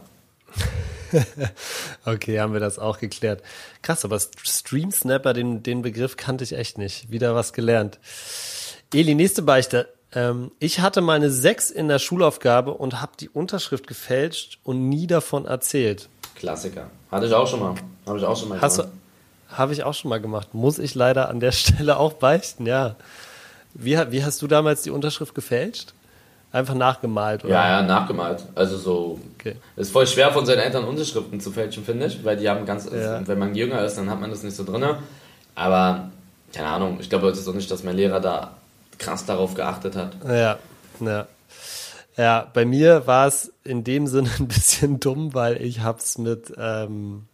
okay, 2.06 2.40
haben 2.40 2.54
wir 2.54 2.60
das 2.60 2.80
auch 2.80 3.00
geklärt. 3.00 3.42
Krass, 3.82 4.04
aber 4.06 4.20
Stream 4.20 4.92
Snapper, 4.92 5.34
den, 5.34 5.64
den 5.64 5.82
Begriff 5.82 6.18
kannte 6.18 6.44
ich 6.44 6.54
echt 6.54 6.78
nicht. 6.78 7.12
Wieder 7.12 7.36
was 7.36 7.54
gelernt. 7.54 8.00
Eli, 8.94 9.16
nächste 9.16 9.42
Beichte. 9.42 9.88
Ähm, 10.14 10.52
ich 10.60 10.80
hatte 10.80 11.02
meine 11.02 11.30
sechs 11.30 11.72
in 11.72 11.88
der 11.88 12.00
Schulaufgabe 12.00 12.74
und 12.74 13.02
habe 13.02 13.14
die 13.20 13.30
Unterschrift 13.30 13.88
gefälscht 13.88 14.60
und 14.64 14.90
nie 14.90 15.08
davon 15.08 15.46
erzählt. 15.46 16.10
Klassiker. 16.36 16.90
Hatte 17.12 17.28
ich 17.28 17.34
auch 17.34 17.48
schon 17.48 17.60
mal. 17.60 17.76
Habe 18.06 18.18
ich 18.18 18.26
auch 18.26 18.38
schon 18.38 18.50
mal 18.50 18.62
Hast 18.62 18.78
gemacht. 18.78 18.94
Habe 19.50 19.74
ich 19.74 19.84
auch 19.84 19.94
schon 19.94 20.10
mal 20.10 20.22
gemacht. 20.22 20.54
Muss 20.54 20.80
ich 20.80 20.96
leider 20.96 21.30
an 21.30 21.40
der 21.40 21.52
Stelle 21.52 21.98
auch 21.98 22.14
beichten, 22.14 22.66
ja. 22.66 22.96
Wie, 23.74 23.98
wie 24.10 24.24
hast 24.24 24.42
du 24.42 24.48
damals 24.48 24.82
die 24.82 24.92
Unterschrift 24.92 25.34
gefälscht? 25.34 25.94
Einfach 26.54 26.74
nachgemalt, 26.74 27.46
oder? 27.46 27.54
Ja, 27.54 27.70
ja, 27.70 27.82
nachgemalt. 27.82 28.44
Also 28.56 28.78
so. 28.78 29.20
Okay. 29.40 29.56
Ist 29.78 29.92
voll 29.92 30.06
schwer 30.06 30.32
von 30.34 30.46
seinen 30.46 30.60
Eltern 30.60 30.84
Unterschriften 30.84 31.40
zu 31.40 31.52
fälschen, 31.52 31.86
finde 31.86 32.08
ich, 32.08 32.26
weil 32.26 32.36
die 32.36 32.50
haben 32.50 32.66
ganz. 32.66 32.90
Ja. 32.92 33.26
Wenn 33.26 33.40
man 33.40 33.56
jünger 33.56 33.86
ist, 33.86 33.98
dann 33.98 34.10
hat 34.10 34.20
man 34.20 34.30
das 34.30 34.44
nicht 34.44 34.58
so 34.58 34.66
drin. 34.66 34.84
Aber, 35.56 36.12
keine 36.54 36.68
Ahnung, 36.68 36.98
ich 37.00 37.10
glaube 37.10 37.28
jetzt 37.28 37.48
auch 37.48 37.54
nicht, 37.54 37.72
dass 37.72 37.84
mein 37.84 37.96
Lehrer 37.96 38.20
da 38.20 38.52
krass 39.02 39.26
darauf 39.26 39.54
geachtet 39.56 39.96
hat. 39.96 40.16
Ja, 40.26 40.60
ja. 41.00 41.28
Ja, 42.18 42.50
bei 42.54 42.66
mir 42.66 43.08
war 43.08 43.28
es 43.28 43.54
in 43.64 43.84
dem 43.84 44.06
Sinne 44.08 44.30
ein 44.40 44.48
bisschen 44.48 45.00
dumm, 45.00 45.34
weil 45.34 45.62
ich 45.62 45.82
hab's 45.82 46.18
mit, 46.18 46.54
ähm, 46.58 47.28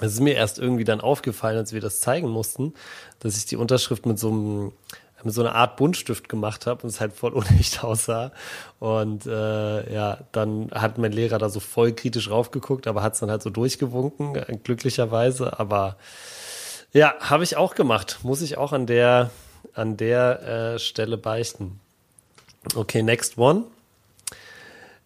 es 0.00 0.14
ist 0.14 0.20
mir 0.20 0.34
erst 0.34 0.58
irgendwie 0.58 0.84
dann 0.84 1.00
aufgefallen, 1.00 1.56
als 1.56 1.72
wir 1.72 1.80
das 1.80 2.00
zeigen 2.00 2.28
mussten, 2.28 2.74
dass 3.20 3.36
ich 3.36 3.46
die 3.46 3.56
Unterschrift 3.56 4.06
mit 4.06 4.18
so 4.18 4.30
einem 4.30 4.72
mit 5.24 5.34
so 5.34 5.40
einer 5.40 5.54
Art 5.54 5.76
Buntstift 5.76 6.28
gemacht 6.28 6.66
habe 6.66 6.82
und 6.82 6.90
es 6.90 7.00
halt 7.00 7.12
voll 7.12 7.32
unecht 7.34 7.82
aussah. 7.82 8.32
Und 8.78 9.26
äh, 9.26 9.92
ja, 9.92 10.18
dann 10.32 10.70
hat 10.72 10.98
mein 10.98 11.12
Lehrer 11.12 11.38
da 11.38 11.48
so 11.48 11.60
voll 11.60 11.92
kritisch 11.92 12.30
raufgeguckt, 12.30 12.86
aber 12.86 13.02
hat 13.02 13.14
es 13.14 13.20
dann 13.20 13.30
halt 13.30 13.42
so 13.42 13.50
durchgewunken, 13.50 14.36
äh, 14.36 14.58
glücklicherweise. 14.62 15.58
Aber 15.58 15.96
ja, 16.92 17.14
habe 17.20 17.44
ich 17.44 17.56
auch 17.56 17.74
gemacht. 17.74 18.20
Muss 18.22 18.42
ich 18.42 18.58
auch 18.58 18.72
an 18.72 18.86
der, 18.86 19.30
an 19.74 19.96
der 19.96 20.74
äh, 20.74 20.78
Stelle 20.78 21.16
beichten. 21.16 21.80
Okay, 22.74 23.02
next 23.02 23.38
one. 23.38 23.64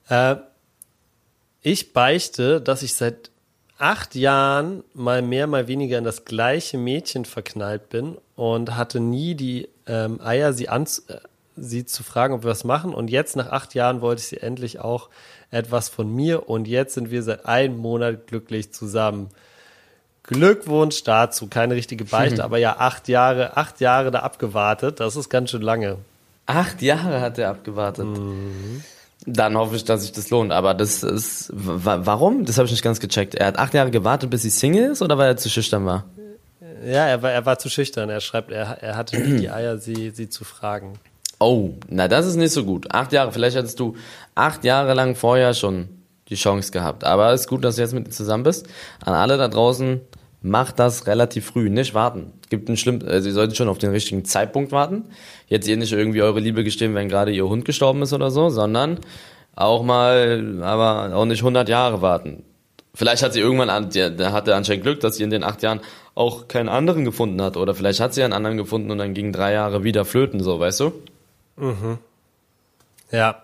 Äh, 0.09 0.37
ich 1.61 1.93
beichte, 1.93 2.61
dass 2.61 2.83
ich 2.83 2.95
seit 2.95 3.31
acht 3.79 4.15
Jahren 4.15 4.85
mal 4.95 5.23
mehr, 5.23 5.47
mal 5.47 5.69
weniger 5.69 5.99
in 5.99 6.05
das 6.05 6.25
gleiche 6.25 6.79
Mädchen 6.79 7.25
verknallt 7.25 7.88
bin 7.88 8.17
und 8.37 8.77
hatte 8.77 9.01
nie 9.01 9.35
die 9.35 9.69
ähm, 9.87 10.21
Eier, 10.21 10.53
sie, 10.53 10.69
an, 10.69 10.85
äh, 11.09 11.17
sie 11.57 11.85
zu 11.85 12.03
fragen, 12.03 12.35
ob 12.35 12.45
wir 12.45 12.51
was 12.51 12.65
machen. 12.65 12.95
Und 12.95 13.11
jetzt, 13.11 13.37
nach 13.37 13.51
acht 13.51 13.75
Jahren, 13.75 14.01
wollte 14.01 14.21
ich 14.21 14.29
sie 14.29 14.38
endlich 14.38 14.81
auch 14.81 15.09
etwas 15.51 15.88
von 15.88 16.12
mir. 16.12 16.49
Und 16.49 16.69
jetzt 16.69 16.95
sind 16.95 17.11
wir 17.11 17.23
seit 17.23 17.47
einem 17.47 17.77
Monat 17.77 18.27
glücklich 18.27 18.73
zusammen. 18.73 19.29
Glückwunsch 20.25 21.03
dazu. 21.05 21.49
Keine 21.49 21.75
richtige 21.75 22.05
Beichte, 22.05 22.45
aber 22.45 22.59
ja, 22.59 22.77
acht 22.79 23.09
Jahre, 23.09 23.57
acht 23.57 23.81
Jahre 23.81 24.11
da 24.11 24.21
abgewartet. 24.21 25.01
Das 25.01 25.17
ist 25.17 25.29
ganz 25.29 25.51
schön 25.51 25.63
lange. 25.63 25.99
Acht 26.47 26.83
Jahre 26.83 27.21
hat 27.21 27.39
er 27.39 27.51
abgewartet. 27.51 28.07
Mhm. 28.07 28.83
Dann 29.27 29.57
hoffe 29.57 29.77
ich, 29.77 29.85
dass 29.85 30.03
sich 30.03 30.13
das 30.13 30.31
lohnt. 30.31 30.53
Aber 30.53 30.75
das 30.75 31.03
ist, 31.03 31.51
warum? 31.53 32.45
Das 32.45 32.59
habe 32.59 32.67
ich 32.67 32.73
nicht 32.73 32.83
ganz 32.83 33.01
gecheckt. 33.01 33.35
Er 33.35 33.47
hat 33.47 33.59
acht 33.59 33.75
Jahre 33.75 33.91
gewartet, 33.91 34.31
bis 34.31 34.43
sie 34.43 34.51
Single 34.51 34.93
ist 34.93 35.03
oder 35.03 35.19
weil 35.19 35.29
er 35.29 35.37
zu 35.37 35.49
schüchtern 35.49 35.87
war? 35.87 36.05
Ja, 36.85 37.07
er 37.07 37.23
war, 37.23 37.31
er 37.31 37.47
war 37.47 37.59
zu 37.59 37.69
schüchtern. 37.69 38.11
Er 38.11 38.21
schreibt, 38.21 38.51
er, 38.51 38.83
er 38.83 38.97
hatte 38.97 39.19
nie 39.19 39.39
die 39.39 39.51
Eier, 39.51 39.79
sie, 39.79 40.11
sie 40.11 40.29
zu 40.29 40.45
fragen. 40.45 40.99
Oh, 41.39 41.71
na, 41.89 42.09
das 42.09 42.27
ist 42.27 42.37
nicht 42.37 42.53
so 42.53 42.65
gut. 42.65 42.93
Acht 42.93 43.13
Jahre, 43.13 43.33
vielleicht 43.33 43.57
hättest 43.57 43.79
du 43.79 43.97
acht 44.35 44.65
Jahre 44.65 44.95
lang 44.95 45.15
vorher 45.15 45.55
schon 45.55 45.89
die 46.33 46.37
Chance 46.37 46.73
gehabt. 46.73 47.05
Aber 47.05 47.33
es 47.33 47.42
ist 47.42 47.49
gut, 47.49 47.64
dass 47.64 47.77
du 47.77 47.83
jetzt 47.83 47.95
mit 47.95 48.12
zusammen 48.12 48.42
bist. 48.42 48.66
An 49.05 49.14
alle 49.14 49.37
da 49.37 49.49
draußen, 49.49 50.01
macht 50.42 50.79
das 50.79 51.07
relativ 51.07 51.47
früh, 51.47 51.71
nicht 51.71 51.95
warten. 51.95 52.33
Gibt 52.51 52.68
einen 52.68 52.77
schlimm, 52.77 53.01
also 53.07 53.29
ihr 53.29 53.35
solltet 53.35 53.57
schon 53.57 53.68
auf 53.68 53.79
den 53.79 53.90
richtigen 53.90 54.25
Zeitpunkt 54.25 54.73
warten. 54.73 55.05
Jetzt 55.47 55.68
ihr 55.68 55.77
nicht 55.77 55.92
irgendwie 55.92 56.23
eure 56.23 56.40
Liebe 56.40 56.64
gestehen, 56.64 56.95
wenn 56.95 57.09
gerade 57.09 57.33
ihr 57.33 57.49
Hund 57.49 57.64
gestorben 57.64 58.03
ist 58.03 58.12
oder 58.12 58.31
so, 58.31 58.49
sondern 58.51 58.99
auch 59.55 59.83
mal, 59.83 60.62
aber 60.62 61.14
auch 61.14 61.25
nicht 61.25 61.40
100 61.40 61.68
Jahre 61.68 62.03
warten. 62.03 62.45
Vielleicht 62.95 63.23
hat 63.23 63.33
sie 63.33 63.40
irgendwann, 63.40 63.71
an, 63.71 63.88
da 63.90 64.33
hatte 64.33 64.55
anscheinend 64.55 64.85
Glück, 64.85 65.01
dass 65.01 65.16
sie 65.16 65.23
in 65.23 65.31
den 65.31 65.45
acht 65.45 65.62
Jahren 65.62 65.81
auch 66.14 66.49
keinen 66.49 66.68
anderen 66.68 67.05
gefunden 67.05 67.40
hat. 67.40 67.57
Oder 67.57 67.75
vielleicht 67.75 68.01
hat 68.01 68.12
sie 68.12 68.23
einen 68.23 68.35
anderen 68.35 68.59
gefunden 68.59 68.90
und 68.90 68.99
dann 68.99 69.14
gingen 69.14 69.33
drei 69.33 69.53
Jahre 69.53 69.83
wieder 69.83 70.05
flöten, 70.05 70.42
so, 70.42 70.61
weißt 70.61 70.81
du? 70.81 70.92
Mhm. 71.57 71.99
Ja. 73.11 73.42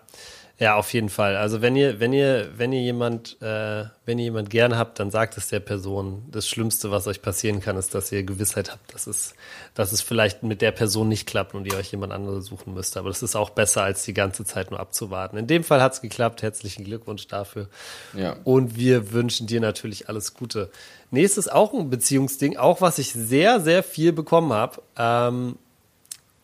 Ja, 0.59 0.75
auf 0.75 0.93
jeden 0.93 1.07
Fall. 1.07 1.37
Also 1.37 1.61
wenn 1.61 1.77
ihr, 1.77 2.01
wenn 2.01 2.11
ihr, 2.11 2.49
wenn 2.57 2.73
ihr 2.73 2.81
jemand, 2.81 3.41
äh, 3.41 3.85
wenn 4.05 4.19
ihr 4.19 4.25
jemand 4.25 4.49
gern 4.49 4.77
habt, 4.77 4.99
dann 4.99 5.09
sagt 5.09 5.37
es 5.37 5.47
der 5.47 5.61
Person. 5.61 6.25
Das 6.29 6.49
Schlimmste, 6.49 6.91
was 6.91 7.07
euch 7.07 7.21
passieren 7.21 7.61
kann, 7.61 7.77
ist, 7.77 7.95
dass 7.95 8.11
ihr 8.11 8.23
Gewissheit 8.23 8.69
habt, 8.69 8.93
dass 8.93 9.07
es, 9.07 9.35
dass 9.73 9.93
es 9.93 10.01
vielleicht 10.01 10.43
mit 10.43 10.61
der 10.61 10.73
Person 10.73 11.07
nicht 11.07 11.27
klappt 11.27 11.55
und 11.55 11.65
ihr 11.65 11.75
euch 11.75 11.91
jemand 11.91 12.11
anderes 12.11 12.47
suchen 12.47 12.73
müsst. 12.73 12.97
Aber 12.97 13.07
das 13.07 13.23
ist 13.23 13.37
auch 13.37 13.51
besser, 13.51 13.83
als 13.83 14.03
die 14.03 14.13
ganze 14.13 14.43
Zeit 14.43 14.69
nur 14.69 14.81
abzuwarten. 14.81 15.37
In 15.37 15.47
dem 15.47 15.63
Fall 15.63 15.81
hat 15.81 15.93
es 15.93 16.01
geklappt. 16.01 16.41
Herzlichen 16.41 16.83
Glückwunsch 16.83 17.25
dafür. 17.27 17.69
Ja. 18.13 18.35
Und 18.43 18.75
wir 18.75 19.13
wünschen 19.13 19.47
dir 19.47 19.61
natürlich 19.61 20.09
alles 20.09 20.33
Gute. 20.33 20.69
Nächstes 21.09 21.47
auch 21.47 21.73
ein 21.73 21.89
Beziehungsding, 21.89 22.57
auch 22.57 22.81
was 22.81 22.99
ich 22.99 23.13
sehr, 23.13 23.61
sehr 23.61 23.81
viel 23.81 24.11
bekommen 24.11 24.51
habe. 24.51 24.81
Ähm, 24.97 25.57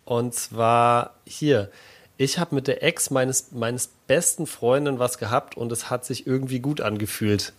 und 0.06 0.34
zwar 0.34 1.15
hier 1.25 1.69
ich 2.17 2.39
habe 2.39 2.56
mit 2.56 2.67
der 2.67 2.84
Ex 2.84 3.10
meines, 3.10 3.51
meines 3.51 3.89
besten 4.08 4.47
Freundin 4.47 4.99
was 4.99 5.17
gehabt 5.17 5.58
und 5.58 5.71
es 5.71 5.89
hat 5.89 6.06
sich 6.06 6.25
irgendwie 6.25 6.60
gut 6.60 6.82
angefühlt. 6.82 7.54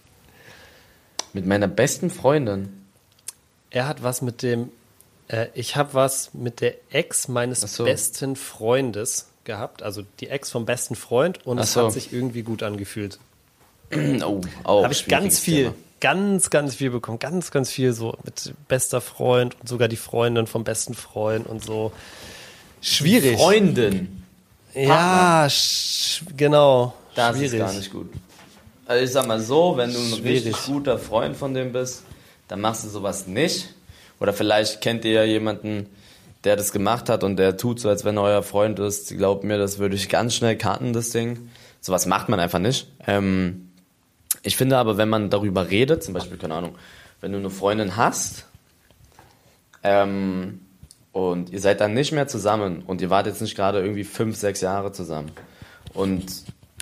Mit 1.33 1.47
meiner 1.47 1.69
besten 1.69 2.11
Freundin? 2.11 2.87
Er 3.71 3.87
hat 3.87 4.03
was 4.03 4.23
mit 4.23 4.42
dem, 4.42 4.71
äh, 5.29 5.49
ich 5.55 5.77
habe 5.77 5.92
was 5.92 6.33
mit 6.33 6.61
der 6.61 6.77
Ex 6.90 7.29
meines 7.29 7.61
so. 7.61 7.85
besten 7.85 8.37
Freundes 8.37 9.29
gehabt, 9.45 9.83
also 9.83 10.03
die 10.21 10.29
Ex 10.29 10.51
vom 10.51 10.64
besten 10.64 10.95
Freund 10.95 11.47
und 11.47 11.59
Ach 11.59 11.64
es 11.64 11.75
so. 11.75 11.85
hat 11.85 11.92
sich 11.92 12.12
irgendwie 12.12 12.42
gut 12.42 12.62
angefühlt. 12.62 13.19
oh, 14.25 14.40
oh 14.64 14.83
habe 14.83 14.92
ich 14.92 15.07
ganz 15.07 15.38
viel, 15.38 15.64
Thema. 15.64 15.75
ganz, 16.01 16.51
ganz 16.51 16.77
viel 16.77 16.90
bekommen, 16.90 17.19
ganz, 17.19 17.51
ganz 17.51 17.71
viel 17.71 17.92
so 17.92 18.16
mit 18.25 18.55
bester 18.66 19.03
Freund 19.03 19.61
und 19.61 19.69
sogar 19.69 19.88
die 19.88 19.97
Freundin 19.97 20.47
vom 20.47 20.64
besten 20.64 20.95
Freund 20.95 21.47
und 21.47 21.62
so. 21.62 21.92
Schwierig. 22.81 23.37
Freundin. 23.37 24.26
Ja, 24.77 25.49
genau. 26.37 26.95
Das 27.15 27.37
Schwierig. 27.37 27.55
ist 27.55 27.59
gar 27.59 27.73
nicht 27.73 27.91
gut. 27.91 28.12
Also 28.87 29.05
ich 29.05 29.11
sag 29.11 29.27
mal 29.27 29.41
so, 29.41 29.77
wenn 29.77 29.93
du 29.93 29.99
ein 29.99 30.19
Schwierig. 30.19 30.47
richtig 30.47 30.67
guter 30.67 30.99
Freund 30.99 31.37
von 31.37 31.55
dem 31.55 31.73
bist, 31.73 32.05
dann 32.49 32.61
machst 32.61 32.85
du 32.85 32.89
sowas 32.89 33.27
nicht. 33.27 33.71
Oder 34.21 34.33
vielleicht 34.33 34.81
kennt 34.81 35.05
ihr 35.05 35.12
ja 35.12 35.25
jemanden, 35.25 35.89
der 36.45 36.57
das 36.57 36.73
gemacht 36.73 37.09
hat 37.09 37.25
und 37.25 37.37
der 37.37 37.57
tut 37.57 37.81
so, 37.81 37.89
als 37.89 38.05
wenn 38.05 38.17
er 38.17 38.23
euer 38.23 38.43
Freund 38.43 38.79
ist. 38.79 39.09
Glaubt 39.17 39.45
mir, 39.45 39.59
das 39.59 39.79
würde 39.79 39.97
ich 39.97 40.09
ganz 40.09 40.35
schnell 40.35 40.57
karten, 40.57 40.93
das 40.93 41.11
Ding. 41.11 41.49
Sowas 41.81 42.07
macht 42.07 42.29
man 42.29 42.39
einfach 42.39 42.59
nicht. 42.59 42.89
Ähm, 43.07 43.71
ich 44.43 44.57
finde 44.57 44.77
aber, 44.77 44.97
wenn 44.97 45.09
man 45.09 45.31
darüber 45.31 45.71
redet, 45.71 46.05
zum 46.05 46.15
Beispiel, 46.15 46.37
keine 46.37 46.55
Ahnung, 46.55 46.77
wenn 47.21 47.33
du 47.33 47.39
eine 47.39 47.51
Freundin 47.51 47.97
hast, 47.97 48.45
ähm, 49.83 50.61
und 51.16 51.48
ihr 51.48 51.61
seid 51.61 51.81
dann 51.81 51.94
nicht 51.94 52.12
mehr 52.12 52.29
zusammen 52.29 52.83
und 52.87 53.00
ihr 53.00 53.09
wart 53.09 53.26
jetzt 53.26 53.40
nicht 53.40 53.57
gerade 53.57 53.81
irgendwie 53.81 54.05
fünf, 54.05 54.37
sechs 54.37 54.61
Jahre 54.61 54.92
zusammen 54.92 55.31
und 55.94 56.26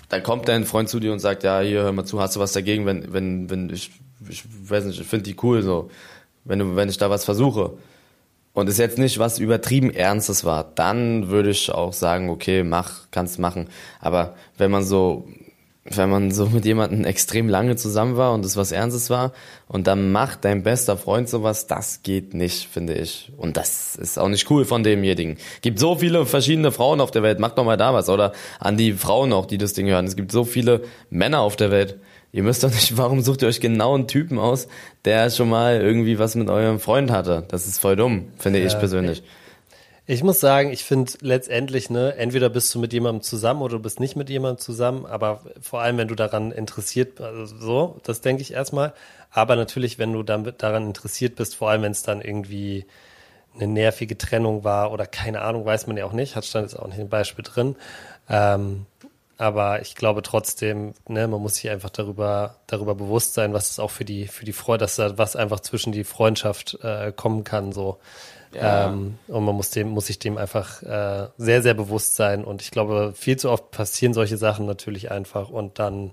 dann 0.09 0.23
kommt 0.23 0.49
dein 0.49 0.65
Freund 0.65 0.89
zu 0.89 0.99
dir 0.99 1.13
und 1.13 1.19
sagt, 1.19 1.43
ja, 1.43 1.61
hier, 1.61 1.83
hör 1.83 1.93
mal 1.93 2.03
zu, 2.03 2.19
hast 2.19 2.35
du 2.35 2.41
was 2.41 2.51
dagegen, 2.51 2.85
wenn, 2.85 3.13
wenn, 3.13 3.49
wenn 3.49 3.69
ich, 3.69 3.91
ich 4.27 4.43
weiß 4.69 4.83
nicht, 4.85 4.99
ich 4.99 5.07
finde 5.07 5.23
die 5.23 5.37
cool 5.41 5.61
so, 5.61 5.89
wenn 6.43 6.59
du, 6.59 6.75
wenn 6.75 6.89
ich 6.89 6.97
da 6.97 7.09
was 7.09 7.23
versuche 7.23 7.77
und 8.53 8.67
es 8.67 8.77
jetzt 8.77 8.97
nicht 8.97 9.19
was 9.19 9.39
übertrieben 9.39 9.89
Ernstes 9.89 10.43
war, 10.43 10.69
dann 10.75 11.29
würde 11.29 11.51
ich 11.51 11.71
auch 11.71 11.93
sagen, 11.93 12.29
okay, 12.29 12.63
mach, 12.63 13.09
kannst 13.11 13.39
machen. 13.39 13.69
Aber 14.01 14.35
wenn 14.57 14.69
man 14.69 14.83
so 14.83 15.29
wenn 15.87 16.09
man 16.09 16.31
so 16.31 16.47
mit 16.47 16.65
jemandem 16.65 17.05
extrem 17.05 17.47
lange 17.47 17.75
zusammen 17.75 18.17
war 18.17 18.33
und 18.33 18.43
es 18.43 18.57
was 18.57 18.71
Ernstes 18.71 19.11
war 19.11 19.33
und 19.67 19.85
dann 19.85 20.11
macht 20.11 20.43
dein 20.43 20.63
bester 20.63 20.97
Freund 20.97 21.29
sowas, 21.29 21.67
das 21.67 22.01
geht 22.01 22.33
nicht, 22.33 22.67
finde 22.67 22.95
ich. 22.95 23.31
Und 23.37 23.55
das 23.55 23.95
ist 23.95 24.17
auch 24.17 24.27
nicht 24.27 24.49
cool 24.49 24.65
von 24.65 24.83
demjenigen. 24.83 25.37
Gibt 25.61 25.77
so 25.77 25.95
viele 25.95 26.25
verschiedene 26.25 26.71
Frauen 26.71 27.01
auf 27.01 27.11
der 27.11 27.21
Welt, 27.21 27.39
macht 27.39 27.59
doch 27.59 27.63
mal 27.63 27.77
da 27.77 27.93
was. 27.93 28.09
Oder 28.09 28.33
an 28.59 28.77
die 28.77 28.93
Frauen 28.93 29.31
auch, 29.31 29.45
die 29.45 29.59
das 29.59 29.73
Ding 29.73 29.87
hören. 29.87 30.05
Es 30.05 30.15
gibt 30.15 30.31
so 30.31 30.43
viele 30.43 30.81
Männer 31.11 31.41
auf 31.41 31.55
der 31.55 31.69
Welt. 31.69 31.99
Ihr 32.31 32.41
müsst 32.41 32.63
doch 32.63 32.71
nicht, 32.71 32.97
warum 32.97 33.21
sucht 33.21 33.43
ihr 33.43 33.47
euch 33.47 33.61
genau 33.61 33.93
einen 33.93 34.07
Typen 34.07 34.39
aus, 34.39 34.67
der 35.05 35.29
schon 35.29 35.49
mal 35.49 35.79
irgendwie 35.81 36.17
was 36.17 36.33
mit 36.33 36.49
eurem 36.49 36.79
Freund 36.79 37.11
hatte? 37.11 37.45
Das 37.49 37.67
ist 37.67 37.77
voll 37.77 37.95
dumm, 37.95 38.29
finde 38.39 38.59
ja, 38.59 38.65
ich 38.65 38.79
persönlich. 38.79 39.19
Okay. 39.19 39.29
Ich 40.07 40.23
muss 40.23 40.39
sagen, 40.39 40.71
ich 40.71 40.83
finde 40.83 41.13
letztendlich, 41.21 41.89
ne, 41.89 42.15
entweder 42.15 42.49
bist 42.49 42.73
du 42.75 42.79
mit 42.79 42.93
jemandem 42.93 43.23
zusammen 43.23 43.63
oder 43.63 43.77
du 43.77 43.81
bist 43.81 43.99
nicht 43.99 44.15
mit 44.15 44.29
jemandem 44.29 44.59
zusammen, 44.59 45.07
aber 45.07 45.41
vor 45.59 45.81
allem, 45.81 45.97
wenn 45.97 46.07
du 46.07 46.13
daran 46.13 46.51
interessiert, 46.51 47.19
also 47.21 47.45
so, 47.57 47.99
das 48.03 48.21
denke 48.21 48.43
ich 48.43 48.53
erstmal. 48.53 48.93
Aber 49.31 49.55
natürlich, 49.55 49.97
wenn 49.97 50.13
du 50.13 50.21
damit 50.21 50.61
daran 50.61 50.85
interessiert 50.85 51.35
bist, 51.35 51.55
vor 51.55 51.71
allem 51.71 51.81
wenn 51.81 51.91
es 51.91 52.03
dann 52.03 52.21
irgendwie 52.21 52.85
eine 53.55 53.67
nervige 53.67 54.15
Trennung 54.17 54.63
war 54.63 54.91
oder 54.91 55.07
keine 55.07 55.41
Ahnung, 55.41 55.65
weiß 55.65 55.87
man 55.87 55.97
ja 55.97 56.05
auch 56.05 56.13
nicht, 56.13 56.35
hat 56.35 56.45
stand 56.45 56.69
jetzt 56.69 56.79
auch 56.79 56.87
nicht 56.87 56.99
ein 56.99 57.09
Beispiel 57.09 57.43
drin. 57.43 57.75
Ähm, 58.29 58.85
aber 59.37 59.81
ich 59.81 59.95
glaube 59.95 60.21
trotzdem, 60.21 60.93
ne, 61.07 61.27
man 61.27 61.41
muss 61.41 61.55
sich 61.55 61.69
einfach 61.69 61.89
darüber, 61.89 62.57
darüber 62.67 62.93
bewusst 62.93 63.33
sein, 63.33 63.53
was 63.53 63.71
es 63.71 63.79
auch 63.79 63.91
für 63.91 64.05
die, 64.05 64.27
für 64.27 64.45
die 64.45 64.53
Freude, 64.53 64.79
dass 64.85 64.97
da 64.97 65.17
was 65.17 65.35
einfach 65.35 65.61
zwischen 65.61 65.91
die 65.91 66.03
Freundschaft 66.03 66.77
äh, 66.83 67.11
kommen 67.11 67.43
kann, 67.43 67.71
so. 67.71 67.97
Ja. 68.55 68.87
Ähm, 68.87 69.15
und 69.27 69.43
man 69.43 69.55
muss 69.55 69.69
dem, 69.71 69.89
muss 69.89 70.07
sich 70.07 70.19
dem 70.19 70.37
einfach 70.37 70.81
äh, 70.83 71.27
sehr, 71.37 71.61
sehr 71.61 71.73
bewusst 71.73 72.15
sein. 72.15 72.43
Und 72.43 72.61
ich 72.61 72.71
glaube, 72.71 73.13
viel 73.15 73.37
zu 73.37 73.49
oft 73.49 73.71
passieren 73.71 74.13
solche 74.13 74.37
Sachen 74.37 74.65
natürlich 74.65 75.11
einfach 75.11 75.49
und 75.49 75.79
dann 75.79 76.11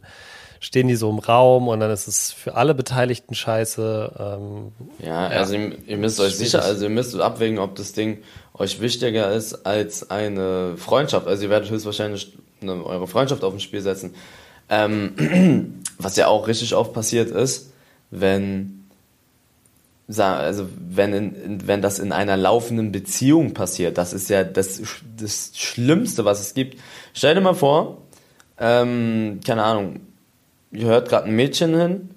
stehen 0.60 0.86
die 0.86 0.94
so 0.94 1.10
im 1.10 1.18
Raum 1.18 1.66
und 1.66 1.80
dann 1.80 1.90
ist 1.90 2.06
es 2.06 2.30
für 2.30 2.54
alle 2.54 2.74
Beteiligten 2.74 3.34
scheiße. 3.34 4.12
Ähm, 4.18 4.72
ja, 5.04 5.26
also 5.26 5.54
ihr, 5.54 5.76
ihr 5.86 5.96
müsst 5.96 6.20
euch 6.20 6.36
sicher, 6.36 6.62
also 6.62 6.84
ihr 6.84 6.90
müsst 6.90 7.18
abwägen, 7.18 7.58
ob 7.58 7.74
das 7.74 7.92
Ding 7.92 8.22
euch 8.54 8.80
wichtiger 8.80 9.32
ist 9.32 9.66
als 9.66 10.10
eine 10.10 10.76
Freundschaft. 10.76 11.26
Also 11.26 11.44
ihr 11.44 11.50
werdet 11.50 11.70
höchstwahrscheinlich 11.70 12.32
eine, 12.60 12.84
eure 12.84 13.08
Freundschaft 13.08 13.42
auf 13.42 13.52
dem 13.52 13.60
Spiel 13.60 13.80
setzen. 13.80 14.14
Ähm, 14.68 15.82
was 15.98 16.16
ja 16.16 16.28
auch 16.28 16.46
richtig 16.46 16.74
oft 16.76 16.92
passiert 16.92 17.30
ist, 17.30 17.72
wenn 18.10 18.81
also 20.18 20.68
wenn, 20.78 21.12
in, 21.12 21.66
wenn 21.66 21.82
das 21.82 21.98
in 21.98 22.12
einer 22.12 22.36
laufenden 22.36 22.92
Beziehung 22.92 23.54
passiert, 23.54 23.98
das 23.98 24.12
ist 24.12 24.28
ja 24.28 24.44
das, 24.44 24.80
das 25.16 25.52
Schlimmste, 25.54 26.24
was 26.24 26.40
es 26.40 26.54
gibt. 26.54 26.80
Stell 27.14 27.34
dir 27.34 27.40
mal 27.40 27.54
vor, 27.54 27.98
ähm, 28.58 29.40
keine 29.44 29.62
Ahnung, 29.64 30.00
ihr 30.70 30.86
hört 30.86 31.08
gerade 31.08 31.26
ein 31.26 31.36
Mädchen 31.36 31.78
hin, 31.78 32.10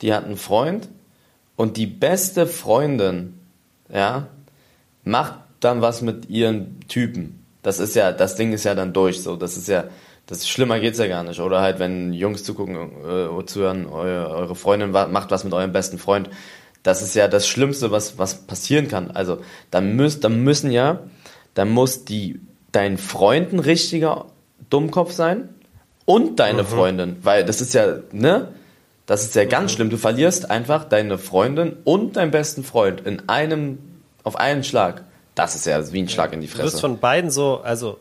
die 0.00 0.12
hat 0.12 0.24
einen 0.24 0.36
Freund 0.36 0.88
und 1.56 1.76
die 1.76 1.86
beste 1.86 2.46
Freundin, 2.46 3.38
ja, 3.92 4.28
macht 5.04 5.34
dann 5.60 5.80
was 5.80 6.02
mit 6.02 6.28
ihren 6.28 6.80
Typen. 6.88 7.44
Das 7.62 7.78
ist 7.78 7.94
ja, 7.94 8.12
das 8.12 8.36
Ding 8.36 8.52
ist 8.52 8.64
ja 8.64 8.74
dann 8.74 8.92
durch, 8.92 9.22
so, 9.22 9.36
das 9.36 9.56
ist 9.56 9.68
ja, 9.68 9.84
das 10.26 10.38
ist 10.38 10.48
schlimmer 10.48 10.80
geht's 10.80 10.98
ja 10.98 11.06
gar 11.08 11.22
nicht. 11.22 11.40
Oder 11.40 11.60
halt, 11.60 11.78
wenn 11.78 12.12
Jungs 12.12 12.44
zugucken, 12.44 12.76
äh, 12.76 13.46
zuhören, 13.46 13.86
eure, 13.86 14.30
eure 14.30 14.54
Freundin 14.54 14.90
macht 14.90 15.30
was 15.30 15.44
mit 15.44 15.52
eurem 15.52 15.72
besten 15.72 15.98
Freund. 15.98 16.30
Das 16.82 17.02
ist 17.02 17.14
ja 17.14 17.28
das 17.28 17.46
Schlimmste, 17.46 17.90
was, 17.90 18.18
was 18.18 18.46
passieren 18.46 18.88
kann. 18.88 19.10
Also, 19.10 19.38
dann 19.70 19.94
müsst, 19.94 20.24
dann 20.24 20.42
müssen 20.42 20.70
ja, 20.70 21.00
dann 21.54 21.70
muss 21.70 22.04
die, 22.04 22.40
dein 22.72 22.98
Freund 22.98 23.52
ein 23.52 23.60
richtiger 23.60 24.26
Dummkopf 24.70 25.12
sein 25.12 25.50
und 26.04 26.40
deine 26.40 26.62
mhm. 26.62 26.66
Freundin, 26.66 27.16
weil 27.22 27.44
das 27.44 27.60
ist 27.60 27.74
ja, 27.74 27.98
ne? 28.12 28.48
Das 29.06 29.24
ist 29.24 29.34
ja 29.34 29.44
ganz 29.44 29.72
mhm. 29.72 29.76
schlimm. 29.76 29.90
Du 29.90 29.96
verlierst 29.96 30.50
einfach 30.50 30.84
deine 30.84 31.18
Freundin 31.18 31.76
und 31.84 32.16
deinen 32.16 32.30
besten 32.30 32.64
Freund 32.64 33.00
in 33.02 33.28
einem, 33.28 33.78
auf 34.22 34.36
einen 34.36 34.64
Schlag. 34.64 35.04
Das 35.34 35.54
ist 35.54 35.66
ja 35.66 35.92
wie 35.92 36.00
ein 36.00 36.08
Schlag 36.08 36.32
in 36.32 36.40
die 36.40 36.46
Fresse. 36.46 36.62
Du 36.62 36.72
wirst 36.72 36.80
von 36.80 36.98
beiden 36.98 37.30
so, 37.30 37.60
also, 37.62 37.98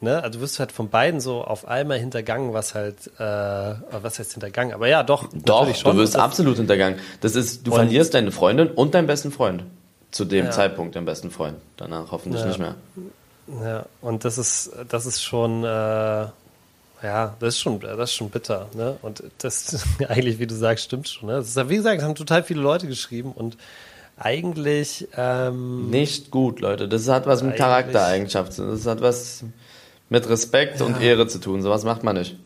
ne, 0.00 0.22
also 0.22 0.38
du 0.38 0.42
wirst 0.42 0.58
halt 0.58 0.72
von 0.72 0.88
beiden 0.88 1.20
so 1.20 1.42
auf 1.42 1.66
einmal 1.66 1.98
hintergangen, 1.98 2.52
was 2.52 2.74
halt, 2.74 3.10
äh, 3.18 3.20
was 3.20 4.18
heißt 4.18 4.32
hintergangen? 4.32 4.74
Aber 4.74 4.88
ja, 4.88 5.02
doch. 5.02 5.28
Doch, 5.32 5.74
schon. 5.74 5.96
du 5.96 6.02
wirst 6.02 6.16
absolut 6.16 6.56
hintergangen. 6.56 6.98
Das 7.20 7.34
ist, 7.34 7.66
du 7.66 7.72
verlierst 7.72 8.14
deine 8.14 8.32
Freundin 8.32 8.68
und 8.68 8.94
deinen 8.94 9.06
besten 9.06 9.32
Freund. 9.32 9.64
Zu 10.10 10.24
dem 10.24 10.44
ja. 10.44 10.50
Zeitpunkt 10.52 10.94
deinen 10.94 11.06
besten 11.06 11.30
Freund. 11.30 11.56
Danach 11.76 12.12
hoffentlich 12.12 12.42
ja. 12.42 12.46
nicht 12.46 12.60
mehr. 12.60 12.76
Ja, 13.62 13.86
und 14.00 14.24
das 14.24 14.38
ist, 14.38 14.70
das 14.88 15.06
ist 15.06 15.22
schon, 15.22 15.64
äh, 15.64 15.66
ja, 15.66 17.36
das 17.40 17.54
ist 17.54 17.60
schon, 17.60 17.80
das 17.80 18.10
ist 18.10 18.14
schon 18.14 18.30
bitter, 18.30 18.68
ne? 18.74 18.96
Und 19.02 19.24
das 19.38 19.84
eigentlich, 20.08 20.38
wie 20.38 20.46
du 20.46 20.54
sagst, 20.54 20.84
stimmt 20.84 21.08
schon. 21.08 21.28
Ne? 21.28 21.36
Das 21.36 21.48
ist, 21.48 21.68
wie 21.68 21.76
gesagt, 21.76 22.02
haben 22.02 22.14
total 22.14 22.42
viele 22.44 22.60
Leute 22.60 22.86
geschrieben 22.86 23.32
und 23.32 23.56
eigentlich 24.16 25.08
ähm, 25.16 25.90
nicht 25.90 26.30
gut, 26.30 26.60
Leute. 26.60 26.88
Das 26.88 27.08
hat 27.08 27.26
was 27.26 27.42
mit 27.42 27.56
Charaktereigenschaften. 27.56 28.70
Das 28.70 28.86
hat 28.86 29.00
was 29.00 29.44
mit 30.14 30.28
Respekt 30.28 30.80
ja. 30.80 30.86
und 30.86 31.00
Ehre 31.02 31.26
zu 31.26 31.38
tun. 31.38 31.60
Sowas 31.60 31.84
macht 31.84 32.04
man 32.04 32.16
nicht. 32.16 32.36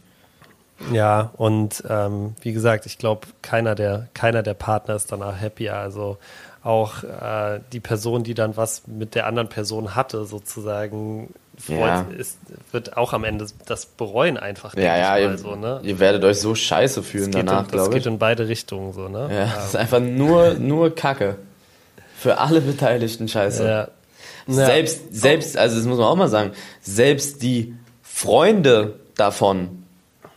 Ja, 0.93 1.31
und 1.37 1.83
ähm, 1.89 2.35
wie 2.41 2.53
gesagt, 2.53 2.87
ich 2.87 2.99
glaube, 2.99 3.27
keiner 3.43 3.75
der, 3.75 4.09
keiner 4.15 4.43
der 4.43 4.55
Partner 4.55 4.95
ist 4.95 5.13
danach 5.13 5.41
happy. 5.41 5.69
Also 5.69 6.19
auch 6.63 7.03
äh, 7.03 7.61
die 7.73 7.81
Person, 7.81 8.25
die 8.25 8.35
dann 8.35 8.57
was 8.57 8.87
mit 8.87 9.15
der 9.15 9.27
anderen 9.27 9.49
Person 9.49 9.95
hatte, 9.95 10.25
sozusagen, 10.25 11.35
freut, 11.59 11.79
ja. 11.79 12.07
ist, 12.17 12.39
wird 12.73 12.97
auch 12.97 13.13
am 13.13 13.25
Ende 13.25 13.47
das 13.67 13.87
bereuen 13.87 14.37
einfach. 14.37 14.75
Ja, 14.77 14.97
ja, 14.97 15.19
ihr, 15.19 15.37
so, 15.37 15.57
ne? 15.57 15.81
ihr, 15.83 15.99
werdet 15.99 16.25
euch 16.25 16.41
so 16.41 16.55
scheiße 16.55 17.03
fühlen 17.03 17.33
danach, 17.33 17.69
glaube 17.69 17.77
ich. 17.77 17.89
Das 17.89 17.91
geht 17.91 18.07
in 18.07 18.19
beide 18.19 18.49
Richtungen 18.49 18.93
so, 18.93 19.09
ne? 19.09 19.29
Ja, 19.33 19.55
das 19.57 19.69
ist 19.69 19.77
einfach 19.77 20.01
nur, 20.01 20.55
nur 20.55 20.95
Kacke. 20.95 21.37
Für 22.17 22.39
alle 22.39 22.61
Beteiligten 22.61 23.29
scheiße. 23.29 23.65
Ja. 23.65 23.89
Selbst, 24.51 25.15
selbst, 25.15 25.59
also 25.59 25.77
das 25.77 25.85
muss 25.85 25.99
man 25.99 26.07
auch 26.07 26.17
mal 26.17 26.29
sagen, 26.29 26.53
selbst 26.81 27.43
die 27.43 27.75
Freunde 28.03 28.99
davon 29.15 29.85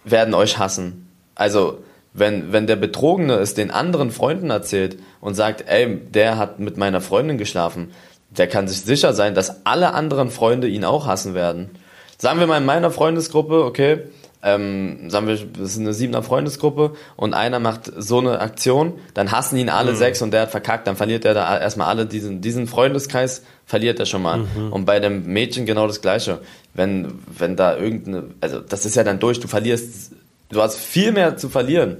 werden 0.04 0.34
euch 0.34 0.58
hassen. 0.58 1.08
Also, 1.34 1.80
wenn, 2.14 2.52
wenn 2.52 2.68
der 2.68 2.76
Betrogene 2.76 3.36
es 3.36 3.54
den 3.54 3.72
anderen 3.72 4.12
Freunden 4.12 4.50
erzählt 4.50 4.98
und 5.22 5.36
sagt, 5.36 5.64
ey, 5.68 5.98
der 5.98 6.38
hat 6.38 6.60
mit 6.60 6.76
meiner 6.76 7.00
Freundin 7.00 7.38
geschlafen, 7.38 7.92
der 8.30 8.48
kann 8.48 8.68
sich 8.68 8.82
sicher 8.82 9.14
sein, 9.14 9.34
dass 9.34 9.66
alle 9.66 9.94
anderen 9.94 10.30
Freunde 10.30 10.68
ihn 10.68 10.84
auch 10.84 11.08
hassen 11.08 11.34
werden. 11.34 11.70
Sagen 12.18 12.40
wir 12.40 12.48
mal 12.48 12.58
in 12.58 12.66
meiner 12.66 12.92
Freundesgruppe, 12.92 13.64
okay, 13.64 14.04
ähm, 14.44 15.10
sagen 15.10 15.28
wir, 15.28 15.36
das 15.36 15.72
ist 15.72 15.80
eine 15.80 15.94
siebener 15.94 16.24
Freundesgruppe 16.24 16.94
und 17.16 17.34
einer 17.34 17.60
macht 17.60 17.92
so 17.96 18.20
eine 18.20 18.40
Aktion, 18.40 18.94
dann 19.14 19.32
hassen 19.32 19.58
ihn 19.58 19.70
alle 19.70 19.92
mhm. 19.92 19.98
sechs 19.98 20.22
und 20.22 20.32
der 20.32 20.44
hat 20.44 20.52
verkackt, 20.52 20.88
dann 20.88 20.96
verliert 20.96 21.26
er 21.26 21.34
da 21.34 21.60
erstmal 21.60 21.88
alle 21.88 22.06
diesen, 22.06 22.42
diesen 22.42 22.68
Freundeskreis, 22.68 23.44
verliert 23.66 24.00
er 24.00 24.06
schon 24.06 24.22
mal. 24.22 24.38
Mhm. 24.38 24.74
Und 24.74 24.86
bei 24.86 25.00
dem 25.00 25.28
Mädchen 25.28 25.66
genau 25.66 25.88
das 25.88 26.02
Gleiche. 26.02 26.40
Wenn, 26.74 27.20
wenn 27.38 27.56
da 27.56 27.78
irgendeine, 27.78 28.26
also 28.40 28.60
das 28.60 28.86
ist 28.86 28.96
ja 28.96 29.04
dann 29.04 29.20
durch, 29.20 29.40
du 29.40 29.48
verlierst, 29.48 30.12
du 30.50 30.62
hast 30.62 30.78
viel 30.78 31.12
mehr 31.12 31.38
zu 31.38 31.50
verlieren 31.50 31.98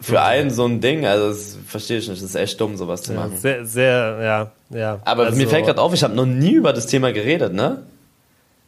für 0.00 0.12
mhm. 0.12 0.18
einen 0.18 0.50
so 0.50 0.64
ein 0.64 0.80
Ding, 0.80 1.06
also 1.06 1.28
das 1.28 1.56
verstehe 1.66 1.98
ich 1.98 2.08
nicht, 2.08 2.22
das 2.22 2.30
ist 2.30 2.36
echt 2.36 2.60
dumm, 2.60 2.76
sowas 2.76 3.02
zu 3.02 3.12
machen. 3.14 3.36
sehr, 3.36 3.66
sehr, 3.66 4.18
ja, 4.22 4.78
ja. 4.78 5.00
Aber 5.04 5.24
also, 5.24 5.36
mir 5.36 5.48
fällt 5.48 5.66
gerade 5.66 5.80
auf, 5.80 5.92
ich 5.92 6.04
habe 6.04 6.14
noch 6.14 6.26
nie 6.26 6.52
über 6.52 6.72
das 6.72 6.86
Thema 6.86 7.12
geredet, 7.12 7.52
ne? 7.52 7.82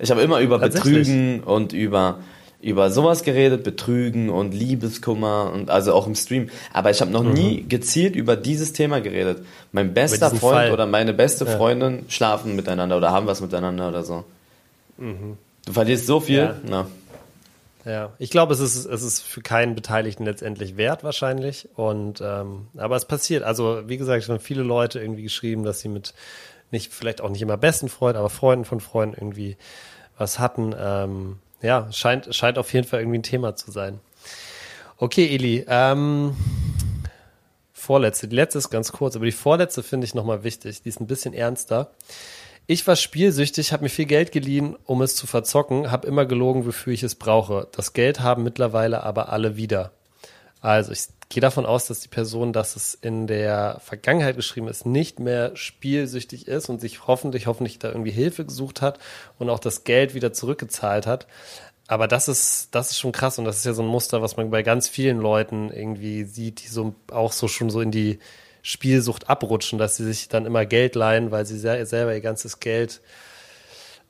Ich 0.01 0.11
habe 0.11 0.23
immer 0.23 0.41
über 0.41 0.59
Betrügen 0.59 1.43
und 1.45 1.75
über 1.75 2.21
über 2.63 2.91
sowas 2.91 3.23
geredet, 3.23 3.65
Betrügen 3.65 4.29
und 4.29 4.53
Liebeskummer 4.53 5.51
und 5.53 5.71
also 5.71 5.95
auch 5.95 6.07
im 6.07 6.15
Stream. 6.15 6.51
Aber 6.73 6.91
ich 6.91 7.01
habe 7.01 7.11
noch 7.11 7.23
mhm. 7.23 7.33
nie 7.33 7.65
gezielt 7.69 8.17
über 8.17 8.37
dieses 8.37 8.73
Thema 8.73 9.01
geredet. 9.01 9.45
Mein 9.73 9.95
bester 9.95 10.31
Freund 10.31 10.41
Fall. 10.41 10.73
oder 10.73 10.87
meine 10.87 11.15
beste 11.15 11.45
ja. 11.47 11.57
Freundin 11.57 12.05
schlafen 12.09 12.57
miteinander 12.57 12.97
oder 12.97 13.13
haben 13.13 13.27
was 13.27 13.41
miteinander 13.41 13.89
oder 13.89 14.05
so. 14.05 14.25
Mhm. 14.99 15.39
Du 15.65 15.73
verlierst 15.73 16.07
so 16.07 16.21
viel. 16.21 16.39
Ja. 16.39 16.57
Na. 16.65 16.87
Ja, 17.87 18.13
ich 18.19 18.29
glaube, 18.29 18.53
es 18.53 18.61
ist, 18.61 18.85
es 18.85 19.03
ist 19.03 19.23
für 19.23 19.41
keinen 19.41 19.75
Beteiligten 19.75 20.27
letztendlich 20.27 20.77
wert 20.77 21.03
wahrscheinlich. 21.03 21.69
Und 21.77 22.21
ähm, 22.21 22.67
aber 22.77 22.97
es 22.97 23.07
passiert. 23.07 23.43
Also 23.43 23.89
wie 23.89 23.97
gesagt, 23.97 24.25
schon 24.25 24.39
viele 24.39 24.63
Leute 24.63 25.01
irgendwie 25.01 25.23
geschrieben, 25.23 25.65
dass 25.65 25.81
sie 25.81 25.89
mit 25.89 26.13
nicht 26.71 26.93
vielleicht 26.93 27.23
auch 27.23 27.31
nicht 27.31 27.43
immer 27.43 27.57
besten 27.57 27.89
Freunden, 27.89 28.19
aber 28.19 28.29
Freunden 28.29 28.67
von 28.67 28.81
Freunden 28.81 29.17
irgendwie 29.17 29.57
was 30.19 30.39
hatten. 30.39 30.75
Ähm, 30.79 31.39
ja, 31.63 31.91
scheint 31.93 32.35
scheint 32.35 32.59
auf 32.59 32.73
jeden 32.73 32.87
Fall 32.87 33.01
irgendwie 33.01 33.19
ein 33.19 33.23
Thema 33.23 33.57
zu 33.57 33.71
sein. 33.71 34.01
Okay, 34.97 35.35
Eli. 35.35 35.65
Ähm, 35.69 36.37
vorletzte, 37.73 38.29
die 38.29 38.37
letzte 38.37 38.59
ist 38.59 38.71
ganz 38.71 38.93
kurz, 38.93 39.17
aber 39.17 39.25
die 39.25 39.33
vorletzte 39.33 39.83
finde 39.83 40.05
ich 40.05 40.15
nochmal 40.15 40.45
wichtig. 40.45 40.83
Die 40.83 40.89
ist 40.89 41.01
ein 41.01 41.07
bisschen 41.07 41.35
ernster. 41.35 41.91
Ich 42.67 42.87
war 42.87 42.95
spielsüchtig, 42.95 43.73
habe 43.73 43.85
mir 43.85 43.89
viel 43.89 44.05
Geld 44.05 44.31
geliehen, 44.31 44.77
um 44.85 45.03
es 45.03 45.17
zu 45.17 45.27
verzocken, 45.27 45.91
habe 45.91 46.07
immer 46.07 46.25
gelogen, 46.27 46.67
wofür 46.67 46.93
ich 46.93 47.03
es 47.03 47.15
brauche. 47.15 47.67
Das 47.73 47.95
Geld 47.95 48.21
haben 48.21 48.45
mittlerweile 48.45 49.03
aber 49.03 49.33
alle 49.33 49.57
wieder. 49.57 49.91
Also 50.61 50.93
ich 50.93 51.09
gehe 51.31 51.41
davon 51.41 51.65
aus, 51.65 51.87
dass 51.87 52.01
die 52.01 52.09
Person, 52.09 52.53
dass 52.53 52.77
es 52.77 52.93
in 52.93 53.29
der 53.29 53.81
Vergangenheit 53.83 54.37
geschrieben 54.37 54.69
ist, 54.69 54.85
nicht 54.85 55.21
mehr 55.21 55.57
spielsüchtig 55.57 56.49
ist 56.49 56.69
und 56.69 56.81
sich 56.81 57.07
hoffentlich, 57.07 57.47
hoffentlich 57.47 57.79
da 57.79 57.89
irgendwie 57.89 58.11
Hilfe 58.11 58.45
gesucht 58.45 58.83
hat 58.83 58.99
und 59.39 59.49
auch 59.49 59.61
das 59.61 59.85
Geld 59.85 60.15
wieder 60.15 60.33
zurückgezahlt 60.33 61.07
hat. 61.07 61.29
Aber 61.87 62.09
das 62.09 62.29
ist, 62.29 62.69
das 62.73 62.91
ist 62.91 62.99
schon 62.99 63.13
krass 63.13 63.39
und 63.39 63.45
das 63.45 63.59
ist 63.59 63.65
ja 63.65 63.73
so 63.73 63.83
ein 63.83 63.89
Muster, 63.89 64.23
was 64.23 64.37
man 64.37 64.51
bei 64.51 64.63
ganz 64.63 64.89
vielen 64.89 65.19
Leuten 65.19 65.71
irgendwie 65.71 66.25
sieht, 66.25 66.65
die 66.65 66.69
so 66.69 66.95
auch 67.13 67.33
so 67.33 67.47
schon 67.47 67.71
so 67.71 67.81
in 67.81 67.93
die 67.93 68.19
Spielsucht 68.63 69.31
abrutschen, 69.31 69.79
dass 69.79 69.97
sie 69.97 70.05
sich 70.05 70.29
dann 70.29 70.47
immer 70.47 70.67
Geld 70.67 70.97
leihen, 70.97 71.31
weil 71.31 71.47
sie 71.47 71.59
selber 71.59 72.13
ihr 72.13 72.21
ganzes 72.21 72.59
Geld 72.59 73.01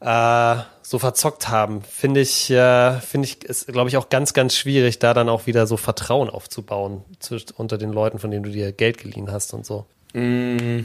äh, 0.01 0.57
so 0.83 0.99
verzockt 0.99 1.49
haben. 1.49 1.83
Finde 1.83 2.21
ich, 2.21 2.51
äh, 2.51 3.01
finde 3.01 3.29
ich, 3.29 3.45
ist, 3.45 3.69
glaube 3.69 3.89
ich, 3.89 3.97
auch 3.97 4.09
ganz, 4.09 4.33
ganz 4.33 4.57
schwierig, 4.57 4.99
da 4.99 5.15
dann 5.15 5.29
auch 5.29 5.47
wieder 5.47 5.67
so 5.67 5.77
Vertrauen 5.77 6.31
aufzubauen 6.31 7.05
zwischen, 7.19 7.51
unter 7.57 7.79
den 7.79 7.93
Leuten, 7.93 8.19
von 8.19 8.31
denen 8.31 8.43
du 8.43 8.51
dir 8.51 8.73
Geld 8.73 8.99
geliehen 8.99 9.31
hast 9.31 9.55
und 9.55 9.65
so. 9.65 9.87
Mm, 10.15 10.81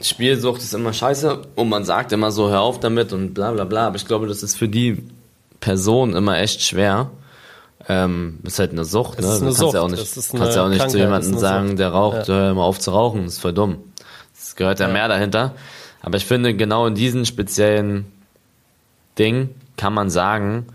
Spielsucht 0.00 0.60
ist 0.60 0.74
immer 0.74 0.92
scheiße 0.92 1.42
und 1.56 1.68
man 1.68 1.84
sagt 1.84 2.12
immer 2.12 2.30
so, 2.30 2.50
hör 2.50 2.60
auf 2.60 2.80
damit 2.80 3.12
und 3.12 3.34
bla 3.34 3.52
bla 3.52 3.64
bla, 3.64 3.86
aber 3.88 3.96
ich 3.96 4.06
glaube, 4.06 4.26
das 4.26 4.42
ist 4.42 4.56
für 4.56 4.68
die 4.68 5.02
Person 5.58 6.14
immer 6.14 6.38
echt 6.38 6.62
schwer 6.62 7.10
ähm, 7.88 8.38
ist 8.42 8.58
halt 8.58 8.72
eine 8.72 8.84
Sucht, 8.84 9.20
ne? 9.20 9.38
Du 9.38 9.44
kannst 9.44 9.74
ja 9.74 9.80
auch 9.80 9.88
nicht, 9.88 10.14
kannst 10.14 10.56
ja 10.56 10.64
auch 10.64 10.68
nicht 10.68 10.90
zu 10.90 10.98
jemandem 10.98 11.38
sagen, 11.38 11.76
der 11.76 11.88
raucht, 11.88 12.28
ja. 12.28 12.34
hör 12.34 12.54
mal 12.54 12.62
auf 12.62 12.78
zu 12.78 12.90
rauchen, 12.90 13.24
das 13.24 13.34
ist 13.34 13.40
voll 13.40 13.54
dumm. 13.54 13.78
Es 14.38 14.54
gehört 14.54 14.80
ja, 14.80 14.86
ja 14.86 14.92
mehr 14.92 15.08
dahinter. 15.08 15.54
Aber 16.02 16.16
ich 16.16 16.26
finde, 16.26 16.54
genau 16.54 16.86
in 16.86 16.94
diesem 16.94 17.24
speziellen 17.24 18.06
Ding 19.20 19.50
kann 19.76 19.92
man 19.92 20.10
sagen, 20.10 20.66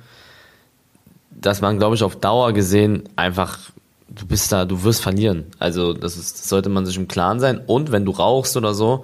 dass 1.31 1.61
man, 1.61 1.77
glaube 1.79 1.95
ich, 1.95 2.03
auf 2.03 2.15
Dauer 2.15 2.53
gesehen 2.53 3.09
einfach, 3.15 3.57
du 4.07 4.25
bist 4.25 4.51
da, 4.51 4.65
du 4.65 4.83
wirst 4.83 5.01
verlieren. 5.01 5.45
Also 5.59 5.93
das, 5.93 6.15
ist, 6.15 6.39
das 6.39 6.49
sollte 6.49 6.69
man 6.69 6.85
sich 6.85 6.95
im 6.95 7.07
Klaren 7.07 7.39
sein. 7.39 7.59
Und 7.65 7.91
wenn 7.91 8.05
du 8.05 8.11
rauchst 8.11 8.55
oder 8.55 8.73
so, 8.73 9.03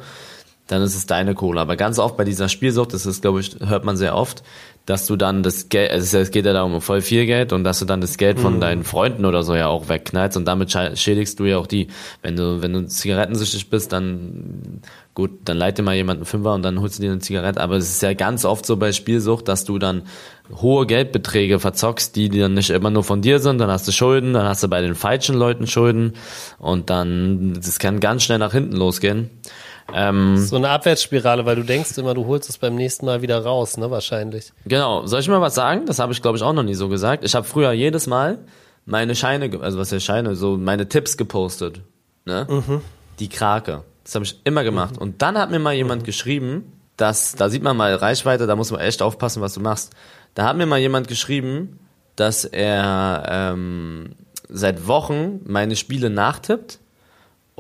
dann 0.72 0.82
ist 0.82 0.96
es 0.96 1.06
deine 1.06 1.36
Kohle. 1.36 1.60
Aber 1.60 1.76
ganz 1.76 2.00
oft 2.00 2.16
bei 2.16 2.24
dieser 2.24 2.48
Spielsucht, 2.48 2.94
das 2.94 3.06
ist, 3.06 3.22
glaube 3.22 3.42
ich, 3.42 3.58
hört 3.60 3.84
man 3.84 3.98
sehr 3.98 4.16
oft, 4.16 4.42
dass 4.86 5.06
du 5.06 5.18
dann 5.18 5.44
das 5.44 5.68
Geld, 5.68 5.92
also 5.92 6.18
es 6.18 6.32
geht 6.32 6.46
ja 6.46 6.54
da 6.54 6.64
um 6.64 6.80
voll 6.82 7.02
viel 7.02 7.26
Geld 7.26 7.52
und 7.52 7.64
dass 7.66 7.80
du 7.80 7.86
dann 7.86 8.00
das 8.00 8.18
Geld 8.18 8.40
von 8.40 8.56
mhm. 8.56 8.62
deinen 8.62 8.84
Freunden 8.84 9.26
oder 9.26 9.44
so 9.44 9.54
ja 9.54 9.68
auch 9.68 9.90
wegknallst 9.90 10.38
und 10.38 10.46
damit 10.46 10.72
schädigst 10.72 11.40
du 11.40 11.46
ja 11.46 11.58
auch 11.58 11.68
die. 11.68 11.88
Wenn 12.22 12.38
du, 12.38 12.62
wenn 12.62 12.72
du 12.72 12.88
zigarettensüchtig 12.88 13.70
bist, 13.70 13.92
dann 13.92 14.82
gut, 15.14 15.32
dann 15.44 15.58
leite 15.58 15.82
dir 15.82 15.86
mal 15.86 15.96
jemanden 15.96 16.24
Fünfer 16.24 16.54
und 16.54 16.64
dann 16.64 16.80
holst 16.80 16.98
du 16.98 17.04
dir 17.04 17.12
eine 17.12 17.20
Zigarette. 17.20 17.60
Aber 17.60 17.76
es 17.76 17.90
ist 17.90 18.02
ja 18.02 18.14
ganz 18.14 18.46
oft 18.46 18.66
so 18.66 18.78
bei 18.78 18.94
Spielsucht, 18.94 19.50
dass 19.50 19.66
du 19.66 19.78
dann 19.78 20.04
hohe 20.54 20.86
Geldbeträge 20.86 21.60
verzockst, 21.60 22.16
die 22.16 22.30
dann 22.30 22.54
nicht 22.54 22.70
immer 22.70 22.90
nur 22.90 23.04
von 23.04 23.22
dir 23.22 23.40
sind, 23.40 23.60
dann 23.60 23.70
hast 23.70 23.88
du 23.88 23.92
Schulden, 23.92 24.34
dann 24.34 24.46
hast 24.46 24.64
du 24.64 24.68
bei 24.68 24.82
den 24.82 24.96
falschen 24.96 25.36
Leuten 25.36 25.68
Schulden 25.68 26.14
und 26.60 26.90
dann, 26.90 27.54
das 27.54 27.78
kann 27.78 28.00
ganz 28.00 28.24
schnell 28.24 28.40
nach 28.40 28.54
hinten 28.54 28.78
losgehen. 28.78 29.30
Ähm, 29.94 30.38
so 30.38 30.56
eine 30.56 30.70
Abwärtsspirale, 30.70 31.46
weil 31.46 31.56
du 31.56 31.64
denkst 31.64 31.98
immer, 31.98 32.14
du 32.14 32.26
holst 32.26 32.50
es 32.50 32.58
beim 32.58 32.76
nächsten 32.76 33.06
Mal 33.06 33.22
wieder 33.22 33.44
raus, 33.44 33.78
ne, 33.78 33.92
wahrscheinlich. 33.92 34.54
Genau. 34.66 35.06
Soll 35.06 35.20
ich 35.20 35.28
mal 35.28 35.42
was 35.42 35.56
sagen? 35.56 35.86
Das 35.86 36.00
habe 36.00 36.14
ich, 36.14 36.22
glaube 36.22 36.38
ich, 36.38 36.44
auch 36.44 36.54
noch 36.54 36.64
nie 36.64 36.74
so 36.74 36.90
gesagt. 36.90 37.24
Ich 37.24 37.36
habe 37.36 37.46
früher 37.46 37.72
jedes 37.72 38.08
Mal 38.08 38.40
meine 38.86 39.16
Scheine, 39.16 39.50
also 39.62 39.78
was 39.78 39.92
heißt 39.92 40.06
Scheine, 40.06 40.36
so 40.36 40.58
meine 40.58 40.88
Tipps 40.88 41.18
gepostet. 41.18 41.82
Ne? 42.26 42.48
Mhm. 42.50 42.82
Die 43.20 43.30
Krake. 43.30 43.84
Das 44.04 44.16
habe 44.16 44.26
ich 44.26 44.40
immer 44.44 44.64
gemacht. 44.64 44.96
Mhm. 44.96 45.02
Und 45.02 45.22
dann 45.22 45.38
hat 45.38 45.52
mir 45.52 45.60
mal 45.60 45.74
jemand 45.74 46.04
mhm. 46.04 46.06
geschrieben, 46.06 46.72
dass, 46.98 47.36
da 47.36 47.50
sieht 47.50 47.64
man 47.64 47.78
mal 47.78 47.94
Reichweite, 47.96 48.48
da 48.48 48.56
muss 48.56 48.72
man 48.72 48.82
echt 48.82 49.02
aufpassen, 49.02 49.42
was 49.42 49.54
du 49.54 49.60
machst. 49.60 49.94
Da 50.36 50.46
hat 50.46 50.58
mir 50.58 50.66
mal 50.66 50.80
jemand 50.80 51.08
geschrieben, 51.08 51.80
dass 52.16 52.46
er 52.46 53.26
ähm, 53.30 54.16
seit 54.48 54.88
Wochen 54.88 55.40
meine 55.46 55.76
Spiele 55.76 56.10
nachtippt 56.10 56.80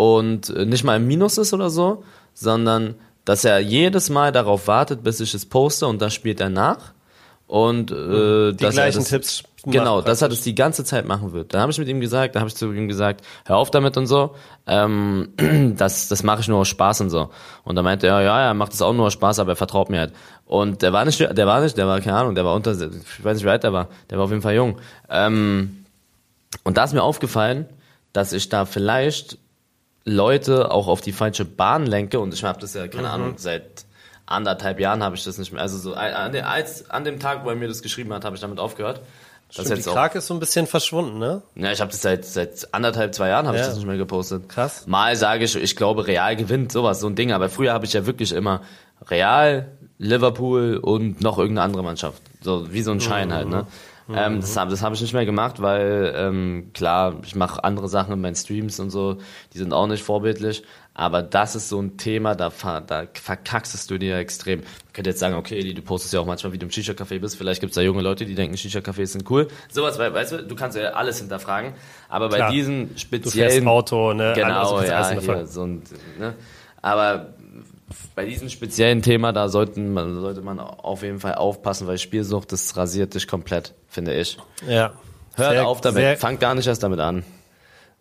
und 0.02 0.50
nicht 0.66 0.84
mal 0.84 0.96
im 0.96 1.06
Minus 1.06 1.38
ist 1.38 1.54
oder 1.54 1.70
so, 1.70 2.04
sondern 2.34 2.96
dass 3.24 3.46
er 3.46 3.60
jedes 3.60 4.10
Mal 4.10 4.32
darauf 4.32 4.68
wartet, 4.68 5.04
bis 5.04 5.20
ich 5.20 5.36
es 5.36 5.46
poste 5.46 5.86
und 5.86 6.02
das 6.02 6.16
spielt 6.16 6.40
er 6.40 6.50
nach. 6.50 6.94
Und 7.46 7.92
äh, 7.92 8.52
die 8.52 8.58
dass 8.58 8.74
gleichen 8.74 9.02
das, 9.02 9.10
Tipps. 9.10 9.44
Genau, 9.64 10.02
dass 10.02 10.24
er 10.24 10.30
das 10.30 10.42
die 10.42 10.56
ganze 10.56 10.84
Zeit 10.86 11.06
machen 11.06 11.34
wird. 11.34 11.54
Da 11.54 11.60
habe 11.60 11.72
ich 11.72 11.78
mit 11.78 11.88
ihm 11.88 12.00
gesagt, 12.00 12.34
da 12.34 12.40
habe 12.40 12.48
ich 12.48 12.56
zu 12.56 12.72
ihm 12.74 12.88
gesagt, 12.88 13.24
hör 13.46 13.58
auf 13.58 13.70
damit 13.70 13.96
und 13.96 14.08
so. 14.08 14.34
Ähm, 14.66 15.34
das 15.78 16.08
das 16.08 16.24
mache 16.24 16.42
ich 16.42 16.48
nur 16.48 16.58
aus 16.58 16.70
Spaß 16.70 17.02
und 17.02 17.12
so. 17.12 17.30
Und 17.64 17.76
da 17.76 17.84
meinte 17.84 18.08
er, 18.08 18.22
ja, 18.22 18.40
ja, 18.40 18.48
er 18.48 18.54
macht 18.56 18.74
das 18.74 18.82
auch 18.82 18.94
nur 18.94 19.06
aus 19.06 19.14
Spaß, 19.14 19.38
aber 19.38 19.52
er 19.52 19.56
vertraut 19.56 19.92
mir 19.92 20.00
halt. 20.00 20.14
Und 20.46 20.82
der 20.82 20.94
war 20.94 21.06
nicht, 21.06 21.20
der 21.20 21.46
war 21.46 21.62
nicht, 21.62 21.78
der 21.78 21.86
war 21.86 22.02
keine 22.02 22.18
Ahnung, 22.18 22.34
der 22.34 22.44
war 22.44 22.56
unter, 22.56 22.72
ich 22.72 23.24
weiß 23.24 23.36
nicht 23.36 23.46
wie 23.46 23.50
alt 23.50 23.64
der 23.64 23.74
war, 23.74 23.90
der 24.10 24.18
war 24.18 24.26
auf 24.26 24.32
jeden 24.32 24.42
Fall 24.42 24.56
jung. 24.56 24.80
Ähm, 25.10 25.86
und 26.64 26.78
da 26.78 26.86
ist 26.86 26.94
mir 26.94 27.04
aufgefallen, 27.04 27.68
dass 28.14 28.34
ich 28.34 28.50
da 28.50 28.66
vielleicht 28.66 29.38
Leute 30.04 30.72
auch 30.72 30.88
auf 30.88 31.02
die 31.02 31.12
falsche 31.12 31.46
Bahn 31.46 31.86
lenke 31.86 32.20
und 32.20 32.34
ich 32.34 32.44
habe 32.44 32.60
das 32.60 32.74
ja, 32.74 32.88
keine 32.88 33.08
mhm. 33.08 33.14
Ahnung, 33.14 33.34
seit 33.38 33.86
anderthalb 34.26 34.80
Jahren 34.80 35.04
habe 35.04 35.16
ich 35.16 35.24
das 35.24 35.38
nicht 35.38 35.52
mehr. 35.52 35.62
Also 35.62 35.78
so 35.78 35.94
an, 35.94 36.32
dem, 36.32 36.46
als, 36.46 36.90
an 36.90 37.04
dem 37.04 37.20
Tag, 37.20 37.44
wo 37.46 37.50
er 37.50 37.56
mir 37.56 37.68
das 37.68 37.82
geschrieben 37.82 38.14
hat, 38.14 38.26
habe 38.26 38.36
ich 38.36 38.42
damit 38.42 38.60
aufgehört. 38.60 39.02
Das 39.54 39.66
Stimmt, 39.66 39.86
die 39.86 39.90
Krake 39.90 40.20
ist 40.20 40.28
so 40.28 40.34
ein 40.34 40.40
bisschen 40.40 40.66
verschwunden, 40.66 41.20
ne? 41.20 41.42
Ja, 41.56 41.74
ich 41.74 41.82
habe 41.82 41.92
das 41.92 42.02
seit 42.02 42.24
seit 42.24 42.74
anderthalb, 42.74 43.14
zwei 43.14 43.28
Jahren 43.28 43.48
habe 43.48 43.58
ja. 43.58 43.64
ich 43.64 43.68
das 43.68 43.76
nicht 43.76 43.86
mehr 43.86 43.98
gepostet. 43.98 44.48
Krass. 44.48 44.88
Mal 44.88 45.18
sage 45.18 45.44
ich, 45.44 45.56
ich 45.58 45.76
glaube, 45.76 46.08
Real 46.08 46.38
gewinnt, 46.38 46.72
sowas, 46.72 47.02
so 47.02 47.08
ein 47.08 47.16
Ding. 47.16 47.34
Aber 47.34 47.50
früher 47.50 47.74
habe 47.74 47.86
ich 47.86 47.92
ja 47.92 48.06
wirklich 48.06 48.32
immer 48.32 48.62
Real, 49.10 49.70
Liverpool 49.98 50.78
und 50.78 51.20
noch 51.20 51.38
irgendeine 51.38 51.66
andere 51.66 51.84
Mannschaft. 51.84 52.22
So 52.42 52.72
wie 52.72 52.82
so 52.82 52.92
ein 52.92 53.02
Schein 53.02 53.28
mhm. 53.28 53.34
halt, 53.34 53.50
ne? 53.50 53.68
Mhm. 54.12 54.18
Ähm, 54.18 54.42
das 54.42 54.58
habe 54.58 54.72
das 54.72 54.82
hab 54.82 54.94
ich 54.94 55.02
nicht 55.02 55.14
mehr 55.14 55.26
gemacht, 55.26 55.62
weil 55.62 56.14
ähm, 56.16 56.72
klar, 56.74 57.16
ich 57.24 57.36
mache 57.36 57.64
andere 57.64 57.88
Sachen 57.88 58.14
in 58.14 58.22
meinen 58.22 58.36
Streams 58.36 58.80
und 58.80 58.90
so, 58.90 59.18
die 59.54 59.58
sind 59.58 59.74
auch 59.74 59.88
nicht 59.88 60.04
vorbildlich. 60.04 60.64
Aber 60.94 61.24
das 61.24 61.56
ist 61.56 61.70
so 61.70 61.82
ein 61.82 61.96
Thema, 61.96 62.36
da, 62.36 62.52
da 62.86 63.06
verkackst 63.14 63.90
du 63.90 63.98
dir 63.98 64.18
extrem. 64.18 64.60
Man 64.60 64.94
könnte 64.94 65.12
jetzt 65.12 65.20
sagen, 65.20 65.36
okay, 65.36 65.74
du 65.74 65.82
postest 65.82 66.14
ja 66.14 66.20
auch 66.20 66.26
manchmal, 66.26 66.52
wie 66.52 66.58
du 66.58 66.66
im 66.66 66.72
Shisha-Café 66.72 67.20
bist. 67.20 67.38
Vielleicht 67.38 67.62
gibt 67.62 67.72
es 67.72 67.76
da 67.76 67.82
junge 67.82 68.02
Leute, 68.02 68.26
die 68.26 68.36
denken, 68.36 68.58
Shisha-Cafés 68.58 69.08
sind 69.08 69.30
cool. 69.30 69.48
Sowas, 69.72 69.98
weißt 69.98 70.34
du, 70.34 70.44
du 70.44 70.56
kannst 70.56 70.78
ja 70.78 70.90
alles 70.90 71.20
hinterfragen. 71.20 71.74
Aber 72.10 72.28
bei 72.28 72.38
Klar. 72.38 72.52
diesen 72.52 72.98
speziellen... 72.98 73.64
Du 73.64 73.70
Auto, 73.70 74.12
ne? 74.12 74.34
Genau, 74.36 74.82
ja, 74.82 75.10
hier, 75.18 75.48
so 75.48 75.64
ein, 75.64 75.82
ne? 76.20 76.34
Aber 76.82 77.28
bei 78.16 78.26
diesem 78.26 78.50
speziellen 78.50 79.02
Thema, 79.02 79.34
da 79.34 79.50
sollten 79.50 79.96
sollte 79.96 80.42
man 80.42 80.60
auf 80.60 81.04
jeden 81.04 81.20
Fall 81.20 81.36
aufpassen, 81.36 81.88
weil 81.88 81.98
Spielsucht, 81.98 82.52
das 82.52 82.76
rasiert 82.78 83.14
dich 83.14 83.28
komplett, 83.28 83.74
finde 83.88 84.14
ich. 84.14 84.38
Ja. 84.68 84.94
Hört 85.36 85.52
sehr, 85.52 85.68
auf 85.68 85.82
damit, 85.82 86.20
fang 86.20 86.40
gar 86.40 86.56
nicht 86.56 86.68
erst 86.68 86.84
damit 86.84 87.00
an. 87.00 87.24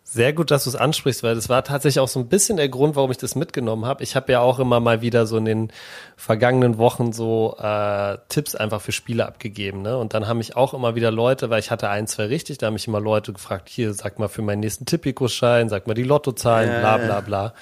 Sehr 0.03 0.33
gut, 0.33 0.51
dass 0.51 0.65
du 0.65 0.71
es 0.71 0.75
ansprichst, 0.75 1.23
weil 1.23 1.35
das 1.35 1.47
war 1.47 1.63
tatsächlich 1.63 2.01
auch 2.01 2.07
so 2.09 2.19
ein 2.19 2.27
bisschen 2.27 2.57
der 2.57 2.67
Grund, 2.67 2.97
warum 2.97 3.11
ich 3.11 3.17
das 3.17 3.35
mitgenommen 3.35 3.85
habe. 3.85 4.03
Ich 4.03 4.15
habe 4.15 4.31
ja 4.31 4.41
auch 4.41 4.59
immer 4.59 4.81
mal 4.81 5.01
wieder 5.01 5.25
so 5.25 5.37
in 5.37 5.45
den 5.45 5.71
vergangenen 6.17 6.77
Wochen 6.77 7.13
so 7.13 7.55
äh, 7.57 8.17
Tipps 8.27 8.55
einfach 8.55 8.81
für 8.81 8.91
Spiele 8.91 9.25
abgegeben. 9.25 9.83
Ne? 9.83 9.97
Und 9.97 10.13
dann 10.13 10.27
haben 10.27 10.39
mich 10.39 10.57
auch 10.57 10.73
immer 10.73 10.95
wieder 10.95 11.11
Leute, 11.11 11.49
weil 11.49 11.59
ich 11.59 11.71
hatte 11.71 11.87
ein, 11.87 12.07
zwei 12.07 12.25
richtig, 12.25 12.57
da 12.57 12.67
haben 12.67 12.73
mich 12.73 12.87
immer 12.87 12.99
Leute 12.99 13.31
gefragt, 13.31 13.69
hier, 13.69 13.93
sag 13.93 14.19
mal 14.19 14.27
für 14.27 14.41
meinen 14.41 14.59
nächsten 14.59 14.85
Tipikus-Schein, 14.85 15.69
sag 15.69 15.87
mal 15.87 15.93
die 15.93 16.03
Lottozahlen, 16.03 16.81
bla 16.81 16.97
bla 16.97 17.21
bla. 17.21 17.53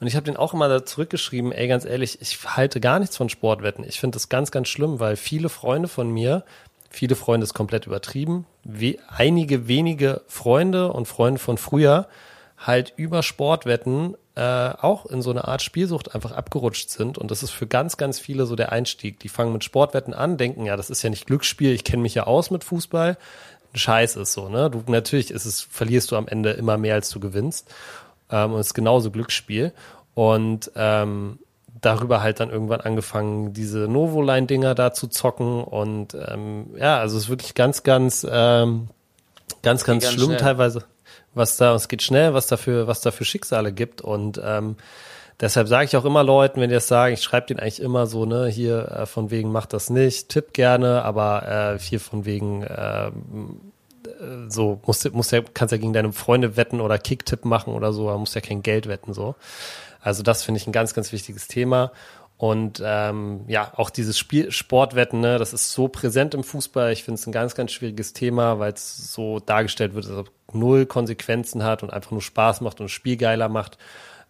Und 0.00 0.06
ich 0.06 0.16
habe 0.16 0.24
den 0.24 0.36
auch 0.36 0.52
immer 0.52 0.68
da 0.68 0.84
zurückgeschrieben, 0.84 1.52
ey, 1.52 1.68
ganz 1.68 1.84
ehrlich, 1.84 2.20
ich 2.20 2.38
halte 2.44 2.80
gar 2.80 2.98
nichts 2.98 3.16
von 3.16 3.28
Sportwetten. 3.28 3.84
Ich 3.84 3.98
finde 3.98 4.16
das 4.16 4.28
ganz, 4.28 4.50
ganz 4.50 4.68
schlimm, 4.68 5.00
weil 5.00 5.16
viele 5.16 5.48
Freunde 5.48 5.88
von 5.88 6.10
mir, 6.10 6.44
viele 6.90 7.16
Freunde 7.16 7.44
ist 7.44 7.54
komplett 7.54 7.86
übertrieben, 7.86 8.46
wie 8.62 9.00
einige 9.08 9.68
wenige 9.68 10.22
Freunde 10.26 10.92
und 10.92 11.06
Freunde 11.06 11.40
von 11.40 11.56
früher 11.56 12.08
halt 12.58 12.92
über 12.96 13.22
Sportwetten 13.22 14.16
äh, 14.34 14.40
auch 14.40 15.06
in 15.06 15.22
so 15.22 15.30
eine 15.30 15.48
Art 15.48 15.62
Spielsucht 15.62 16.14
einfach 16.14 16.32
abgerutscht 16.32 16.90
sind. 16.90 17.16
Und 17.16 17.30
das 17.30 17.42
ist 17.42 17.50
für 17.50 17.66
ganz, 17.66 17.96
ganz 17.96 18.18
viele 18.18 18.46
so 18.46 18.54
der 18.54 18.72
Einstieg. 18.72 19.18
Die 19.20 19.28
fangen 19.28 19.52
mit 19.52 19.64
Sportwetten 19.64 20.14
an, 20.14 20.36
denken, 20.36 20.66
ja, 20.66 20.76
das 20.76 20.90
ist 20.90 21.02
ja 21.02 21.10
nicht 21.10 21.26
Glücksspiel, 21.26 21.72
ich 21.72 21.84
kenne 21.84 22.02
mich 22.02 22.14
ja 22.14 22.24
aus 22.24 22.50
mit 22.50 22.64
Fußball. 22.64 23.16
Scheiß 23.74 24.16
ist 24.16 24.32
so, 24.32 24.48
ne? 24.48 24.70
Du 24.70 24.82
natürlich 24.86 25.30
ist 25.30 25.44
es, 25.44 25.60
verlierst 25.60 26.10
du 26.10 26.16
am 26.16 26.28
Ende 26.28 26.52
immer 26.52 26.78
mehr, 26.78 26.94
als 26.94 27.10
du 27.10 27.20
gewinnst 27.20 27.74
ähm, 28.30 28.52
und 28.52 28.60
ist 28.60 28.74
genauso 28.74 29.10
Glücksspiel. 29.10 29.72
Und 30.14 30.70
ähm, 30.76 31.38
darüber 31.80 32.22
halt 32.22 32.40
dann 32.40 32.50
irgendwann 32.50 32.80
angefangen, 32.80 33.52
diese 33.52 33.80
Novoline-Dinger 33.80 34.74
da 34.74 34.92
zu 34.92 35.08
zocken. 35.08 35.62
Und 35.62 36.14
ähm, 36.14 36.74
ja, 36.76 36.98
also 36.98 37.16
es 37.16 37.24
ist 37.24 37.28
wirklich 37.28 37.54
ganz, 37.54 37.82
ganz, 37.82 38.26
ähm, 38.28 38.88
ganz, 39.62 39.84
ganz, 39.84 40.04
ganz 40.04 40.14
schlimm 40.14 40.26
schnell. 40.26 40.38
teilweise, 40.38 40.84
was 41.34 41.56
da, 41.56 41.74
es 41.74 41.88
geht 41.88 42.02
schnell, 42.02 42.34
was 42.34 42.46
dafür, 42.46 42.86
was 42.86 43.00
da 43.00 43.10
für 43.10 43.24
Schicksale 43.24 43.72
gibt. 43.72 44.00
Und 44.00 44.40
ähm, 44.42 44.76
deshalb 45.40 45.68
sage 45.68 45.84
ich 45.84 45.96
auch 45.96 46.04
immer 46.04 46.24
Leuten, 46.24 46.60
wenn 46.60 46.70
die 46.70 46.74
das 46.74 46.88
sagen, 46.88 47.14
ich 47.14 47.22
schreibe 47.22 47.46
denen 47.48 47.60
eigentlich 47.60 47.82
immer 47.82 48.06
so, 48.06 48.24
ne, 48.24 48.46
hier 48.46 48.90
äh, 48.90 49.06
von 49.06 49.30
wegen 49.30 49.52
macht 49.52 49.72
das 49.72 49.90
nicht, 49.90 50.30
tipp 50.30 50.52
gerne, 50.54 51.02
aber 51.02 51.74
äh, 51.74 51.78
hier 51.78 52.00
von 52.00 52.24
wegen 52.24 52.62
äh, 52.62 53.10
so, 54.48 54.80
musst, 54.86 55.12
musst 55.12 55.32
ja, 55.32 55.42
kannst 55.54 55.72
ja 55.72 55.78
gegen 55.78 55.92
deine 55.92 56.12
Freunde 56.12 56.56
wetten 56.56 56.80
oder 56.80 56.98
Kicktipp 56.98 57.44
machen 57.44 57.72
oder 57.72 57.92
so, 57.92 58.08
aber 58.08 58.18
musst 58.18 58.34
ja 58.34 58.40
kein 58.40 58.62
Geld 58.62 58.88
wetten, 58.88 59.12
so. 59.12 59.34
Also 60.00 60.22
das 60.22 60.44
finde 60.44 60.60
ich 60.60 60.66
ein 60.66 60.72
ganz, 60.72 60.94
ganz 60.94 61.12
wichtiges 61.12 61.48
Thema. 61.48 61.92
Und 62.38 62.82
ähm, 62.84 63.44
ja, 63.48 63.72
auch 63.76 63.88
dieses 63.88 64.18
Spiel, 64.18 64.50
Sportwetten, 64.50 65.20
ne, 65.20 65.38
das 65.38 65.54
ist 65.54 65.72
so 65.72 65.88
präsent 65.88 66.34
im 66.34 66.44
Fußball. 66.44 66.92
Ich 66.92 67.02
finde 67.02 67.18
es 67.18 67.26
ein 67.26 67.32
ganz, 67.32 67.54
ganz 67.54 67.72
schwieriges 67.72 68.12
Thema, 68.12 68.58
weil 68.58 68.72
es 68.74 69.12
so 69.12 69.40
dargestellt 69.40 69.94
wird, 69.94 70.04
dass 70.04 70.12
es 70.12 70.26
null 70.52 70.84
Konsequenzen 70.84 71.64
hat 71.64 71.82
und 71.82 71.92
einfach 71.92 72.10
nur 72.10 72.20
Spaß 72.20 72.60
macht 72.60 72.80
und 72.80 72.90
Spiel 72.90 73.16
geiler 73.16 73.48
macht. 73.48 73.78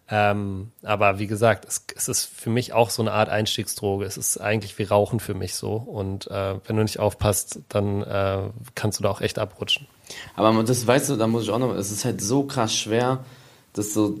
Ähm, 0.09 0.71
aber 0.83 1.19
wie 1.19 1.27
gesagt, 1.27 1.65
es, 1.65 1.85
es, 1.95 2.07
ist 2.07 2.23
für 2.23 2.49
mich 2.49 2.71
auch 2.71 2.89
so 2.89 3.01
eine 3.01 3.11
Art 3.11 3.27
Einstiegsdroge. 3.27 4.05
Es 4.05 4.15
ist 4.15 4.37
eigentlich 4.37 4.77
wie 4.79 4.83
Rauchen 4.83 5.19
für 5.19 5.33
mich 5.33 5.55
so. 5.55 5.73
Und 5.73 6.27
äh, 6.27 6.55
wenn 6.65 6.77
du 6.77 6.83
nicht 6.83 6.99
aufpasst, 6.99 7.59
dann 7.67 8.03
äh, 8.03 8.43
kannst 8.73 8.99
du 8.99 9.03
da 9.03 9.09
auch 9.09 9.19
echt 9.19 9.37
abrutschen. 9.37 9.87
Aber 10.35 10.63
das 10.63 10.87
weißt 10.87 11.09
du, 11.09 11.15
da 11.17 11.27
muss 11.27 11.43
ich 11.43 11.49
auch 11.49 11.59
noch, 11.59 11.75
es 11.75 11.91
ist 11.91 12.05
halt 12.05 12.21
so 12.21 12.43
krass 12.43 12.73
schwer, 12.73 13.25
dass 13.73 13.93
so, 13.93 14.17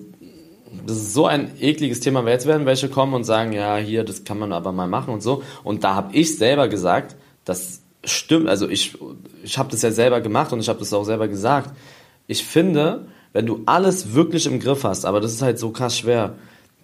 das 0.85 0.97
ist 0.97 1.13
so 1.13 1.25
ein 1.25 1.51
ekliges 1.61 2.01
Thema, 2.01 2.25
weil 2.25 2.33
jetzt 2.33 2.45
werden 2.45 2.65
welche 2.65 2.89
kommen 2.89 3.13
und 3.13 3.23
sagen, 3.23 3.53
ja, 3.53 3.77
hier, 3.77 4.03
das 4.03 4.25
kann 4.25 4.39
man 4.39 4.51
aber 4.51 4.73
mal 4.73 4.87
machen 4.87 5.13
und 5.13 5.21
so. 5.21 5.41
Und 5.63 5.85
da 5.85 5.95
habe 5.95 6.13
ich 6.13 6.37
selber 6.37 6.67
gesagt, 6.67 7.15
das 7.45 7.81
stimmt, 8.03 8.49
also 8.49 8.67
ich, 8.67 8.97
ich 9.43 9.57
habe 9.57 9.71
das 9.71 9.81
ja 9.81 9.91
selber 9.91 10.19
gemacht 10.19 10.51
und 10.51 10.59
ich 10.59 10.67
habe 10.67 10.79
das 10.79 10.91
auch 10.91 11.05
selber 11.05 11.29
gesagt. 11.29 11.71
Ich 12.27 12.43
finde, 12.43 13.07
wenn 13.37 13.45
du 13.45 13.61
alles 13.67 14.15
wirklich 14.15 14.47
im 14.47 14.59
Griff 14.59 14.83
hast, 14.83 15.05
aber 15.05 15.21
das 15.21 15.31
ist 15.31 15.43
halt 15.43 15.59
so 15.59 15.69
krass 15.69 15.95
schwer, 15.95 16.33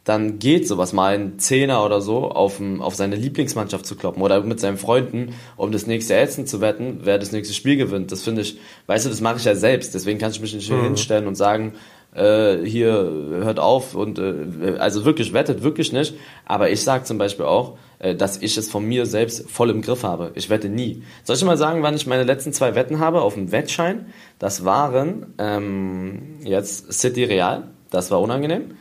dann 0.04 0.38
geht 0.38 0.68
sowas 0.68 0.94
mal 0.94 1.16
ein 1.16 1.40
Zehner 1.40 1.84
oder 1.84 2.00
so 2.00 2.30
auf, 2.30 2.62
auf 2.78 2.94
seine 2.94 3.16
Lieblingsmannschaft 3.16 3.88
zu 3.88 3.96
kloppen 3.96 4.22
oder 4.22 4.40
mit 4.42 4.60
seinen 4.60 4.78
Freunden, 4.78 5.34
um 5.58 5.72
das 5.72 5.88
nächste 5.88 6.14
Essen 6.14 6.46
zu 6.46 6.62
wetten, 6.62 7.00
wer 7.02 7.18
das 7.18 7.32
nächste 7.32 7.56
Spiel 7.56 7.76
gewinnt. 7.76 8.12
Das 8.12 8.22
finde 8.22 8.44
ich, 8.44 8.60
weißt 8.86 9.08
du, 9.08 9.10
das 9.10 9.20
mache 9.20 9.38
ich 9.38 9.46
ja 9.46 9.56
selbst. 9.56 9.96
Deswegen 9.96 10.20
kann 10.20 10.30
ich 10.30 10.42
mich 10.42 10.54
nicht 10.54 10.70
mhm. 10.70 10.84
hinstellen 10.84 11.26
und 11.26 11.34
sagen, 11.34 11.74
äh, 12.16 12.58
hier 12.66 12.92
hört 12.92 13.60
auf 13.60 13.96
und 13.96 14.20
äh, 14.20 14.78
also 14.78 15.06
wirklich 15.06 15.34
wettet 15.34 15.64
wirklich 15.64 15.92
nicht. 15.92 16.16
Aber 16.46 16.70
ich 16.70 16.84
sage 16.84 17.04
zum 17.04 17.18
Beispiel 17.18 17.46
auch, 17.46 17.78
äh, 18.00 18.16
dass 18.16 18.38
ich 18.38 18.58
es 18.58 18.70
von 18.70 18.86
mir 18.86 19.06
selbst 19.06 19.50
voll 19.50 19.70
im 19.70 19.82
Griff 19.82 20.04
habe. 20.04 20.32
Ich 20.36 20.50
wette 20.50 20.70
nie. 20.70 21.04
Soll 21.24 21.36
ich 21.36 21.44
mal 21.44 21.58
sagen, 21.58 21.84
wann 21.84 21.96
ich 21.96 22.06
meine 22.06 22.24
letzten 22.24 22.54
zwei 22.54 22.76
Wetten 22.76 23.00
habe 23.00 23.22
auf 23.22 23.34
dem 23.34 23.52
Wettschein? 23.52 24.08
Das 24.40 24.66
waren 24.66 25.34
ähm, 25.38 26.40
jetzt 26.44 26.94
City 26.94 27.24
Real, 27.24 27.70
das 27.90 28.12
war 28.12 28.22
unangenehm. 28.22 28.76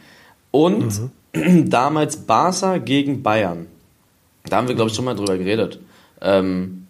Und 0.51 1.11
mhm. 1.35 1.71
damals 1.71 2.19
Barca 2.19 2.79
gegen 2.79 3.23
Bayern. 3.23 3.67
Da 4.45 4.57
haben 4.57 4.69
wir, 4.69 4.75
glaube 4.75 4.91
ich, 4.91 4.97
schon 4.97 5.05
mal 5.05 5.15
drüber 5.15 5.39
geredet. 5.39 5.79
Ähm, 6.21 6.83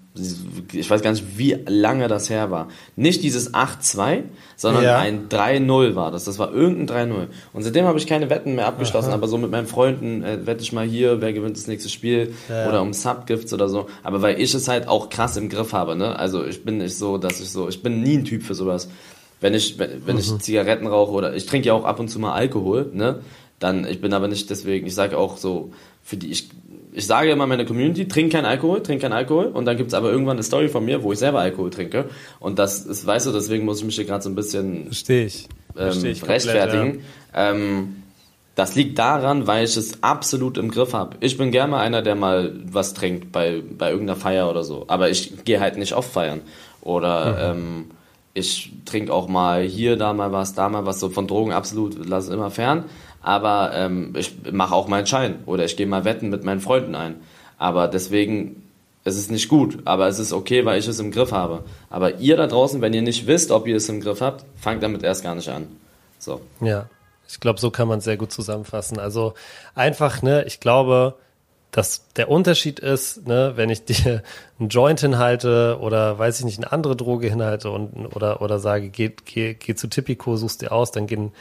ich 0.72 0.90
weiß 0.90 1.02
gar 1.02 1.12
nicht, 1.12 1.38
wie 1.38 1.56
lange 1.66 2.08
das 2.08 2.28
her 2.28 2.50
war. 2.50 2.68
Nicht 2.96 3.22
dieses 3.22 3.54
8-2, 3.54 4.24
sondern 4.62 4.84
ja. 4.84 4.98
ein 5.00 5.28
3-0 5.28 5.96
war 5.96 6.12
das. 6.12 6.22
Das 6.22 6.38
war 6.38 6.52
irgendein 6.52 7.10
3-0. 7.10 7.26
Und 7.52 7.62
seitdem 7.64 7.84
habe 7.84 7.98
ich 7.98 8.06
keine 8.06 8.30
Wetten 8.30 8.54
mehr 8.54 8.68
abgeschlossen, 8.68 9.08
Aha. 9.08 9.16
aber 9.16 9.26
so 9.26 9.36
mit 9.36 9.50
meinen 9.50 9.66
Freunden 9.66 10.22
äh, 10.22 10.46
wette 10.46 10.62
ich 10.62 10.72
mal 10.72 10.86
hier, 10.86 11.20
wer 11.20 11.32
gewinnt 11.32 11.56
das 11.56 11.66
nächste 11.66 11.88
Spiel 11.88 12.32
ja. 12.48 12.68
oder 12.68 12.80
um 12.80 12.92
Subgifts 12.92 13.52
oder 13.52 13.68
so. 13.68 13.88
Aber 14.04 14.22
weil 14.22 14.40
ich 14.40 14.54
es 14.54 14.68
halt 14.68 14.86
auch 14.86 15.10
krass 15.10 15.36
im 15.36 15.48
Griff 15.48 15.72
habe, 15.72 15.96
ne? 15.96 16.16
Also 16.16 16.46
ich 16.46 16.64
bin 16.64 16.78
nicht 16.78 16.96
so, 16.96 17.18
dass 17.18 17.40
ich 17.40 17.50
so, 17.50 17.68
ich 17.68 17.82
bin 17.82 18.02
nie 18.02 18.18
ein 18.18 18.24
Typ 18.24 18.44
für 18.44 18.54
sowas. 18.54 18.88
Wenn 19.40 19.52
ich, 19.52 19.80
wenn, 19.80 20.06
wenn 20.06 20.14
mhm. 20.14 20.20
ich 20.20 20.38
Zigaretten 20.38 20.86
rauche 20.86 21.10
oder 21.10 21.34
ich 21.34 21.46
trinke 21.46 21.66
ja 21.66 21.74
auch 21.74 21.84
ab 21.84 21.98
und 21.98 22.06
zu 22.06 22.20
mal 22.20 22.32
Alkohol, 22.32 22.88
ne? 22.92 23.18
Dann, 23.58 23.84
ich 23.84 24.00
bin 24.00 24.12
aber 24.12 24.28
nicht 24.28 24.48
deswegen, 24.48 24.86
ich 24.86 24.94
sage 24.94 25.18
auch 25.18 25.38
so, 25.38 25.72
für 26.04 26.16
die, 26.16 26.30
ich 26.30 26.50
ich 26.92 27.06
sage 27.06 27.30
immer 27.30 27.46
meiner 27.46 27.64
Community, 27.64 28.06
trink 28.06 28.32
kein 28.32 28.44
Alkohol, 28.44 28.82
trink 28.82 29.00
kein 29.00 29.12
Alkohol. 29.12 29.46
Und 29.46 29.64
dann 29.64 29.76
gibt's 29.76 29.94
aber 29.94 30.10
irgendwann 30.10 30.36
eine 30.36 30.42
Story 30.42 30.68
von 30.68 30.84
mir, 30.84 31.02
wo 31.02 31.12
ich 31.12 31.18
selber 31.18 31.40
Alkohol 31.40 31.70
trinke. 31.70 32.06
Und 32.38 32.58
das 32.58 32.80
ist, 32.84 33.06
weißt 33.06 33.26
du, 33.26 33.32
deswegen 33.32 33.64
muss 33.64 33.78
ich 33.78 33.84
mich 33.84 33.96
hier 33.96 34.04
gerade 34.04 34.22
so 34.22 34.28
ein 34.28 34.34
bisschen 34.34 34.86
Versteh 34.86 35.24
ich. 35.24 35.48
Versteh 35.74 36.10
ich 36.10 36.22
ähm, 36.22 36.28
rechtfertigen. 36.28 37.00
ja. 37.34 37.50
ähm, 37.50 37.96
das 38.54 38.74
liegt 38.74 38.98
daran, 38.98 39.46
weil 39.46 39.64
ich 39.64 39.78
es 39.78 40.02
absolut 40.02 40.58
im 40.58 40.70
Griff 40.70 40.92
habe. 40.92 41.16
Ich 41.20 41.38
bin 41.38 41.50
gerne 41.50 41.70
mal 41.70 41.80
einer, 41.80 42.02
der 42.02 42.14
mal 42.14 42.52
was 42.64 42.92
trinkt 42.92 43.32
bei, 43.32 43.62
bei 43.78 43.90
irgendeiner 43.90 44.18
Feier 44.18 44.50
oder 44.50 44.62
so. 44.62 44.84
Aber 44.88 45.08
ich 45.08 45.44
gehe 45.46 45.58
halt 45.58 45.78
nicht 45.78 45.94
oft 45.94 46.12
feiern. 46.12 46.42
Oder 46.82 47.54
mhm. 47.54 47.60
ähm, 47.60 47.84
ich 48.34 48.72
trinke 48.84 49.10
auch 49.10 49.28
mal 49.28 49.62
hier, 49.62 49.96
da 49.96 50.12
mal 50.12 50.32
was, 50.32 50.52
da 50.52 50.68
mal 50.68 50.84
was. 50.84 51.00
So 51.00 51.08
von 51.08 51.26
Drogen 51.26 51.52
absolut, 51.52 52.06
lass 52.06 52.24
es 52.24 52.30
immer 52.30 52.50
fern 52.50 52.84
aber 53.22 53.72
ähm, 53.74 54.14
ich 54.16 54.34
mache 54.50 54.74
auch 54.74 54.88
meinen 54.88 55.06
Schein 55.06 55.40
oder 55.46 55.64
ich 55.64 55.76
gehe 55.76 55.86
mal 55.86 56.04
wetten 56.04 56.28
mit 56.28 56.44
meinen 56.44 56.60
Freunden 56.60 56.94
ein. 56.94 57.16
Aber 57.58 57.88
deswegen 57.88 58.62
es 59.04 59.16
ist 59.16 59.30
nicht 59.30 59.48
gut, 59.48 59.78
aber 59.84 60.06
es 60.06 60.18
ist 60.18 60.32
okay, 60.32 60.64
weil 60.64 60.78
ich 60.78 60.86
es 60.86 61.00
im 61.00 61.10
Griff 61.10 61.32
habe. 61.32 61.64
Aber 61.90 62.18
ihr 62.18 62.36
da 62.36 62.46
draußen, 62.46 62.80
wenn 62.80 62.94
ihr 62.94 63.02
nicht 63.02 63.26
wisst, 63.26 63.50
ob 63.50 63.66
ihr 63.66 63.76
es 63.76 63.88
im 63.88 64.00
Griff 64.00 64.20
habt, 64.20 64.44
fangt 64.56 64.82
damit 64.82 65.02
erst 65.02 65.24
gar 65.24 65.34
nicht 65.34 65.48
an. 65.48 65.66
So. 66.18 66.40
Ja, 66.60 66.88
ich 67.28 67.40
glaube, 67.40 67.58
so 67.58 67.70
kann 67.70 67.88
man 67.88 67.98
es 67.98 68.04
sehr 68.04 68.16
gut 68.16 68.30
zusammenfassen. 68.30 69.00
Also 69.00 69.34
einfach, 69.74 70.22
ne, 70.22 70.44
ich 70.46 70.60
glaube, 70.60 71.14
dass 71.72 72.06
der 72.16 72.28
Unterschied 72.30 72.78
ist, 72.78 73.26
ne, 73.26 73.52
wenn 73.56 73.70
ich 73.70 73.84
dir 73.86 74.22
einen 74.60 74.68
Joint 74.68 75.00
hinhalte 75.00 75.78
oder 75.80 76.16
weiß 76.16 76.38
ich 76.38 76.44
nicht, 76.44 76.58
eine 76.58 76.70
andere 76.70 76.94
Droge 76.94 77.28
hinhalte 77.28 77.70
und 77.70 78.14
oder 78.14 78.40
oder 78.40 78.60
sage, 78.60 78.88
geh, 78.88 79.12
geh, 79.24 79.54
geh 79.54 79.74
zu 79.74 79.88
Tipico, 79.88 80.36
suchst 80.36 80.62
dir 80.62 80.70
aus, 80.70 80.92
dann 80.92 81.08
gehen 81.08 81.32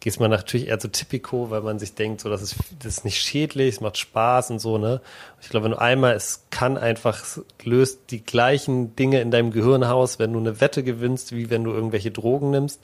gehst 0.00 0.20
man 0.20 0.30
natürlich 0.30 0.68
eher 0.68 0.78
zu 0.78 0.90
Typico, 0.90 1.50
weil 1.50 1.62
man 1.62 1.78
sich 1.78 1.94
denkt, 1.94 2.20
so, 2.20 2.28
das 2.28 2.42
ist, 2.42 2.56
das 2.78 2.98
ist 2.98 3.04
nicht 3.04 3.20
schädlich, 3.20 3.76
es 3.76 3.80
macht 3.80 3.98
Spaß 3.98 4.50
und 4.50 4.58
so, 4.60 4.78
ne? 4.78 5.00
Ich 5.40 5.48
glaube, 5.48 5.64
wenn 5.64 5.72
du 5.72 5.80
einmal, 5.80 6.14
es 6.14 6.44
kann 6.50 6.78
einfach, 6.78 7.20
löst 7.64 8.10
die 8.10 8.24
gleichen 8.24 8.94
Dinge 8.94 9.20
in 9.20 9.30
deinem 9.30 9.50
Gehirn 9.50 9.82
aus, 9.82 10.18
wenn 10.18 10.32
du 10.32 10.38
eine 10.38 10.60
Wette 10.60 10.84
gewinnst, 10.84 11.32
wie 11.32 11.50
wenn 11.50 11.64
du 11.64 11.72
irgendwelche 11.72 12.10
Drogen 12.12 12.50
nimmst. 12.50 12.80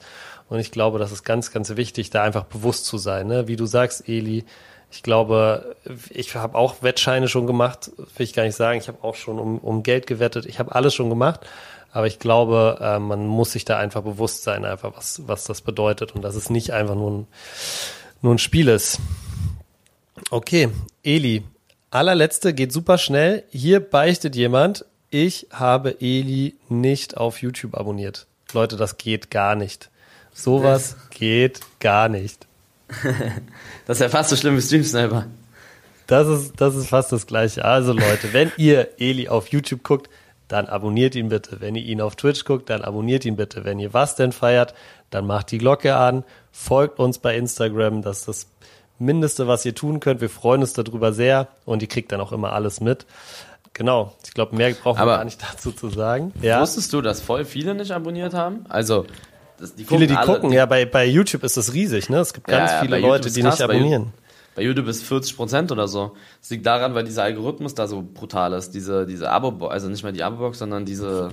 Und 0.49 0.59
ich 0.59 0.71
glaube, 0.71 0.99
das 0.99 1.11
ist 1.11 1.23
ganz, 1.23 1.51
ganz 1.51 1.75
wichtig, 1.75 2.09
da 2.09 2.21
einfach 2.21 2.43
bewusst 2.43 2.85
zu 2.85 2.97
sein, 2.97 3.27
ne? 3.27 3.47
Wie 3.47 3.55
du 3.55 3.65
sagst, 3.65 4.09
Eli, 4.09 4.43
ich 4.91 5.03
glaube, 5.03 5.75
ich 6.09 6.35
habe 6.35 6.57
auch 6.57 6.81
Wettscheine 6.81 7.27
schon 7.27 7.47
gemacht, 7.47 7.91
will 7.97 8.23
ich 8.23 8.33
gar 8.33 8.43
nicht 8.43 8.55
sagen. 8.55 8.79
Ich 8.79 8.87
habe 8.87 9.03
auch 9.03 9.15
schon 9.15 9.39
um, 9.39 9.57
um 9.57 9.83
Geld 9.83 10.07
gewettet. 10.07 10.45
Ich 10.45 10.59
habe 10.59 10.73
alles 10.73 10.93
schon 10.93 11.09
gemacht. 11.09 11.41
Aber 11.95 12.07
ich 12.07 12.19
glaube, 12.19 12.77
äh, 12.81 12.99
man 12.99 13.25
muss 13.25 13.53
sich 13.53 13.63
da 13.63 13.77
einfach 13.77 14.01
bewusst 14.01 14.43
sein, 14.43 14.65
einfach 14.65 14.97
was, 14.97 15.21
was 15.27 15.45
das 15.45 15.61
bedeutet 15.61 16.13
und 16.13 16.23
dass 16.23 16.35
es 16.35 16.49
nicht 16.49 16.71
einfach 16.71 16.93
nur 16.93 17.09
ein, 17.09 17.27
nur 18.21 18.35
ein 18.35 18.37
Spiel 18.37 18.67
ist. 18.67 18.99
Okay, 20.29 20.67
Eli, 21.03 21.43
allerletzte 21.91 22.53
geht 22.53 22.73
super 22.73 22.97
schnell. 22.97 23.45
Hier 23.49 23.79
beichtet 23.79 24.35
jemand, 24.35 24.83
ich 25.09 25.47
habe 25.51 26.01
Eli 26.01 26.55
nicht 26.67 27.15
auf 27.15 27.41
YouTube 27.41 27.75
abonniert. 27.75 28.27
Leute, 28.51 28.75
das 28.75 28.97
geht 28.97 29.31
gar 29.31 29.55
nicht. 29.55 29.89
Sowas 30.33 30.97
das. 30.97 31.09
geht 31.11 31.61
gar 31.79 32.09
nicht. 32.09 32.45
das 33.85 33.99
ist 33.99 34.01
ja 34.01 34.09
fast 34.09 34.31
so 34.31 34.35
schlimm 34.35 34.57
wie 34.57 34.61
Stream 34.61 34.83
Sniper. 34.83 35.27
Das 36.07 36.27
ist, 36.27 36.59
das 36.59 36.75
ist 36.75 36.89
fast 36.89 37.13
das 37.13 37.25
Gleiche. 37.25 37.63
Also 37.63 37.93
Leute, 37.93 38.33
wenn 38.33 38.51
ihr 38.57 38.89
Eli 38.99 39.29
auf 39.29 39.47
YouTube 39.47 39.81
guckt, 39.81 40.09
dann 40.47 40.67
abonniert 40.67 41.15
ihn 41.15 41.29
bitte. 41.29 41.61
Wenn 41.61 41.75
ihr 41.75 41.83
ihn 41.83 42.01
auf 42.01 42.15
Twitch 42.15 42.45
guckt, 42.45 42.69
dann 42.69 42.81
abonniert 42.81 43.25
ihn 43.25 43.35
bitte. 43.35 43.65
Wenn 43.65 43.79
ihr 43.79 43.93
was 43.93 44.15
denn 44.15 44.31
feiert, 44.31 44.73
dann 45.09 45.25
macht 45.25 45.51
die 45.51 45.57
Glocke 45.57 45.95
an, 45.95 46.23
folgt 46.51 46.99
uns 46.99 47.17
bei 47.17 47.35
Instagram. 47.35 48.01
Das 48.01 48.19
ist 48.19 48.27
das 48.27 48.47
Mindeste, 48.99 49.47
was 49.47 49.65
ihr 49.65 49.75
tun 49.75 49.99
könnt. 49.99 50.21
Wir 50.21 50.29
freuen 50.29 50.61
uns 50.61 50.73
darüber 50.73 51.13
sehr 51.13 51.47
und 51.65 51.81
ihr 51.81 51.87
kriegt 51.87 52.11
dann 52.11 52.21
auch 52.21 52.31
immer 52.31 52.53
alles 52.53 52.79
mit. 52.79 53.05
Genau, 53.73 54.13
ich 54.25 54.33
glaube, 54.33 54.55
mehr 54.55 54.71
brauchen 54.73 54.99
wir 54.99 55.05
gar 55.05 55.25
nicht 55.25 55.41
dazu 55.43 55.71
zu 55.73 55.89
sagen. 55.89 56.31
Ja? 56.41 56.61
Wusstest 56.61 56.93
du, 56.93 57.01
dass 57.01 57.19
voll 57.19 57.43
viele 57.43 57.75
nicht 57.75 57.91
abonniert 57.91 58.33
haben? 58.33 58.65
Also, 58.69 59.05
das, 59.59 59.75
die 59.75 59.83
viele, 59.83 60.07
die 60.07 60.15
alle, 60.15 60.25
gucken, 60.25 60.51
die 60.51 60.55
ja, 60.55 60.65
bei, 60.65 60.85
bei 60.85 61.05
YouTube 61.05 61.43
ist 61.43 61.57
das 61.57 61.73
riesig, 61.73 62.09
ne? 62.09 62.19
Es 62.19 62.33
gibt 62.33 62.47
ganz 62.47 62.71
ja, 62.71 62.79
viele 62.79 62.99
Leute, 62.99 63.31
die 63.31 63.43
nicht 63.43 63.61
abonnieren. 63.61 64.13
Bei 64.55 64.61
YouTube 64.61 64.87
ist 64.87 65.03
40 65.03 65.35
Prozent 65.35 65.71
oder 65.71 65.87
so. 65.87 66.13
Das 66.39 66.49
liegt 66.49 66.65
daran, 66.65 66.95
weil 66.95 67.03
dieser 67.03 67.23
Algorithmus 67.23 67.75
da 67.75 67.87
so 67.87 68.01
brutal 68.01 68.53
ist. 68.53 68.71
Diese, 68.71 69.05
diese 69.05 69.29
Abo, 69.29 69.67
also 69.67 69.89
nicht 69.89 70.03
mehr 70.03 70.13
die 70.13 70.23
Abo-Box, 70.23 70.59
sondern 70.59 70.85
diese, 70.85 71.31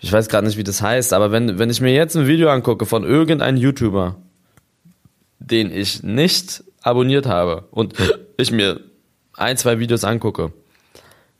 ich 0.00 0.12
weiß 0.12 0.28
gerade 0.28 0.46
nicht, 0.46 0.56
wie 0.56 0.64
das 0.64 0.80
heißt, 0.80 1.12
aber 1.12 1.30
wenn, 1.30 1.58
wenn 1.58 1.70
ich 1.70 1.80
mir 1.80 1.92
jetzt 1.92 2.16
ein 2.16 2.26
Video 2.26 2.48
angucke 2.50 2.86
von 2.86 3.04
irgendeinem 3.04 3.56
YouTuber, 3.56 4.16
den 5.38 5.72
ich 5.72 6.02
nicht 6.02 6.64
abonniert 6.82 7.26
habe 7.26 7.64
und 7.70 7.94
ich 8.36 8.50
mir 8.50 8.80
ein, 9.34 9.56
zwei 9.56 9.78
Videos 9.78 10.04
angucke, 10.04 10.52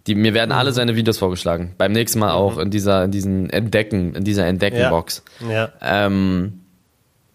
die, 0.07 0.15
mir 0.15 0.35
werden 0.35 0.53
alle 0.53 0.71
mhm. 0.71 0.75
seine 0.75 0.97
Videos 0.97 1.19
vorgeschlagen. 1.19 1.75
Beim 1.79 1.93
nächsten 1.93 2.19
Mal 2.19 2.33
auch 2.33 2.57
mhm. 2.57 2.63
in 2.63 2.71
dieser, 2.71 3.05
in 3.05 3.11
diesen 3.11 3.51
Entdecken, 3.51 4.15
in 4.15 4.25
dieser 4.25 4.47
Entdeckenbox. 4.47 5.23
Ja. 5.41 5.51
ja. 5.51 5.73
Ähm, 5.81 6.60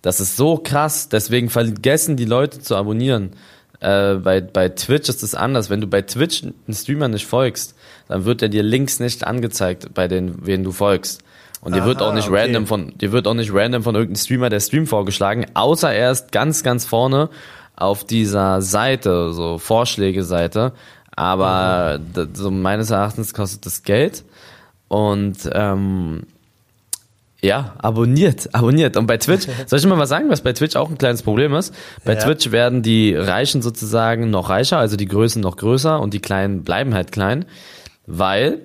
das 0.05 0.19
ist 0.19 0.37
so 0.37 0.57
krass, 0.57 1.09
deswegen 1.09 1.49
vergessen 1.49 2.15
die 2.15 2.25
Leute 2.25 2.59
zu 2.59 2.75
abonnieren. 2.75 3.31
Äh, 3.79 4.13
bei, 4.15 4.39
bei 4.39 4.69
Twitch 4.69 5.09
ist 5.09 5.23
es 5.23 5.33
anders. 5.33 5.71
Wenn 5.71 5.81
du 5.81 5.87
bei 5.87 6.03
Twitch 6.03 6.43
einen 6.43 6.75
Streamer 6.75 7.07
nicht 7.07 7.25
folgst, 7.25 7.73
dann 8.07 8.23
wird 8.23 8.43
er 8.43 8.49
dir 8.49 8.61
links 8.61 8.99
nicht 8.99 9.25
angezeigt, 9.25 9.95
bei 9.95 10.07
den, 10.07 10.45
wen 10.45 10.63
du 10.63 10.71
folgst. 10.71 11.23
Und 11.59 11.73
dir 11.73 11.85
wird 11.85 12.03
auch 12.03 12.13
nicht 12.13 12.29
okay. 12.29 12.41
random 12.43 12.67
von, 12.67 12.95
dir 12.95 13.11
wird 13.13 13.27
auch 13.27 13.33
nicht 13.33 13.51
random 13.51 13.81
von 13.81 13.95
irgendeinem 13.95 14.23
Streamer 14.23 14.49
der 14.51 14.59
Stream 14.59 14.85
vorgeschlagen, 14.85 15.47
außer 15.55 15.91
er 15.91 16.11
ist 16.11 16.31
ganz, 16.31 16.61
ganz 16.61 16.85
vorne 16.85 17.31
auf 17.75 18.03
dieser 18.03 18.61
Seite, 18.61 19.33
so 19.33 19.57
Vorschläge-Seite. 19.57 20.73
Aber 21.15 21.99
mhm. 21.99 22.29
so 22.35 22.51
meines 22.51 22.91
Erachtens 22.91 23.33
kostet 23.33 23.65
das 23.65 23.81
Geld. 23.81 24.23
Und 24.87 25.49
ähm, 25.51 26.27
ja, 27.41 27.75
abonniert, 27.77 28.49
abonniert. 28.53 28.97
Und 28.97 29.07
bei 29.07 29.17
Twitch, 29.17 29.47
soll 29.65 29.79
ich 29.79 29.85
mal 29.85 29.97
was 29.97 30.09
sagen, 30.09 30.29
was 30.29 30.41
bei 30.41 30.53
Twitch 30.53 30.75
auch 30.75 30.89
ein 30.89 30.97
kleines 30.97 31.23
Problem 31.23 31.53
ist? 31.53 31.73
Bei 32.03 32.13
ja. 32.13 32.19
Twitch 32.19 32.51
werden 32.51 32.81
die 32.81 33.15
Reichen 33.15 33.61
sozusagen 33.61 34.29
noch 34.29 34.49
reicher, 34.49 34.77
also 34.77 34.97
die 34.97 35.07
Größen 35.07 35.41
noch 35.41 35.57
größer 35.57 35.99
und 35.99 36.13
die 36.13 36.21
Kleinen 36.21 36.63
bleiben 36.63 36.93
halt 36.93 37.11
klein, 37.11 37.45
weil 38.07 38.61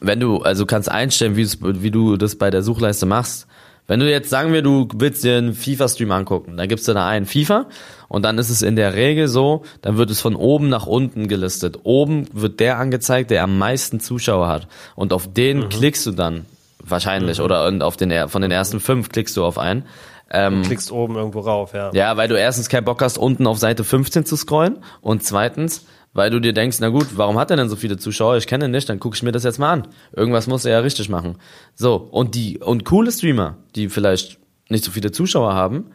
wenn 0.00 0.20
du, 0.20 0.38
also 0.38 0.66
kannst 0.66 0.90
einstellen, 0.90 1.36
wie, 1.36 1.46
wie 1.60 1.90
du 1.90 2.16
das 2.16 2.36
bei 2.36 2.50
der 2.50 2.62
Suchleiste 2.62 3.06
machst. 3.06 3.46
Wenn 3.86 4.00
du 4.00 4.10
jetzt 4.10 4.28
sagen 4.28 4.52
wir, 4.52 4.60
du 4.60 4.86
willst 4.94 5.24
dir 5.24 5.38
einen 5.38 5.54
FIFA-Stream 5.54 6.12
angucken, 6.12 6.58
dann 6.58 6.68
gibst 6.68 6.86
du 6.88 6.92
da 6.92 7.08
einen 7.08 7.24
FIFA 7.24 7.68
und 8.08 8.22
dann 8.22 8.36
ist 8.36 8.50
es 8.50 8.60
in 8.60 8.76
der 8.76 8.92
Regel 8.92 9.28
so, 9.28 9.64
dann 9.80 9.96
wird 9.96 10.10
es 10.10 10.20
von 10.20 10.36
oben 10.36 10.68
nach 10.68 10.86
unten 10.86 11.26
gelistet. 11.26 11.78
Oben 11.84 12.26
wird 12.34 12.60
der 12.60 12.78
angezeigt, 12.78 13.30
der 13.30 13.42
am 13.42 13.56
meisten 13.56 13.98
Zuschauer 13.98 14.46
hat 14.46 14.68
und 14.94 15.14
auf 15.14 15.32
den 15.32 15.60
mhm. 15.60 15.68
klickst 15.70 16.04
du 16.04 16.10
dann 16.10 16.44
Wahrscheinlich. 16.88 17.38
Mhm. 17.38 17.44
Oder 17.44 17.72
auf 17.82 17.96
den, 17.96 18.28
von 18.28 18.42
den 18.42 18.50
ersten 18.50 18.80
fünf 18.80 19.08
klickst 19.10 19.36
du 19.36 19.44
auf 19.44 19.58
einen. 19.58 19.84
Ähm, 20.30 20.62
du 20.62 20.68
klickst 20.68 20.92
oben 20.92 21.16
irgendwo 21.16 21.40
rauf, 21.40 21.72
ja. 21.72 21.90
Ja, 21.92 22.16
weil 22.16 22.28
du 22.28 22.38
erstens 22.38 22.68
keinen 22.68 22.84
Bock 22.84 23.00
hast, 23.00 23.18
unten 23.18 23.46
auf 23.46 23.58
Seite 23.58 23.84
15 23.84 24.26
zu 24.26 24.36
scrollen. 24.36 24.78
Und 25.00 25.22
zweitens, 25.22 25.86
weil 26.12 26.30
du 26.30 26.40
dir 26.40 26.52
denkst, 26.52 26.78
na 26.80 26.88
gut, 26.88 27.16
warum 27.16 27.38
hat 27.38 27.50
er 27.50 27.56
denn 27.56 27.68
so 27.68 27.76
viele 27.76 27.96
Zuschauer? 27.96 28.36
Ich 28.36 28.46
kenne 28.46 28.66
ihn 28.66 28.70
nicht, 28.70 28.88
dann 28.88 29.00
gucke 29.00 29.16
ich 29.16 29.22
mir 29.22 29.32
das 29.32 29.44
jetzt 29.44 29.58
mal 29.58 29.72
an. 29.72 29.88
Irgendwas 30.12 30.46
muss 30.46 30.64
er 30.64 30.72
ja 30.72 30.80
richtig 30.80 31.08
machen. 31.08 31.36
So, 31.74 31.96
und 31.96 32.34
die, 32.34 32.58
und 32.58 32.84
coole 32.84 33.10
Streamer, 33.10 33.56
die 33.74 33.88
vielleicht 33.88 34.38
nicht 34.68 34.84
so 34.84 34.90
viele 34.90 35.12
Zuschauer 35.12 35.54
haben, 35.54 35.92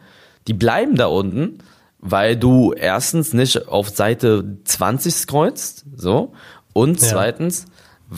die 0.48 0.54
bleiben 0.54 0.96
da 0.96 1.06
unten, 1.06 1.58
weil 1.98 2.36
du 2.36 2.72
erstens 2.72 3.32
nicht 3.32 3.68
auf 3.68 3.88
Seite 3.88 4.58
20 4.64 5.14
scrollst, 5.14 5.86
so, 5.96 6.32
und 6.72 7.00
ja. 7.00 7.08
zweitens, 7.08 7.66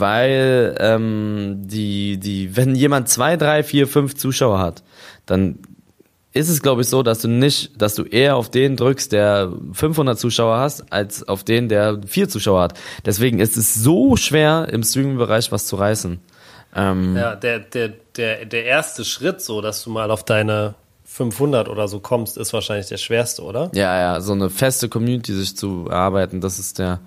weil 0.01 0.77
ähm, 0.79 1.63
die, 1.65 2.19
die, 2.19 2.57
wenn 2.57 2.75
jemand 2.75 3.09
zwei, 3.09 3.37
drei, 3.37 3.63
vier, 3.63 3.87
fünf 3.87 4.15
Zuschauer 4.15 4.59
hat, 4.59 4.83
dann 5.27 5.59
ist 6.33 6.51
es, 6.51 6.61
glaube 6.61 6.83
ich, 6.83 6.89
so, 6.89 7.03
dass 7.03 7.21
du 7.21 7.29
nicht, 7.29 7.81
dass 7.81 7.95
du 7.95 8.05
eher 8.05 8.37
auf 8.37 8.51
den 8.51 8.77
drückst, 8.77 9.11
der 9.11 9.51
500 9.73 10.19
Zuschauer 10.19 10.59
hast, 10.59 10.93
als 10.93 11.27
auf 11.27 11.45
den, 11.45 11.69
der 11.71 12.01
vier 12.07 12.29
Zuschauer 12.29 12.63
hat. 12.63 12.79
Deswegen 13.07 13.39
ist 13.41 13.57
es 13.57 13.75
so 13.75 14.17
schwer, 14.17 14.69
im 14.71 14.83
Streaming-Bereich 14.83 15.51
was 15.51 15.67
zu 15.67 15.77
reißen. 15.77 16.21
Ähm, 16.75 17.17
ja, 17.17 17.35
der, 17.35 17.61
der, 17.61 17.93
der, 18.17 18.45
der 18.45 18.65
erste 18.67 19.05
Schritt, 19.07 19.41
so, 19.41 19.63
dass 19.63 19.83
du 19.83 19.91
mal 19.91 20.11
auf 20.11 20.25
deine 20.25 20.75
500 21.05 21.71
oder 21.71 21.89
so 21.89 22.01
kommst, 22.01 22.37
ist 22.37 22.53
wahrscheinlich 22.53 22.89
der 22.89 22.99
schwerste, 22.99 23.43
oder? 23.43 23.71
Ja, 23.73 23.99
ja, 23.99 24.21
so 24.21 24.33
eine 24.33 24.51
feste 24.51 24.91
Community 24.91 25.33
sich 25.33 25.57
zu 25.57 25.87
erarbeiten, 25.89 26.43
das 26.43 26.59
ist 26.59 26.79
der 26.79 27.01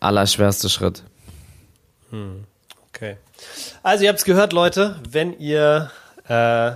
allerschwerste 0.00 0.68
Schritt. 0.68 1.04
Hm, 2.12 2.44
okay. 2.88 3.16
Also 3.82 4.04
ihr 4.04 4.10
habt 4.10 4.20
es 4.20 4.24
gehört, 4.24 4.52
Leute, 4.52 4.96
wenn 5.08 5.36
ihr 5.38 5.90
äh, 6.28 6.72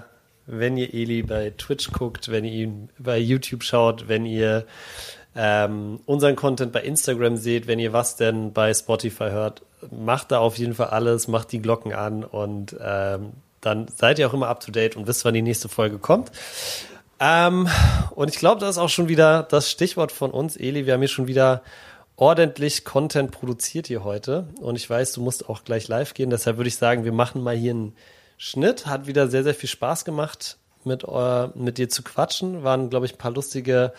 wenn 0.46 0.76
ihr 0.76 0.94
Eli 0.94 1.22
bei 1.22 1.52
Twitch 1.56 1.92
guckt, 1.92 2.30
wenn 2.30 2.44
ihr 2.44 2.52
ihn 2.52 2.88
bei 2.98 3.18
YouTube 3.18 3.62
schaut, 3.62 4.08
wenn 4.08 4.24
ihr 4.24 4.64
ähm, 5.34 6.00
unseren 6.06 6.36
Content 6.36 6.72
bei 6.72 6.82
Instagram 6.82 7.36
seht, 7.36 7.66
wenn 7.66 7.78
ihr 7.78 7.92
was 7.92 8.16
denn 8.16 8.52
bei 8.52 8.72
Spotify 8.72 9.30
hört, 9.30 9.62
macht 9.90 10.32
da 10.32 10.38
auf 10.38 10.56
jeden 10.56 10.74
Fall 10.74 10.88
alles, 10.88 11.28
macht 11.28 11.52
die 11.52 11.60
Glocken 11.60 11.92
an 11.92 12.24
und 12.24 12.76
ähm, 12.80 13.32
dann 13.60 13.88
seid 13.88 14.18
ihr 14.18 14.28
auch 14.28 14.34
immer 14.34 14.48
up 14.48 14.60
to 14.60 14.70
date 14.70 14.96
und 14.96 15.06
wisst, 15.06 15.24
wann 15.24 15.34
die 15.34 15.42
nächste 15.42 15.68
Folge 15.68 15.98
kommt. 15.98 16.30
Ähm, 17.18 17.68
und 18.14 18.28
ich 18.28 18.36
glaube, 18.36 18.60
das 18.60 18.70
ist 18.70 18.78
auch 18.78 18.88
schon 18.88 19.08
wieder 19.08 19.42
das 19.42 19.70
Stichwort 19.70 20.12
von 20.12 20.30
uns, 20.30 20.56
Eli. 20.56 20.86
Wir 20.86 20.94
haben 20.94 21.00
hier 21.00 21.08
schon 21.08 21.26
wieder 21.26 21.62
ordentlich 22.16 22.84
Content 22.84 23.30
produziert 23.30 23.86
hier 23.86 24.04
heute. 24.04 24.48
Und 24.60 24.76
ich 24.76 24.88
weiß, 24.88 25.12
du 25.12 25.20
musst 25.20 25.48
auch 25.48 25.64
gleich 25.64 25.88
live 25.88 26.14
gehen. 26.14 26.30
Deshalb 26.30 26.56
würde 26.56 26.68
ich 26.68 26.76
sagen, 26.76 27.04
wir 27.04 27.12
machen 27.12 27.42
mal 27.42 27.56
hier 27.56 27.72
einen 27.72 27.94
Schnitt. 28.38 28.86
Hat 28.86 29.06
wieder 29.06 29.28
sehr, 29.28 29.44
sehr 29.44 29.54
viel 29.54 29.68
Spaß 29.68 30.04
gemacht, 30.04 30.56
mit, 30.84 31.04
äh, 31.04 31.48
mit 31.54 31.78
dir 31.78 31.88
zu 31.88 32.02
quatschen. 32.02 32.64
Waren, 32.64 32.90
glaube 32.90 33.06
ich, 33.06 33.14
ein 33.14 33.18
paar 33.18 33.32
lustige 33.32 33.92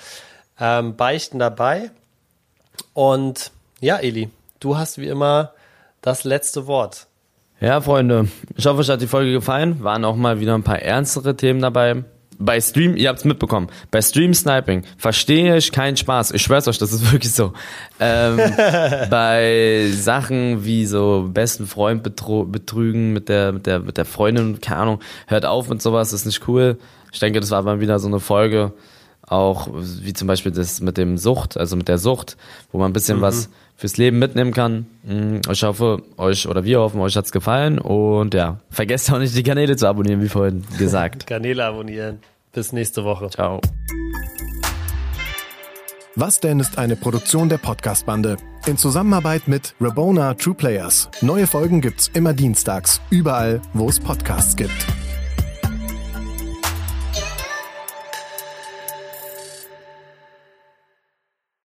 ähm, 0.60 0.96
Beichten 0.96 1.40
dabei. 1.40 1.92
Und 2.94 3.52
ja, 3.80 3.98
Eli, 3.98 4.30
du 4.60 4.78
hast 4.78 4.98
wie 4.98 5.08
immer 5.08 5.54
das 6.02 6.24
letzte 6.24 6.68
Wort. 6.68 7.08
Ja, 7.60 7.82
Freunde, 7.82 8.28
ich 8.56 8.66
hoffe, 8.68 8.82
euch 8.82 8.90
hat 8.90 9.02
die 9.02 9.08
Folge 9.08 9.32
gefallen. 9.32 9.84
Waren 9.84 10.06
auch 10.06 10.16
mal 10.16 10.40
wieder 10.40 10.54
ein 10.54 10.64
paar 10.64 10.80
ernstere 10.80 11.36
Themen 11.36 11.62
dabei 11.62 12.04
bei 12.40 12.62
Stream, 12.62 12.96
ihr 12.96 13.10
habt's 13.10 13.26
mitbekommen, 13.26 13.68
bei 13.92 14.02
Stream 14.02 14.34
Sniping 14.34 14.84
verstehe 14.98 15.58
ich 15.58 15.72
keinen 15.72 15.98
Spaß. 15.98 16.32
Ich 16.32 16.44
schwör's 16.44 16.68
euch, 16.68 16.78
das 16.78 16.94
ist 16.94 17.12
wirklich 17.12 17.34
so. 17.34 17.54
Ähm, 18.00 18.38
bei 19.10 19.90
Sachen 19.92 20.64
wie 20.66 20.86
so 20.86 21.30
besten 21.32 21.68
Freund 21.68 22.04
betrügen 22.04 23.14
mit 23.14 23.30
der, 23.30 23.52
mit 23.52 23.66
der, 23.66 23.80
mit 23.80 23.98
der 23.98 24.06
Freundin, 24.06 24.62
keine 24.62 24.82
Ahnung, 24.82 25.00
hört 25.28 25.46
auf 25.46 25.70
mit 25.70 25.82
sowas, 25.82 26.14
ist 26.14 26.26
nicht 26.26 26.48
cool. 26.48 26.78
Ich 27.12 27.20
denke, 27.20 27.40
das 27.40 27.52
war 27.52 27.62
mal 27.64 27.80
wieder 27.80 28.00
so 28.00 28.08
eine 28.08 28.20
Folge, 28.20 28.74
auch 29.28 29.70
wie 29.74 30.14
zum 30.14 30.28
Beispiel 30.28 30.52
das 30.52 30.82
mit 30.82 30.98
dem 30.98 31.18
Sucht, 31.18 31.58
also 31.58 31.76
mit 31.76 31.88
der 31.88 31.98
Sucht, 31.98 32.38
wo 32.72 32.78
man 32.80 32.90
ein 32.90 32.94
bisschen 32.94 33.18
mhm. 33.18 33.22
was 33.22 33.50
fürs 33.76 33.98
Leben 33.98 34.18
mitnehmen 34.20 34.54
kann. 34.54 34.88
Mm, 35.04 35.40
ich 35.52 35.64
hoffe, 35.64 36.02
euch 36.18 36.48
oder 36.48 36.64
wir 36.64 36.80
hoffen, 36.80 37.00
euch 37.00 37.16
hat's 37.16 37.32
gefallen 37.32 37.78
und 37.78 38.34
ja, 38.34 38.60
vergesst 38.70 39.12
auch 39.12 39.20
nicht 39.20 39.36
die 39.36 39.44
Kanäle 39.44 39.76
zu 39.76 39.88
abonnieren, 39.88 40.22
wie 40.22 40.30
vorhin 40.30 40.64
gesagt. 40.78 41.28
Kanäle 41.28 41.64
abonnieren. 41.66 42.20
Bis 42.54 42.74
nächste 42.74 43.04
Woche. 43.04 43.30
Ciao. 43.30 43.62
Was 46.16 46.40
denn 46.40 46.60
ist 46.60 46.80
eine 46.80 46.96
Produktion 46.96 47.48
der 47.50 47.60
Podcast-Bande 47.60 48.38
in 48.66 48.78
Zusammenarbeit 48.78 49.48
mit 49.48 49.76
Rabona 49.80 50.34
True 50.34 50.56
Players. 50.56 51.10
Neue 51.22 51.48
Folgen 51.48 51.80
gibt's 51.80 52.10
immer 52.14 52.34
dienstags, 52.34 53.00
überall, 53.10 53.62
wo 53.74 53.88
es 53.88 54.00
Podcasts 54.00 54.56
gibt. 54.56 55.07